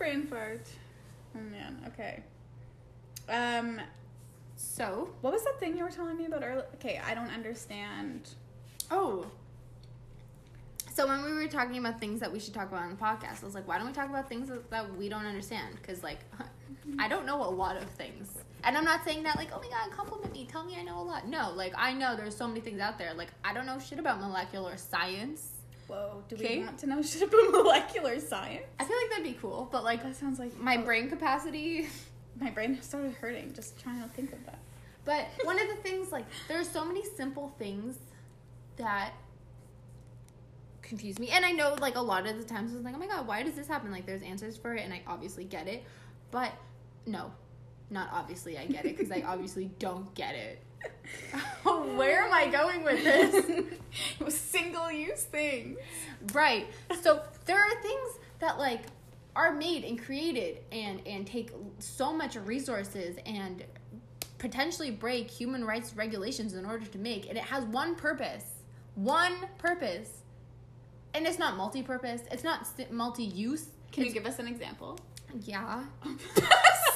Brain 0.00 0.26
fart. 0.26 0.66
Oh 1.36 1.40
man. 1.52 1.76
Okay. 1.88 2.22
Um, 3.28 3.78
So, 4.56 5.10
what 5.20 5.32
was 5.34 5.44
that 5.44 5.60
thing 5.60 5.76
you 5.76 5.84
were 5.84 5.90
telling 5.90 6.16
me 6.16 6.24
about 6.24 6.42
earlier? 6.42 6.64
Okay, 6.76 6.98
I 7.06 7.14
don't 7.14 7.28
understand. 7.30 8.30
oh. 8.90 9.26
So 10.92 11.06
when 11.06 11.22
we 11.24 11.32
were 11.32 11.46
talking 11.46 11.78
about 11.78 12.00
things 12.00 12.18
that 12.20 12.32
we 12.32 12.40
should 12.40 12.52
talk 12.52 12.68
about 12.72 12.82
on 12.82 12.90
the 12.90 12.96
podcast, 12.96 13.42
I 13.42 13.46
was 13.46 13.54
like, 13.54 13.66
why 13.68 13.78
don't 13.78 13.86
we 13.86 13.92
talk 13.92 14.10
about 14.10 14.28
things 14.28 14.48
that, 14.48 14.68
that 14.70 14.96
we 14.96 15.08
don't 15.08 15.24
understand? 15.24 15.76
Because 15.76 16.02
like, 16.02 16.18
I 16.98 17.08
don't 17.08 17.24
know 17.26 17.42
a 17.42 17.48
lot 17.48 17.76
of 17.76 17.84
things, 17.90 18.28
and 18.64 18.76
I'm 18.76 18.84
not 18.84 19.04
saying 19.04 19.22
that 19.22 19.36
like, 19.36 19.50
oh 19.54 19.60
my 19.60 19.68
god, 19.68 19.96
compliment 19.96 20.32
me, 20.32 20.46
tell 20.50 20.64
me 20.64 20.76
I 20.78 20.82
know 20.82 20.98
a 20.98 21.04
lot. 21.04 21.28
No, 21.28 21.52
like 21.54 21.72
I 21.76 21.92
know 21.92 22.16
there's 22.16 22.36
so 22.36 22.48
many 22.48 22.60
things 22.60 22.80
out 22.80 22.98
there. 22.98 23.14
Like 23.14 23.28
I 23.44 23.52
don't 23.54 23.66
know 23.66 23.78
shit 23.78 23.98
about 23.98 24.18
molecular 24.20 24.76
science. 24.78 25.59
Whoa, 25.90 26.22
do 26.28 26.36
Okay. 26.36 26.58
we 26.60 26.64
want 26.64 26.78
to 26.78 26.86
know 26.86 27.02
shit 27.10 27.22
about 27.22 27.50
molecular 27.50 28.20
science? 28.20 28.64
I 28.78 28.84
feel 28.84 28.96
like 28.96 29.10
that'd 29.10 29.24
be 29.24 29.38
cool, 29.40 29.68
but 29.72 29.82
like 29.84 30.02
That 30.02 30.16
sounds 30.16 30.38
like 30.38 30.56
my 30.58 30.76
brain 30.76 31.08
capacity. 31.08 31.88
My 32.40 32.48
brain 32.48 32.80
started 32.80 33.12
hurting 33.14 33.52
just 33.52 33.78
trying 33.78 34.00
to 34.02 34.08
think 34.08 34.32
of 34.32 34.42
that. 34.46 34.60
But 35.04 35.26
one 35.42 35.60
of 35.60 35.68
the 35.68 35.74
things, 35.74 36.10
like, 36.12 36.24
there's 36.48 36.66
so 36.68 36.84
many 36.84 37.04
simple 37.04 37.52
things 37.58 37.98
that 38.76 39.10
confuse 40.80 41.18
me. 41.18 41.28
And 41.30 41.44
I 41.44 41.50
know, 41.52 41.74
like, 41.80 41.96
a 41.96 42.00
lot 42.00 42.26
of 42.26 42.38
the 42.38 42.44
times 42.44 42.72
I 42.72 42.76
was 42.76 42.84
like, 42.84 42.94
oh 42.94 42.98
my 42.98 43.08
god, 43.08 43.26
why 43.26 43.42
does 43.42 43.54
this 43.54 43.66
happen? 43.66 43.90
Like, 43.90 44.06
there's 44.06 44.22
answers 44.22 44.56
for 44.56 44.74
it, 44.74 44.84
and 44.84 44.94
I 44.94 45.02
obviously 45.06 45.44
get 45.44 45.66
it. 45.68 45.82
But 46.30 46.52
no, 47.04 47.32
not 47.90 48.08
obviously 48.12 48.56
I 48.56 48.64
get 48.66 48.86
it, 48.86 48.96
because 48.96 49.10
I 49.10 49.22
obviously 49.26 49.70
don't 49.78 50.14
get 50.14 50.34
it. 50.34 50.62
Where 51.96 52.22
am 52.24 52.32
I 52.32 52.46
going 52.48 52.84
with 52.84 53.04
this? 53.04 54.34
Single 54.34 54.90
use 54.90 55.24
things. 55.24 55.78
Right. 56.32 56.66
So 57.02 57.22
there 57.46 57.58
are 57.58 57.82
things 57.82 58.18
that 58.38 58.58
like 58.58 58.82
are 59.36 59.52
made 59.52 59.84
and 59.84 60.02
created 60.02 60.58
and 60.72 61.00
and 61.06 61.26
take 61.26 61.52
so 61.78 62.12
much 62.12 62.36
resources 62.36 63.16
and 63.26 63.64
potentially 64.38 64.90
break 64.90 65.30
human 65.30 65.64
rights 65.64 65.94
regulations 65.94 66.54
in 66.54 66.64
order 66.64 66.86
to 66.86 66.98
make 66.98 67.28
and 67.28 67.36
it 67.36 67.44
has 67.44 67.64
one 67.64 67.94
purpose. 67.94 68.44
One 68.94 69.34
purpose. 69.58 70.22
And 71.14 71.26
it's 71.26 71.38
not 71.38 71.56
multi-purpose. 71.56 72.22
It's 72.30 72.44
not 72.44 72.66
multi-use. 72.90 73.66
Can 73.90 74.04
you 74.04 74.12
give 74.12 74.26
us 74.26 74.38
an 74.38 74.46
example? 74.46 74.98
Yeah. 75.40 75.84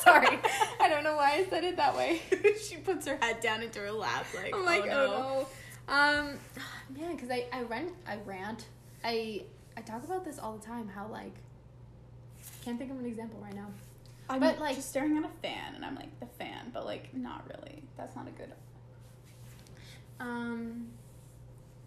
Sorry. 0.01 0.39
I 0.81 0.89
don't 0.89 1.05
know 1.05 1.17
why 1.17 1.35
I 1.35 1.47
said 1.49 1.65
it 1.65 1.77
that 1.77 1.97
way. 1.97 2.21
she 2.63 2.77
puts 2.77 3.07
her 3.07 3.17
head 3.17 3.41
down 3.41 3.63
into 3.63 3.81
her 3.81 3.91
lap, 3.91 4.27
like, 4.35 4.55
I'm 4.55 4.65
like, 4.65 4.87
oh, 4.91 4.91
oh 4.91 5.49
no. 5.89 5.95
Um, 5.95 6.31
yeah, 6.97 7.13
because 7.13 7.31
I 7.31 7.47
I 7.53 7.63
rant, 7.63 7.93
I 8.07 8.19
rant, 8.25 8.67
I 9.03 9.43
I 9.77 9.81
talk 9.81 10.05
about 10.05 10.25
this 10.25 10.39
all 10.39 10.57
the 10.57 10.65
time. 10.65 10.89
How 10.89 11.07
like, 11.09 11.35
can't 12.65 12.79
think 12.79 12.91
of 12.91 12.99
an 12.99 13.07
example 13.07 13.41
right 13.43 13.55
now. 13.55 13.69
I'm 14.29 14.41
But, 14.41 14.59
like 14.59 14.77
just 14.77 14.89
staring 14.91 15.17
at 15.19 15.25
a 15.25 15.29
fan, 15.43 15.75
and 15.75 15.85
I'm 15.85 15.95
like 15.95 16.19
the 16.21 16.27
fan, 16.27 16.71
but 16.73 16.85
like 16.85 17.15
not 17.15 17.47
really. 17.49 17.83
That's 17.97 18.17
not 18.17 18.27
a 18.27 18.31
good. 18.31 18.53
Um, 20.21 20.89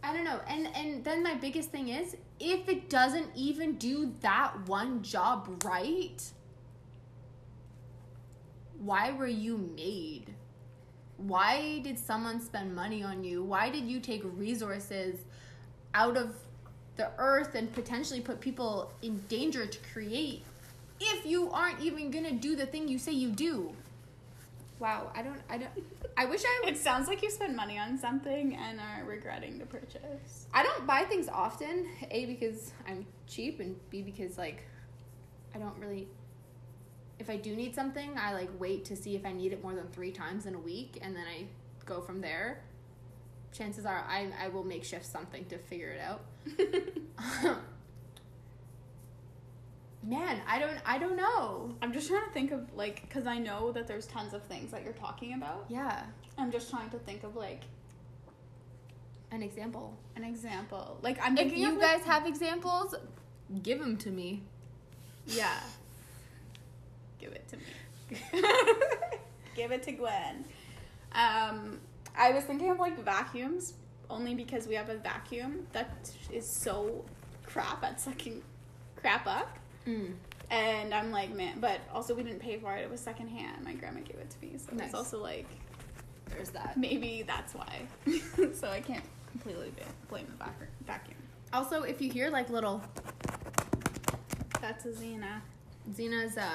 I 0.04 0.14
don't 0.14 0.24
know. 0.24 0.40
And 0.48 0.68
and 0.76 1.04
then 1.04 1.24
my 1.24 1.34
biggest 1.34 1.72
thing 1.72 1.90
is 1.90 2.16
if 2.40 2.70
it 2.70 2.90
doesn't 2.90 3.28
even 3.36 3.76
do 3.76 4.14
that 4.22 4.54
one 4.68 5.02
job 5.02 5.64
right, 5.66 6.22
why 8.80 9.12
were 9.12 9.28
you 9.28 9.58
made? 9.76 10.34
Why 11.18 11.80
did 11.80 11.98
someone 11.98 12.42
spend 12.42 12.76
money 12.76 13.04
on 13.04 13.24
you? 13.24 13.44
Why 13.44 13.70
did 13.70 13.86
you 13.86 14.00
take 14.00 14.22
resources 14.24 15.20
out 15.94 16.16
of 16.16 16.36
the 16.96 17.10
earth 17.18 17.56
and 17.56 17.72
potentially 17.74 18.22
put 18.22 18.40
people 18.40 18.92
in 19.02 19.20
danger 19.28 19.66
to 19.66 19.80
create 19.94 20.44
if 21.00 21.26
you 21.26 21.52
aren't 21.52 21.80
even 21.82 22.12
gonna 22.12 22.32
do 22.32 22.56
the 22.56 22.66
thing 22.66 22.88
you 22.88 23.00
say 23.00 23.12
you 23.12 23.32
do? 23.32 23.74
Wow, 24.80 25.12
I 25.16 25.24
don't, 25.24 25.42
I 25.50 25.58
don't, 25.58 25.72
I 26.18 26.26
wish 26.26 26.44
I 26.46 26.68
It 26.68 26.78
sounds 26.78 27.08
like 27.08 27.24
you 27.24 27.32
spend 27.32 27.56
money 27.56 27.80
on 27.80 27.98
something 27.98 28.56
and 28.56 28.80
are 28.80 29.04
regretting 29.06 29.58
the 29.58 29.66
purchase. 29.66 30.46
I 30.54 30.62
don't 30.62 30.86
buy 30.86 31.04
things 31.04 31.28
often. 31.28 31.88
A 32.12 32.26
because 32.26 32.74
I'm 32.88 33.06
cheap, 33.28 33.60
and 33.60 33.76
B 33.90 34.04
because 34.04 34.38
like 34.38 34.64
I 35.56 35.58
don't 35.60 35.78
really. 35.80 36.08
If 37.20 37.30
I 37.30 37.36
do 37.38 37.56
need 37.56 37.74
something, 37.76 38.12
I 38.18 38.34
like 38.34 38.50
wait 38.60 38.86
to 38.86 38.96
see 38.96 39.16
if 39.16 39.26
I 39.26 39.32
need 39.34 39.52
it 39.54 39.64
more 39.64 39.74
than 39.74 39.88
three 39.88 40.12
times 40.12 40.46
in 40.46 40.54
a 40.56 40.60
week, 40.60 41.00
and 41.02 41.16
then 41.16 41.24
I 41.28 41.46
go 41.86 42.00
from 42.02 42.22
there. 42.22 42.62
Chances 43.52 43.86
are, 43.86 44.06
I 44.08 44.28
I 44.42 44.50
will 44.50 44.64
make 44.64 44.84
shift 44.84 45.06
something 45.06 45.46
to 45.46 45.58
figure 45.58 45.90
it 45.90 46.00
out. 46.02 46.22
Man, 50.04 50.40
I 50.48 50.60
don't 50.60 50.78
I 50.86 50.98
don't 51.00 51.18
know. 51.18 51.74
I'm 51.82 51.92
just 51.92 52.08
trying 52.08 52.24
to 52.26 52.32
think 52.32 52.52
of 52.52 52.74
like, 52.76 53.02
because 53.02 53.26
I 53.28 53.40
know 53.40 53.72
that 53.74 53.88
there's 53.88 54.06
tons 54.06 54.34
of 54.34 54.44
things 54.44 54.72
that 54.72 54.84
you're 54.84 54.94
talking 54.94 55.34
about. 55.34 55.66
Yeah, 55.70 56.04
I'm 56.38 56.52
just 56.52 56.70
trying 56.70 56.90
to 56.92 57.00
think 57.00 57.24
of 57.24 57.36
like 57.36 57.62
an 59.32 59.42
example. 59.44 59.98
an 60.16 60.24
example. 60.24 60.98
Like 61.02 61.18
I'm 61.22 61.38
If 61.38 61.58
you 61.58 61.70
of, 61.70 61.78
like- 61.78 61.98
guys 61.98 62.06
have 62.06 62.26
examples, 62.26 62.96
give 63.64 63.80
them 63.80 63.98
to 63.98 64.10
me. 64.12 64.44
yeah, 65.26 65.60
give 67.20 67.32
it 67.32 67.48
to 67.50 67.58
me. 67.58 68.42
give 69.56 69.72
it 69.72 69.84
to 69.84 69.92
Gwen. 69.92 70.46
Um, 71.14 71.80
I 72.18 72.32
was 72.32 72.44
thinking 72.44 72.70
of 72.72 72.80
like 72.80 72.98
vacuums 73.04 73.74
only 74.10 74.34
because 74.36 74.68
we 74.68 74.76
have 74.76 74.90
a 74.90 74.96
vacuum 74.98 75.68
that 75.74 76.10
is 76.32 76.48
so 76.48 77.04
crap 77.46 77.84
at 77.84 78.00
sucking 78.00 78.42
crap 78.96 79.28
up. 79.28 79.58
Mm. 79.86 80.14
And 80.50 80.94
I'm 80.94 81.12
like, 81.12 81.36
man, 81.36 81.60
but 81.60 81.82
also 81.94 82.14
we 82.16 82.24
didn't 82.24 82.40
pay 82.40 82.58
for 82.58 82.74
it. 82.76 82.82
It 82.84 82.90
was 82.90 83.02
secondhand. 83.02 83.64
My 83.66 83.74
grandma 83.74 84.00
gave 84.00 84.18
it 84.18 84.30
to 84.30 84.42
me. 84.42 84.58
So 84.58 84.74
Nice. 84.76 84.88
it's 84.88 84.94
also 84.96 85.22
like, 85.22 85.48
There's 86.30 86.50
that. 86.52 86.78
maybe 86.78 87.24
that's 87.28 87.54
why. 87.54 87.82
so 88.54 88.70
I 88.70 88.80
can't 88.80 89.04
completely 89.32 89.72
blame 90.10 90.28
the 90.38 90.46
vacuum. 90.86 91.18
Also, 91.52 91.84
if 91.84 92.02
you 92.02 92.12
hear 92.12 92.30
like 92.30 92.50
little 92.50 92.82
That's 94.62 94.86
a 94.86 94.90
Xena. 94.90 95.42
Xena's 95.94 96.38
uh 96.38 96.50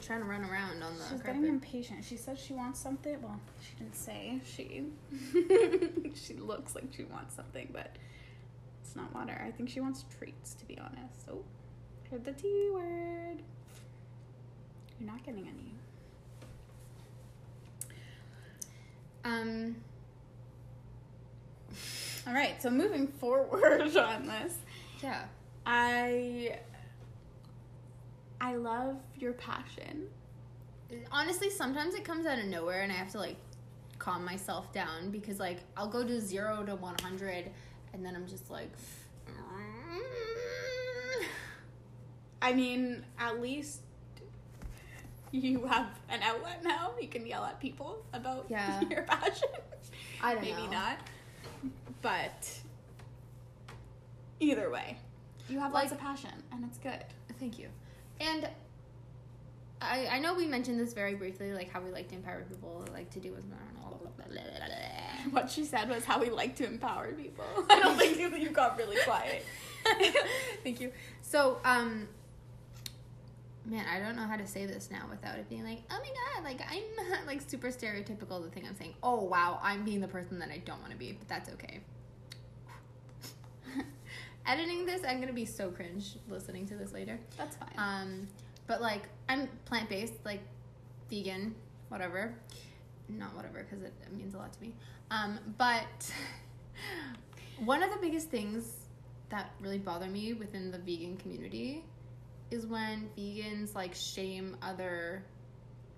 trying 0.00 0.20
to 0.20 0.26
run 0.26 0.44
around 0.44 0.82
on 0.82 0.96
the 0.96 1.04
She's 1.10 1.22
getting 1.22 1.46
impatient. 1.46 2.04
She 2.04 2.16
says 2.16 2.38
she 2.38 2.52
wants 2.52 2.78
something. 2.78 3.20
Well, 3.20 3.40
she 3.60 3.74
didn't 3.76 3.96
say. 3.96 4.40
She 4.46 4.84
she 6.14 6.34
looks 6.34 6.74
like 6.74 6.84
she 6.96 7.04
wants 7.04 7.34
something, 7.34 7.68
but 7.72 7.96
it's 8.82 8.94
not 8.94 9.12
water. 9.14 9.40
I 9.44 9.50
think 9.50 9.68
she 9.70 9.80
wants 9.80 10.04
treats, 10.18 10.54
to 10.54 10.64
be 10.66 10.78
honest. 10.78 11.28
Oh, 11.30 11.42
heard 12.10 12.24
the 12.24 12.32
T 12.32 12.68
word. 12.72 13.42
You're 15.00 15.10
not 15.10 15.24
getting 15.24 15.48
any. 15.48 15.74
Um, 19.24 19.76
All 22.26 22.32
right. 22.32 22.62
So 22.62 22.70
moving 22.70 23.08
forward 23.08 23.96
on 23.96 24.26
this, 24.26 24.58
yeah. 25.02 25.24
I 25.66 26.58
I 28.40 28.56
love 28.56 28.96
your 29.18 29.32
passion. 29.32 30.06
Honestly, 31.10 31.50
sometimes 31.50 31.94
it 31.94 32.04
comes 32.04 32.26
out 32.26 32.38
of 32.38 32.44
nowhere, 32.46 32.82
and 32.82 32.92
I 32.92 32.94
have 32.96 33.10
to 33.12 33.18
like 33.18 33.36
calm 33.98 34.24
myself 34.24 34.72
down 34.72 35.10
because 35.10 35.40
like 35.40 35.58
I'll 35.76 35.88
go 35.88 36.06
to 36.06 36.20
zero 36.20 36.62
to 36.66 36.76
one 36.76 36.94
hundred, 37.02 37.50
and 37.92 38.04
then 38.04 38.14
I'm 38.14 38.26
just 38.26 38.50
like. 38.50 38.70
I 42.42 42.52
mean, 42.52 43.02
at 43.18 43.40
least 43.40 43.80
you 45.32 45.64
have 45.66 45.88
an 46.08 46.22
outlet 46.22 46.62
now. 46.62 46.92
You 47.00 47.08
can 47.08 47.26
yell 47.26 47.44
at 47.44 47.58
people 47.60 48.04
about 48.12 48.46
Yeah. 48.50 48.80
your 48.88 49.02
passion. 49.02 49.48
I 50.22 50.34
don't 50.34 50.44
know. 50.44 50.50
Maybe 50.50 50.62
know. 50.66 50.72
not. 50.72 50.98
But 52.02 52.48
either 54.38 54.70
way, 54.70 54.98
you 55.48 55.58
have 55.58 55.72
lots 55.72 55.90
of 55.92 55.98
passion 55.98 56.30
and 56.52 56.64
it's 56.64 56.78
good. 56.78 57.02
Thank 57.40 57.58
you. 57.58 57.68
And 58.20 58.48
I 59.80 60.08
I 60.12 60.18
know 60.18 60.34
we 60.34 60.46
mentioned 60.46 60.80
this 60.80 60.92
very 60.92 61.14
briefly, 61.14 61.52
like 61.52 61.70
how 61.70 61.80
we 61.80 61.90
like 61.90 62.08
to 62.08 62.14
empower 62.14 62.42
people, 62.42 62.84
like 62.92 63.10
to 63.10 63.20
do 63.20 63.32
with 63.32 63.44
What 65.30 65.50
she 65.50 65.64
said 65.64 65.88
was 65.88 66.04
how 66.04 66.20
we 66.20 66.30
like 66.30 66.56
to 66.56 66.66
empower 66.66 67.12
people. 67.12 67.44
I 67.70 67.80
don't 67.80 67.96
think 67.96 68.18
you, 68.18 68.34
you 68.36 68.50
got 68.50 68.76
really 68.78 68.96
quiet. 69.04 69.44
Thank 70.64 70.80
you. 70.80 70.92
So, 71.22 71.58
um, 71.64 72.08
man, 73.64 73.84
I 73.92 73.98
don't 73.98 74.16
know 74.16 74.26
how 74.26 74.36
to 74.36 74.46
say 74.46 74.66
this 74.66 74.90
now 74.90 75.04
without 75.10 75.38
it 75.38 75.48
being 75.48 75.64
like, 75.64 75.82
oh 75.90 75.98
my 75.98 76.08
god, 76.08 76.44
like 76.44 76.60
I'm 76.70 77.26
like 77.26 77.42
super 77.48 77.68
stereotypical. 77.68 78.42
The 78.42 78.50
thing 78.50 78.64
I'm 78.66 78.76
saying, 78.76 78.94
oh 79.02 79.22
wow, 79.22 79.60
I'm 79.62 79.84
being 79.84 80.00
the 80.00 80.08
person 80.08 80.38
that 80.38 80.50
I 80.50 80.58
don't 80.58 80.80
want 80.80 80.92
to 80.92 80.98
be, 80.98 81.12
but 81.12 81.28
that's 81.28 81.50
okay. 81.50 81.80
Editing 84.46 84.86
this, 84.86 85.02
I'm 85.06 85.20
gonna 85.20 85.32
be 85.32 85.44
so 85.44 85.70
cringe 85.70 86.16
listening 86.28 86.66
to 86.68 86.76
this 86.76 86.92
later. 86.92 87.18
That's 87.36 87.56
fine. 87.56 87.72
Um, 87.76 88.28
but 88.66 88.80
like 88.80 89.08
I'm 89.28 89.48
plant 89.64 89.88
based, 89.88 90.14
like 90.24 90.40
vegan, 91.10 91.54
whatever. 91.88 92.34
not 93.08 93.34
whatever 93.34 93.64
because 93.64 93.82
it, 93.84 93.92
it 94.02 94.12
means 94.12 94.34
a 94.34 94.38
lot 94.38 94.52
to 94.52 94.60
me. 94.60 94.72
Um, 95.10 95.38
but 95.58 96.12
one 97.64 97.82
of 97.82 97.90
the 97.90 97.98
biggest 97.98 98.28
things 98.28 98.76
that 99.28 99.50
really 99.60 99.78
bother 99.78 100.06
me 100.06 100.34
within 100.34 100.70
the 100.70 100.78
vegan 100.78 101.16
community 101.16 101.84
is 102.50 102.66
when 102.66 103.08
vegans 103.18 103.74
like 103.74 103.94
shame 103.94 104.56
other 104.62 105.24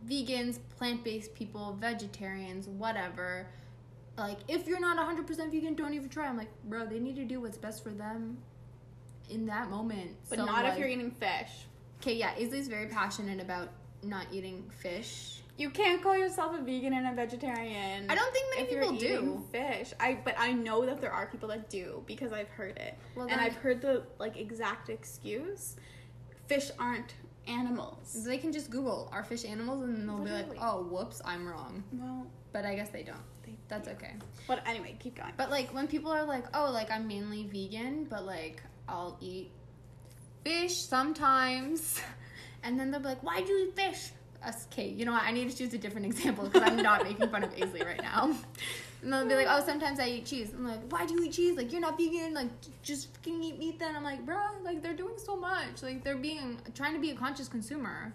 vegans, 0.06 0.58
plant-based 0.76 1.34
people, 1.34 1.76
vegetarians, 1.80 2.68
whatever. 2.68 3.46
Like 4.18 4.38
if 4.48 4.66
you're 4.66 4.80
not 4.80 4.98
100% 4.98 5.26
vegan, 5.50 5.74
don't 5.74 5.94
even 5.94 6.08
try. 6.08 6.26
I'm 6.26 6.36
like, 6.36 6.50
bro, 6.64 6.86
they 6.86 6.98
need 6.98 7.16
to 7.16 7.24
do 7.24 7.40
what's 7.40 7.56
best 7.56 7.82
for 7.84 7.90
them 7.90 8.38
in 9.30 9.46
that 9.46 9.70
moment. 9.70 10.16
But 10.28 10.38
So, 10.38 10.44
not 10.44 10.64
if 10.66 10.78
you're 10.78 10.88
eating 10.88 11.10
fish. 11.12 11.66
Okay, 12.00 12.14
yeah, 12.14 12.34
Aisley's 12.34 12.68
very 12.68 12.86
passionate 12.86 13.40
about 13.40 13.70
not 14.02 14.26
eating 14.32 14.70
fish. 14.78 15.42
You 15.56 15.70
can't 15.70 16.00
call 16.00 16.16
yourself 16.16 16.56
a 16.56 16.62
vegan 16.62 16.92
and 16.94 17.08
a 17.08 17.12
vegetarian. 17.12 18.08
I 18.08 18.14
don't 18.14 18.32
think 18.32 18.46
many 18.54 18.66
people 18.68 18.94
eating 18.94 19.36
do. 19.36 19.44
fish. 19.50 19.92
I 19.98 20.18
but 20.24 20.34
I 20.38 20.52
know 20.52 20.86
that 20.86 21.00
there 21.00 21.12
are 21.12 21.26
people 21.26 21.48
that 21.48 21.68
do 21.68 22.02
because 22.06 22.32
I've 22.32 22.48
heard 22.48 22.76
it. 22.76 22.96
Well, 23.16 23.26
and 23.28 23.40
I've 23.40 23.56
heard 23.56 23.80
the 23.82 24.04
like 24.18 24.36
exact 24.36 24.88
excuse. 24.88 25.74
Fish 26.46 26.70
aren't 26.78 27.14
animals. 27.48 28.24
They 28.24 28.38
can 28.38 28.52
just 28.52 28.70
Google 28.70 29.08
are 29.12 29.24
fish 29.24 29.44
animals 29.44 29.82
and 29.82 30.08
they'll 30.08 30.18
Literally. 30.18 30.42
be 30.44 30.48
like, 30.50 30.58
oh, 30.60 30.82
whoops, 30.84 31.20
I'm 31.24 31.46
wrong. 31.46 31.82
Well, 31.92 32.26
But 32.52 32.64
I 32.64 32.74
guess 32.76 32.90
they 32.90 33.02
don't. 33.02 33.18
That's 33.68 33.88
okay. 33.88 34.14
But 34.46 34.66
anyway, 34.66 34.96
keep 34.98 35.16
going. 35.16 35.32
But 35.36 35.50
like 35.50 35.74
when 35.74 35.86
people 35.86 36.10
are 36.10 36.24
like, 36.24 36.44
oh, 36.54 36.70
like 36.70 36.90
I'm 36.90 37.06
mainly 37.06 37.44
vegan, 37.44 38.04
but 38.08 38.24
like 38.24 38.62
I'll 38.88 39.16
eat 39.20 39.50
fish 40.44 40.76
sometimes, 40.76 42.00
and 42.62 42.78
then 42.80 42.90
they'll 42.90 43.00
be 43.00 43.08
like, 43.08 43.22
"Why 43.22 43.40
do 43.42 43.52
you 43.52 43.68
eat 43.68 43.76
fish? 43.76 44.10
Us- 44.44 44.66
Okay, 44.72 44.88
you 44.88 45.04
know 45.04 45.12
what? 45.12 45.24
I 45.24 45.32
need 45.32 45.50
to 45.50 45.56
choose 45.56 45.74
a 45.74 45.78
different 45.78 46.06
example 46.12 46.44
because 46.44 46.62
I'm 46.62 46.76
not 46.76 47.02
making 47.04 47.28
fun 47.28 47.42
of 47.44 47.54
Aisley 47.56 47.84
right 47.84 48.00
now. 48.00 48.34
And 49.02 49.12
they'll 49.12 49.28
be 49.28 49.34
like, 49.34 49.46
oh, 49.48 49.62
sometimes 49.64 50.00
I 50.00 50.08
eat 50.08 50.26
cheese. 50.26 50.52
I'm 50.54 50.66
like, 50.66 50.80
why 50.90 51.06
do 51.06 51.14
you 51.14 51.24
eat 51.24 51.32
cheese? 51.32 51.56
Like 51.56 51.70
you're 51.70 51.80
not 51.80 51.98
vegan. 51.98 52.34
Like 52.34 52.48
just 52.82 53.14
fucking 53.16 53.42
eat 53.42 53.58
meat 53.58 53.78
then. 53.78 53.94
I'm 53.94 54.02
like, 54.04 54.24
bro, 54.24 54.36
like 54.64 54.82
they're 54.82 54.94
doing 54.94 55.14
so 55.18 55.36
much. 55.36 55.82
Like 55.82 56.02
they're 56.04 56.16
being 56.16 56.58
trying 56.74 56.94
to 56.94 57.00
be 57.00 57.10
a 57.10 57.14
conscious 57.14 57.48
consumer. 57.48 58.12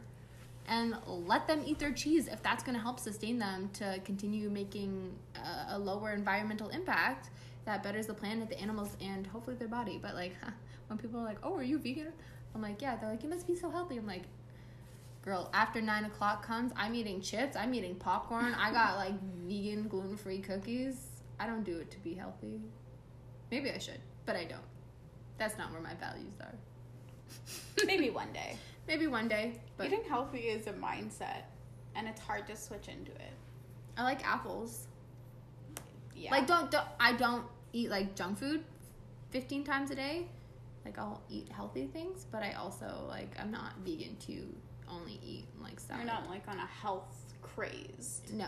And 0.67 0.95
let 1.05 1.45
them 1.45 1.61
eat 1.65 1.77
their 1.77 1.91
cheese 1.91 2.29
if 2.29 2.41
that's 2.41 2.63
going 2.63 2.75
to 2.77 2.81
help 2.81 2.97
sustain 2.97 3.37
them 3.37 3.69
to 3.73 3.99
continue 4.05 4.49
making 4.49 5.13
a, 5.43 5.75
a 5.75 5.79
lower 5.79 6.11
environmental 6.11 6.69
impact 6.69 7.29
that 7.65 7.83
betters 7.83 8.07
the 8.07 8.13
planet, 8.13 8.49
the 8.49 8.59
animals, 8.59 8.95
and 9.01 9.25
hopefully 9.27 9.55
their 9.55 9.67
body. 9.67 9.99
But 10.01 10.15
like, 10.15 10.33
when 10.87 10.97
people 10.97 11.19
are 11.19 11.23
like, 11.25 11.39
"Oh, 11.43 11.55
are 11.55 11.63
you 11.63 11.77
vegan?" 11.79 12.13
I'm 12.55 12.61
like, 12.61 12.81
"Yeah." 12.81 12.95
They're 12.95 13.09
like, 13.09 13.23
"You 13.23 13.29
must 13.29 13.47
be 13.47 13.55
so 13.55 13.69
healthy." 13.69 13.97
I'm 13.97 14.07
like, 14.07 14.23
"Girl, 15.23 15.49
after 15.53 15.81
nine 15.81 16.05
o'clock 16.05 16.45
comes, 16.45 16.71
I'm 16.75 16.95
eating 16.95 17.21
chips. 17.21 17.55
I'm 17.55 17.73
eating 17.73 17.95
popcorn. 17.95 18.53
I 18.53 18.71
got 18.71 18.97
like 19.03 19.13
vegan, 19.45 19.87
gluten 19.87 20.17
free 20.17 20.39
cookies. 20.39 21.07
I 21.39 21.47
don't 21.47 21.63
do 21.63 21.77
it 21.77 21.91
to 21.91 21.99
be 21.99 22.13
healthy. 22.13 22.61
Maybe 23.51 23.71
I 23.71 23.77
should, 23.77 23.99
but 24.25 24.35
I 24.35 24.45
don't. 24.45 24.61
That's 25.37 25.57
not 25.57 25.71
where 25.71 25.81
my 25.81 25.95
values 25.95 26.33
are. 26.41 26.55
Maybe 27.85 28.09
one 28.09 28.31
day. 28.33 28.57
Maybe 28.87 29.07
one 29.07 29.27
day, 29.27 29.59
but 29.77 29.87
Eating 29.87 30.03
healthy 30.07 30.39
is 30.39 30.67
a 30.67 30.73
mindset, 30.73 31.43
and 31.95 32.07
it's 32.07 32.19
hard 32.19 32.47
to 32.47 32.55
switch 32.55 32.89
into 32.89 33.11
it. 33.11 33.33
I 33.97 34.03
like 34.03 34.25
apples. 34.27 34.87
Yeah. 36.23 36.31
Like 36.31 36.47
don't, 36.47 36.71
don't 36.71 36.87
I 36.99 37.13
don't 37.13 37.45
eat 37.73 37.89
like 37.89 38.15
junk 38.15 38.37
food 38.39 38.63
15 39.31 39.63
times 39.65 39.91
a 39.91 39.95
day. 39.95 40.27
Like 40.85 40.97
I'll 40.97 41.21
eat 41.29 41.49
healthy 41.51 41.87
things, 41.87 42.25
but 42.31 42.43
I 42.43 42.53
also 42.53 43.05
like 43.09 43.31
I'm 43.39 43.51
not 43.51 43.73
vegan 43.85 44.15
to 44.27 44.43
only 44.89 45.19
eat 45.25 45.45
like 45.61 45.79
salad. 45.79 46.03
you're 46.03 46.13
not 46.13 46.29
like 46.29 46.47
on 46.47 46.57
a 46.57 46.65
health 46.65 47.33
craze. 47.41 48.21
No. 48.31 48.47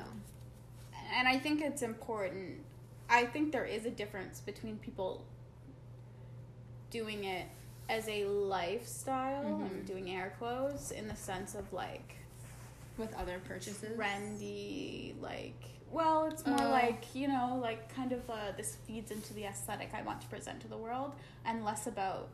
and 1.14 1.28
I 1.28 1.38
think 1.38 1.62
it's 1.62 1.82
important. 1.82 2.62
I 3.10 3.26
think 3.26 3.52
there 3.52 3.66
is 3.66 3.86
a 3.86 3.92
difference 3.92 4.40
between 4.40 4.78
people 4.78 5.24
doing 6.90 7.26
it 7.26 7.46
as 7.90 8.08
a 8.08 8.26
lifestyle. 8.26 9.46
I'm 9.46 9.70
Mhm. 9.82 9.86
doing 9.86 10.10
air 10.12 10.34
quotes 10.40 10.92
in 10.92 11.08
the 11.08 11.16
sense 11.16 11.54
of 11.56 11.72
like 11.74 12.16
With 12.98 13.14
other 13.16 13.40
purchases. 13.40 13.98
trendy, 13.98 15.20
like. 15.22 15.62
Well, 15.96 16.26
it's 16.26 16.46
more 16.46 16.60
Uh. 16.60 16.70
like 16.72 17.04
you 17.16 17.30
know, 17.30 17.58
like 17.62 17.88
kind 17.96 18.12
of 18.12 18.30
uh, 18.30 18.52
this 18.58 18.76
feeds 18.86 19.12
into 19.12 19.34
the 19.34 19.46
aesthetic 19.46 19.92
I 19.94 20.02
want 20.02 20.20
to 20.22 20.28
present 20.28 20.60
to 20.62 20.68
the 20.68 20.78
world, 20.78 21.14
and 21.46 21.64
less 21.64 21.88
about 21.88 22.28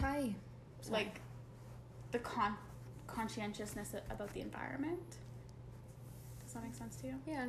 Hi. 0.00 0.34
like 0.90 1.20
the 2.10 2.18
con 2.18 2.56
conscientiousness 3.06 3.94
about 4.10 4.34
the 4.34 4.40
environment. 4.40 5.18
Does 6.44 6.54
that 6.54 6.64
make 6.64 6.74
sense 6.74 6.96
to 6.96 7.06
you? 7.06 7.14
Yeah. 7.28 7.46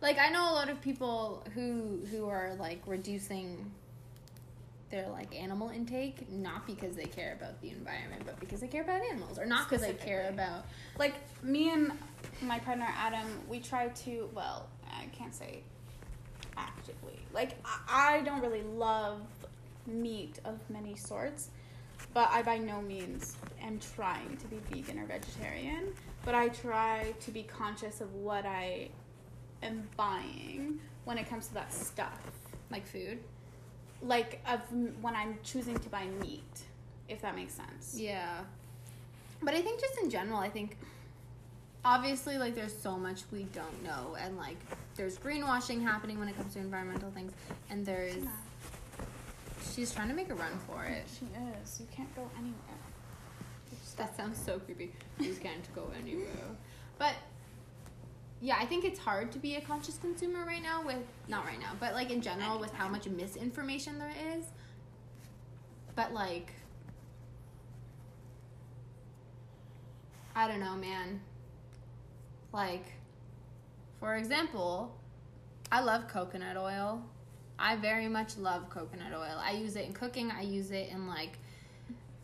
Like 0.00 0.18
I 0.18 0.28
know 0.30 0.50
a 0.50 0.54
lot 0.54 0.68
of 0.68 0.80
people 0.80 1.44
who 1.54 2.00
who 2.10 2.28
are 2.28 2.56
like 2.58 2.82
reducing 2.86 3.70
their 4.90 5.08
like 5.08 5.34
animal 5.34 5.70
intake 5.70 6.30
not 6.30 6.66
because 6.66 6.94
they 6.94 7.06
care 7.06 7.36
about 7.38 7.60
the 7.60 7.70
environment 7.70 8.22
but 8.24 8.38
because 8.38 8.60
they 8.60 8.68
care 8.68 8.82
about 8.82 9.02
animals 9.10 9.38
or 9.38 9.44
not 9.44 9.68
because 9.68 9.84
they 9.84 9.92
care 9.94 10.28
about 10.28 10.64
like 10.96 11.14
me 11.42 11.72
and 11.72 11.92
my 12.42 12.58
partner 12.58 12.86
Adam, 12.96 13.26
we 13.48 13.60
try 13.60 13.88
to. 13.88 14.28
Well, 14.34 14.68
I 14.90 15.06
can't 15.16 15.34
say 15.34 15.60
actively. 16.56 17.18
Like 17.32 17.52
I, 17.64 18.18
I 18.18 18.20
don't 18.22 18.40
really 18.40 18.62
love 18.62 19.22
meat 19.86 20.40
of 20.44 20.58
many 20.68 20.96
sorts, 20.96 21.50
but 22.14 22.28
I 22.30 22.42
by 22.42 22.58
no 22.58 22.80
means 22.82 23.36
am 23.62 23.78
trying 23.94 24.36
to 24.36 24.46
be 24.46 24.58
vegan 24.70 24.98
or 24.98 25.06
vegetarian. 25.06 25.92
But 26.24 26.34
I 26.34 26.48
try 26.48 27.14
to 27.20 27.30
be 27.30 27.44
conscious 27.44 28.00
of 28.00 28.12
what 28.14 28.44
I 28.44 28.88
am 29.62 29.88
buying 29.96 30.80
when 31.04 31.18
it 31.18 31.28
comes 31.28 31.46
to 31.48 31.54
that 31.54 31.72
stuff. 31.72 32.18
like 32.70 32.86
food. 32.86 33.20
Like 34.02 34.40
of 34.46 34.60
when 35.00 35.16
I'm 35.16 35.38
choosing 35.42 35.76
to 35.78 35.88
buy 35.88 36.06
meat, 36.20 36.42
if 37.08 37.22
that 37.22 37.34
makes 37.34 37.54
sense. 37.54 37.94
Yeah. 37.96 38.40
But 39.42 39.54
I 39.54 39.62
think 39.62 39.80
just 39.80 39.98
in 40.02 40.10
general, 40.10 40.38
I 40.38 40.48
think 40.48 40.76
obviously 41.84 42.36
like 42.36 42.54
there's 42.54 42.76
so 42.76 42.96
much 42.96 43.22
we 43.30 43.44
don't 43.52 43.84
know 43.84 44.16
and 44.20 44.36
like 44.36 44.56
there's 44.96 45.16
greenwashing 45.18 45.80
happening 45.80 46.18
when 46.18 46.26
it 46.26 46.36
comes 46.36 46.52
to 46.54 46.58
environmental 46.58 47.10
things 47.12 47.32
and 47.70 47.86
there's 47.86 48.24
she's 49.72 49.94
trying 49.94 50.08
to 50.08 50.14
make 50.14 50.30
a 50.30 50.34
run 50.34 50.52
for 50.66 50.84
it. 50.84 51.04
She 51.18 51.26
is. 51.62 51.80
You 51.80 51.86
can't 51.94 52.14
go 52.16 52.28
anywhere. 52.36 52.56
That 53.96 54.16
sounds 54.16 54.38
so 54.44 54.58
creepy. 54.58 54.92
You 55.18 55.34
can't 55.34 55.74
go 55.74 55.90
anywhere. 55.98 56.26
But 56.98 57.14
yeah, 58.40 58.56
I 58.60 58.66
think 58.66 58.84
it's 58.84 58.98
hard 58.98 59.32
to 59.32 59.38
be 59.38 59.56
a 59.56 59.60
conscious 59.60 59.96
consumer 59.98 60.44
right 60.44 60.62
now 60.62 60.84
with 60.84 60.98
not 61.28 61.44
right 61.46 61.58
now, 61.58 61.72
but 61.80 61.94
like 61.94 62.10
in 62.10 62.20
general 62.20 62.58
with 62.58 62.72
how 62.72 62.88
much 62.88 63.08
misinformation 63.08 63.98
there 63.98 64.12
is. 64.36 64.44
But 65.94 66.12
like 66.12 66.52
I 70.34 70.46
don't 70.46 70.60
know, 70.60 70.74
man. 70.76 71.20
Like 72.52 72.84
for 74.00 74.16
example, 74.16 74.94
I 75.72 75.80
love 75.80 76.06
coconut 76.08 76.58
oil. 76.58 77.02
I 77.58 77.76
very 77.76 78.06
much 78.06 78.36
love 78.36 78.68
coconut 78.68 79.14
oil. 79.14 79.40
I 79.42 79.52
use 79.52 79.76
it 79.76 79.86
in 79.86 79.94
cooking. 79.94 80.30
I 80.30 80.42
use 80.42 80.70
it 80.70 80.90
in 80.90 81.08
like 81.08 81.38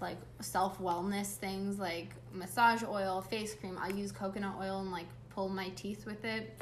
like 0.03 0.19
self 0.41 0.79
wellness 0.79 1.37
things 1.37 1.79
like 1.79 2.11
massage 2.35 2.83
oil, 2.83 3.23
face 3.23 3.55
cream. 3.55 3.79
I 3.81 3.89
use 3.89 4.13
coconut 4.13 4.57
oil 4.61 4.81
and 4.81 4.93
like 4.93 5.07
pull 5.35 5.49
my 5.49 5.71
teeth 5.71 6.07
with 6.07 6.25
it. 6.25 6.57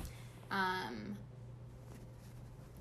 Um, 0.51 1.17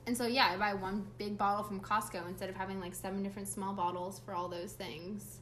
and 0.08 0.18
so 0.18 0.26
yeah, 0.26 0.48
I 0.48 0.58
buy 0.58 0.74
one 0.74 1.06
big 1.18 1.38
bottle 1.38 1.64
from 1.64 1.80
Costco 1.80 2.28
instead 2.28 2.50
of 2.50 2.56
having 2.56 2.80
like 2.80 2.96
seven 2.96 3.22
different 3.22 3.48
small 3.48 3.74
bottles 3.74 4.20
for 4.26 4.34
all 4.34 4.48
those 4.48 4.72
things. 4.72 5.40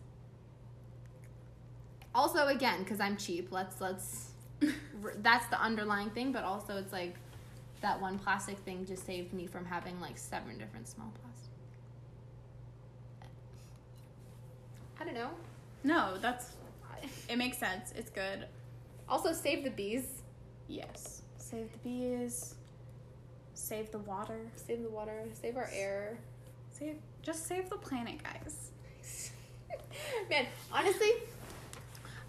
Also, 2.14 2.48
again, 2.48 2.80
because 2.80 3.00
I'm 3.00 3.16
cheap. 3.18 3.52
Let's 3.52 3.80
let's. 3.80 4.32
that's 5.22 5.46
the 5.48 5.62
underlying 5.62 6.10
thing, 6.10 6.32
but 6.32 6.44
also 6.44 6.78
it's 6.78 6.92
like 6.92 7.16
that 7.82 8.02
one 8.02 8.18
plastic 8.18 8.58
thing 8.60 8.86
just 8.86 9.06
saved 9.06 9.34
me 9.34 9.46
from 9.46 9.66
having 9.66 10.02
like 10.02 10.18
seven 10.18 10.58
different 10.58 10.88
small 10.88 11.14
plastic. 11.22 11.52
I 15.00 15.04
don't 15.06 15.14
know. 15.14 15.30
No, 15.84 16.18
that's. 16.20 16.54
It 17.30 17.38
makes 17.38 17.58
sense. 17.58 17.94
It's 17.96 18.10
good. 18.10 18.48
Also, 19.08 19.32
save 19.32 19.64
the 19.64 19.70
bees. 19.70 20.17
Yes. 20.68 21.22
Save 21.38 21.72
the 21.72 21.78
bees. 21.80 22.56
Save 23.54 23.92
the 23.92 24.00
water. 24.00 24.40
Save 24.56 24.84
the 24.84 24.90
water. 24.90 25.24
Save 25.34 25.58
our 25.58 25.70
air. 25.74 26.18
Save. 26.72 26.98
Just 27.22 27.48
save 27.48 27.70
the 27.70 27.78
planet, 27.78 28.22
guys. 28.24 28.72
Man, 30.30 30.46
honestly, 30.72 31.12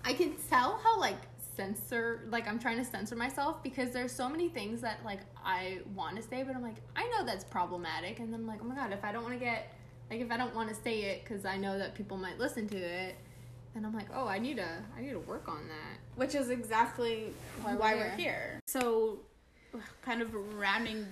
I 0.04 0.12
can 0.12 0.34
tell 0.48 0.80
how 0.82 0.98
like 0.98 1.16
censor 1.56 2.22
like 2.30 2.46
I'm 2.46 2.58
trying 2.58 2.78
to 2.78 2.84
censor 2.84 3.16
myself 3.16 3.62
because 3.64 3.90
there's 3.90 4.12
so 4.12 4.28
many 4.28 4.48
things 4.48 4.80
that 4.80 5.04
like 5.04 5.20
I 5.44 5.80
want 5.94 6.16
to 6.16 6.22
say, 6.22 6.44
but 6.44 6.54
I'm 6.54 6.62
like 6.62 6.76
I 6.96 7.08
know 7.08 7.26
that's 7.26 7.44
problematic, 7.44 8.20
and 8.20 8.32
then 8.32 8.40
I'm 8.40 8.46
like 8.46 8.60
oh 8.62 8.66
my 8.66 8.74
god, 8.74 8.92
if 8.92 9.04
I 9.04 9.12
don't 9.12 9.22
want 9.22 9.34
to 9.34 9.44
get 9.44 9.74
like 10.10 10.20
if 10.20 10.30
I 10.30 10.36
don't 10.36 10.54
want 10.54 10.68
to 10.68 10.74
say 10.74 11.00
it 11.02 11.24
because 11.24 11.44
I 11.44 11.56
know 11.56 11.76
that 11.78 11.94
people 11.94 12.16
might 12.16 12.38
listen 12.38 12.68
to 12.68 12.76
it, 12.76 13.16
And 13.78 13.86
I'm 13.86 13.94
like, 13.94 14.08
oh, 14.12 14.26
I 14.26 14.40
need 14.40 14.56
to, 14.56 14.68
I 14.96 15.00
need 15.00 15.12
to 15.12 15.20
work 15.20 15.48
on 15.48 15.68
that. 15.68 15.98
which 16.16 16.34
is 16.34 16.50
exactly 16.50 17.32
Why 17.62 17.76
why, 17.76 17.94
we're 17.94 18.08
we're, 18.08 18.16
here. 18.16 18.60
So, 18.66 19.20
kind 20.02 20.20
of 20.20 20.34
rounding 20.58 21.06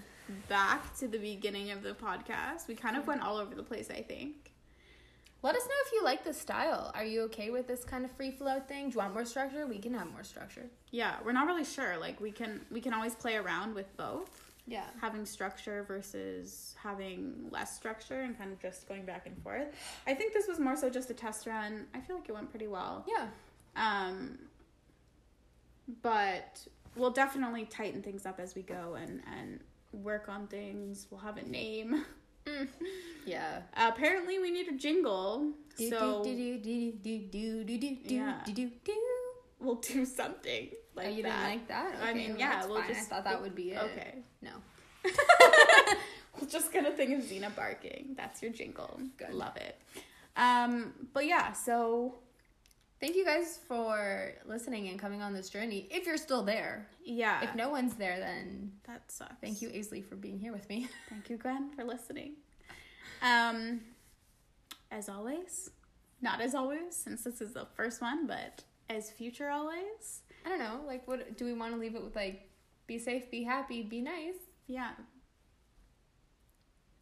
back 0.49 0.97
to 0.99 1.07
the 1.07 1.19
beginning 1.19 1.71
of 1.71 1.85
the 1.85 1.93
podcast, 1.93 2.67
we 2.67 2.75
kind 2.75 2.97
of 2.97 3.07
went 3.07 3.23
all 3.23 3.37
over 3.37 3.55
the 3.55 3.63
place, 3.63 3.89
I 3.89 4.03
think. 4.03 4.53
Let 5.43 5.55
us 5.55 5.63
know 5.63 5.75
if 5.87 5.93
you 5.93 6.03
like 6.03 6.25
this 6.25 6.41
style. 6.41 6.91
Are 6.97 7.05
you 7.05 7.23
okay 7.25 7.51
with 7.51 7.69
this 7.69 7.85
kind 7.85 8.05
of 8.05 8.11
free 8.11 8.33
flow 8.33 8.59
thing? 8.59 8.89
Do 8.89 8.95
you 8.95 8.99
want 8.99 9.15
more 9.15 9.25
structure? 9.25 9.65
We 9.65 9.79
can 9.79 9.95
have 9.95 10.11
more 10.11 10.25
structure. 10.25 10.67
Yeah, 10.91 11.15
we're 11.25 11.33
not 11.33 11.47
really 11.47 11.65
sure. 11.65 11.97
Like 11.99 12.21
we 12.21 12.33
can 12.33 12.63
we 12.73 12.81
can 12.81 12.93
always 12.93 13.15
play 13.15 13.37
around 13.37 13.77
with 13.77 13.97
both, 13.97 14.46
Yeah. 14.69 14.85
having 15.01 15.25
structure 15.27 15.85
versus 15.87 16.75
having 16.83 17.49
less 17.51 17.77
structure 17.77 18.23
and 18.23 18.37
kind 18.37 18.53
of 18.53 18.59
just 18.61 18.89
going 18.89 19.05
back 19.05 19.27
and 19.27 19.41
forth. 19.43 19.69
I 20.07 20.15
think 20.15 20.33
this 20.33 20.49
was 20.49 20.59
more 20.59 20.77
so 20.77 20.91
just 20.91 21.09
a 21.11 21.15
test 21.15 21.47
run. 21.47 21.87
I 21.95 22.01
feel 22.01 22.17
like 22.17 22.29
it 22.29 22.33
went 22.33 22.51
pretty 22.51 22.67
well. 22.67 23.05
Yeah. 23.09 23.29
Um, 23.77 24.39
but 26.03 26.67
we'll 26.97 27.11
definitely 27.13 27.65
tighten 27.67 28.03
things 28.03 28.27
up 28.27 28.41
as 28.41 28.55
we 28.55 28.63
go 28.63 28.97
and 29.01 29.23
and 29.39 29.61
work 29.93 30.29
on 30.29 30.47
things. 30.49 31.07
We'll 31.11 31.21
have 31.21 31.37
a 31.39 31.43
name. 31.49 32.05
Mm. 32.47 32.69
Yeah. 33.27 33.63
apparently, 33.77 34.39
we 34.39 34.53
need 34.53 34.69
a 34.69 34.77
jingle, 34.77 35.51
so 35.77 36.23
do 36.23 36.33
do 36.37 36.59
do 36.59 36.93
do 36.93 37.19
do 37.23 37.65
do 37.65 37.79
do 37.79 37.97
Yeah. 38.15 38.41
do 38.47 38.53
do 38.53 38.71
do. 38.85 38.95
we'll 39.59 39.75
do 39.77 40.05
something 40.07 40.69
like 40.97 41.07
oh, 41.07 41.11
you 41.11 41.23
that. 41.23 41.29
didn't 41.29 41.61
like 41.61 41.69
that? 41.69 41.97
I 42.03 42.15
mean, 42.15 42.31
well, 42.31 42.39
yeah, 42.39 42.67
we'll 42.67 42.81
fine. 42.81 42.89
just- 42.89 43.13
I 43.13 43.15
thought 43.17 43.25
that 43.25 43.43
would 43.43 43.55
be 43.55 43.73
it. 43.73 43.83
Okay. 43.83 44.15
No. 44.43 44.51
we'll 46.41 46.51
just 46.51 46.73
get 46.73 46.87
a 46.87 46.91
thing 46.91 47.15
of 47.15 47.21
Xena 47.21 47.55
barking. 47.55 48.15
That's 48.17 48.43
your 48.43 48.51
jingle. 48.51 49.01
Good. 49.17 49.33
Love 49.33 49.57
it. 49.57 49.79
Um, 50.37 50.93
but 51.13 51.27
yeah, 51.27 51.53
so 51.53 52.17
Thank 52.99 53.15
you 53.15 53.27
guys 53.27 53.59
for 53.69 54.33
listening 54.47 54.89
and 54.89 54.99
coming 54.99 55.21
on 55.21 55.35
this 55.35 55.51
journey. 55.51 55.87
If 55.91 56.07
you're 56.07 56.17
still 56.17 56.43
there, 56.43 56.89
yeah, 57.05 57.45
if 57.45 57.55
no 57.55 57.69
one's 57.69 57.95
there, 57.95 58.19
then 58.19 58.73
that 58.87 59.13
sucks. 59.13 59.35
thank 59.43 59.61
you, 59.61 59.69
Aisley, 59.69 60.03
for 60.03 60.17
being 60.17 60.39
here 60.39 60.53
with 60.53 60.67
me. 60.71 60.89
Thank 61.11 61.29
you, 61.29 61.37
Gwen, 61.37 61.71
for 61.77 61.85
listening. 61.85 62.33
Um, 63.21 63.83
as 64.91 65.11
always, 65.11 65.71
not 66.23 66.41
as 66.41 66.55
always, 66.55 66.97
since 66.97 67.23
this 67.23 67.43
is 67.43 67.53
the 67.53 67.67
first 67.77 68.01
one, 68.01 68.27
but 68.27 68.65
as 68.89 69.11
future 69.11 69.51
always. 69.51 70.23
I 70.47 70.49
don't 70.49 70.61
know. 70.61 70.81
Like, 70.87 71.07
what 71.09 71.37
do 71.37 71.45
we 71.45 71.53
want 71.53 71.75
to 71.75 71.79
leave 71.81 71.97
it 71.97 72.03
with? 72.05 72.15
Like, 72.15 72.49
be 72.87 72.99
safe, 73.01 73.29
be 73.31 73.43
happy, 73.43 73.83
be 73.83 74.01
nice. 74.01 74.37
Yeah. 74.69 74.93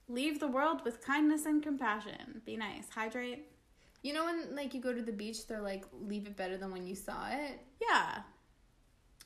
Leave 0.09 0.41
the 0.41 0.49
world 0.49 0.83
with 0.85 1.05
kindness 1.05 1.45
and 1.47 1.63
compassion. 1.63 2.41
Be 2.47 2.57
nice. 2.57 2.89
Hydrate. 2.91 3.47
You 4.03 4.13
know 4.13 4.25
when 4.25 4.55
like 4.55 4.75
you 4.75 4.81
go 4.81 4.93
to 4.93 5.01
the 5.03 5.13
beach, 5.13 5.47
they're 5.47 5.63
like, 5.63 5.85
leave 5.93 6.27
it 6.27 6.37
better 6.37 6.57
than 6.57 6.71
when 6.73 6.87
you 6.87 6.95
saw 6.95 7.29
it. 7.31 7.59
Yeah. 7.81 8.21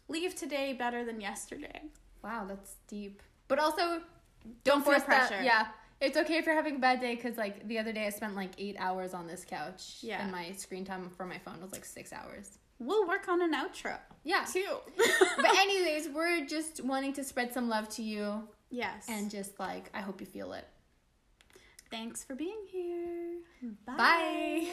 Leave 0.08 0.34
today 0.34 0.72
better 0.72 1.04
than 1.04 1.20
yesterday. 1.20 1.82
Wow, 2.22 2.44
that's 2.48 2.74
deep. 2.86 3.22
But 3.48 3.58
also, 3.58 4.02
Don't 4.64 4.84
feel 4.84 4.92
force 4.94 4.98
that- 5.04 5.28
pressure. 5.28 5.42
Yeah, 5.44 5.66
it's 6.00 6.16
okay 6.16 6.38
if 6.38 6.46
you're 6.46 6.54
having 6.54 6.76
a 6.76 6.78
bad 6.80 7.00
day 7.00 7.14
because 7.16 7.36
like 7.36 7.66
the 7.66 7.78
other 7.78 7.92
day 7.92 8.06
I 8.06 8.10
spent 8.10 8.34
like 8.36 8.50
eight 8.58 8.76
hours 8.78 9.14
on 9.14 9.26
this 9.26 9.44
couch. 9.44 9.98
Yeah. 10.00 10.22
And 10.22 10.30
my 10.32 10.52
screen 10.52 10.84
time 10.84 11.10
for 11.16 11.26
my 11.26 11.38
phone 11.38 11.60
was 11.60 11.72
like 11.72 11.84
six 11.84 12.12
hours. 12.12 12.58
We'll 12.78 13.06
work 13.08 13.28
on 13.28 13.42
an 13.42 13.52
outro 13.54 13.98
Yeah. 14.24 14.44
too. 14.44 14.76
but 15.36 15.56
anyways, 15.56 16.08
we're 16.08 16.46
just 16.46 16.84
wanting 16.84 17.12
to 17.14 17.24
spread 17.24 17.52
some 17.52 17.68
love 17.68 17.88
to 17.90 18.02
you 18.02 18.48
yes. 18.70 19.06
and 19.08 19.30
just 19.30 19.58
like 19.58 19.90
I 19.94 20.00
hope 20.00 20.20
you 20.20 20.26
feel 20.26 20.52
it. 20.52 20.66
thanks 21.90 22.22
for 22.24 22.34
being 22.34 22.60
here. 22.70 23.38
Bye. 23.86 24.68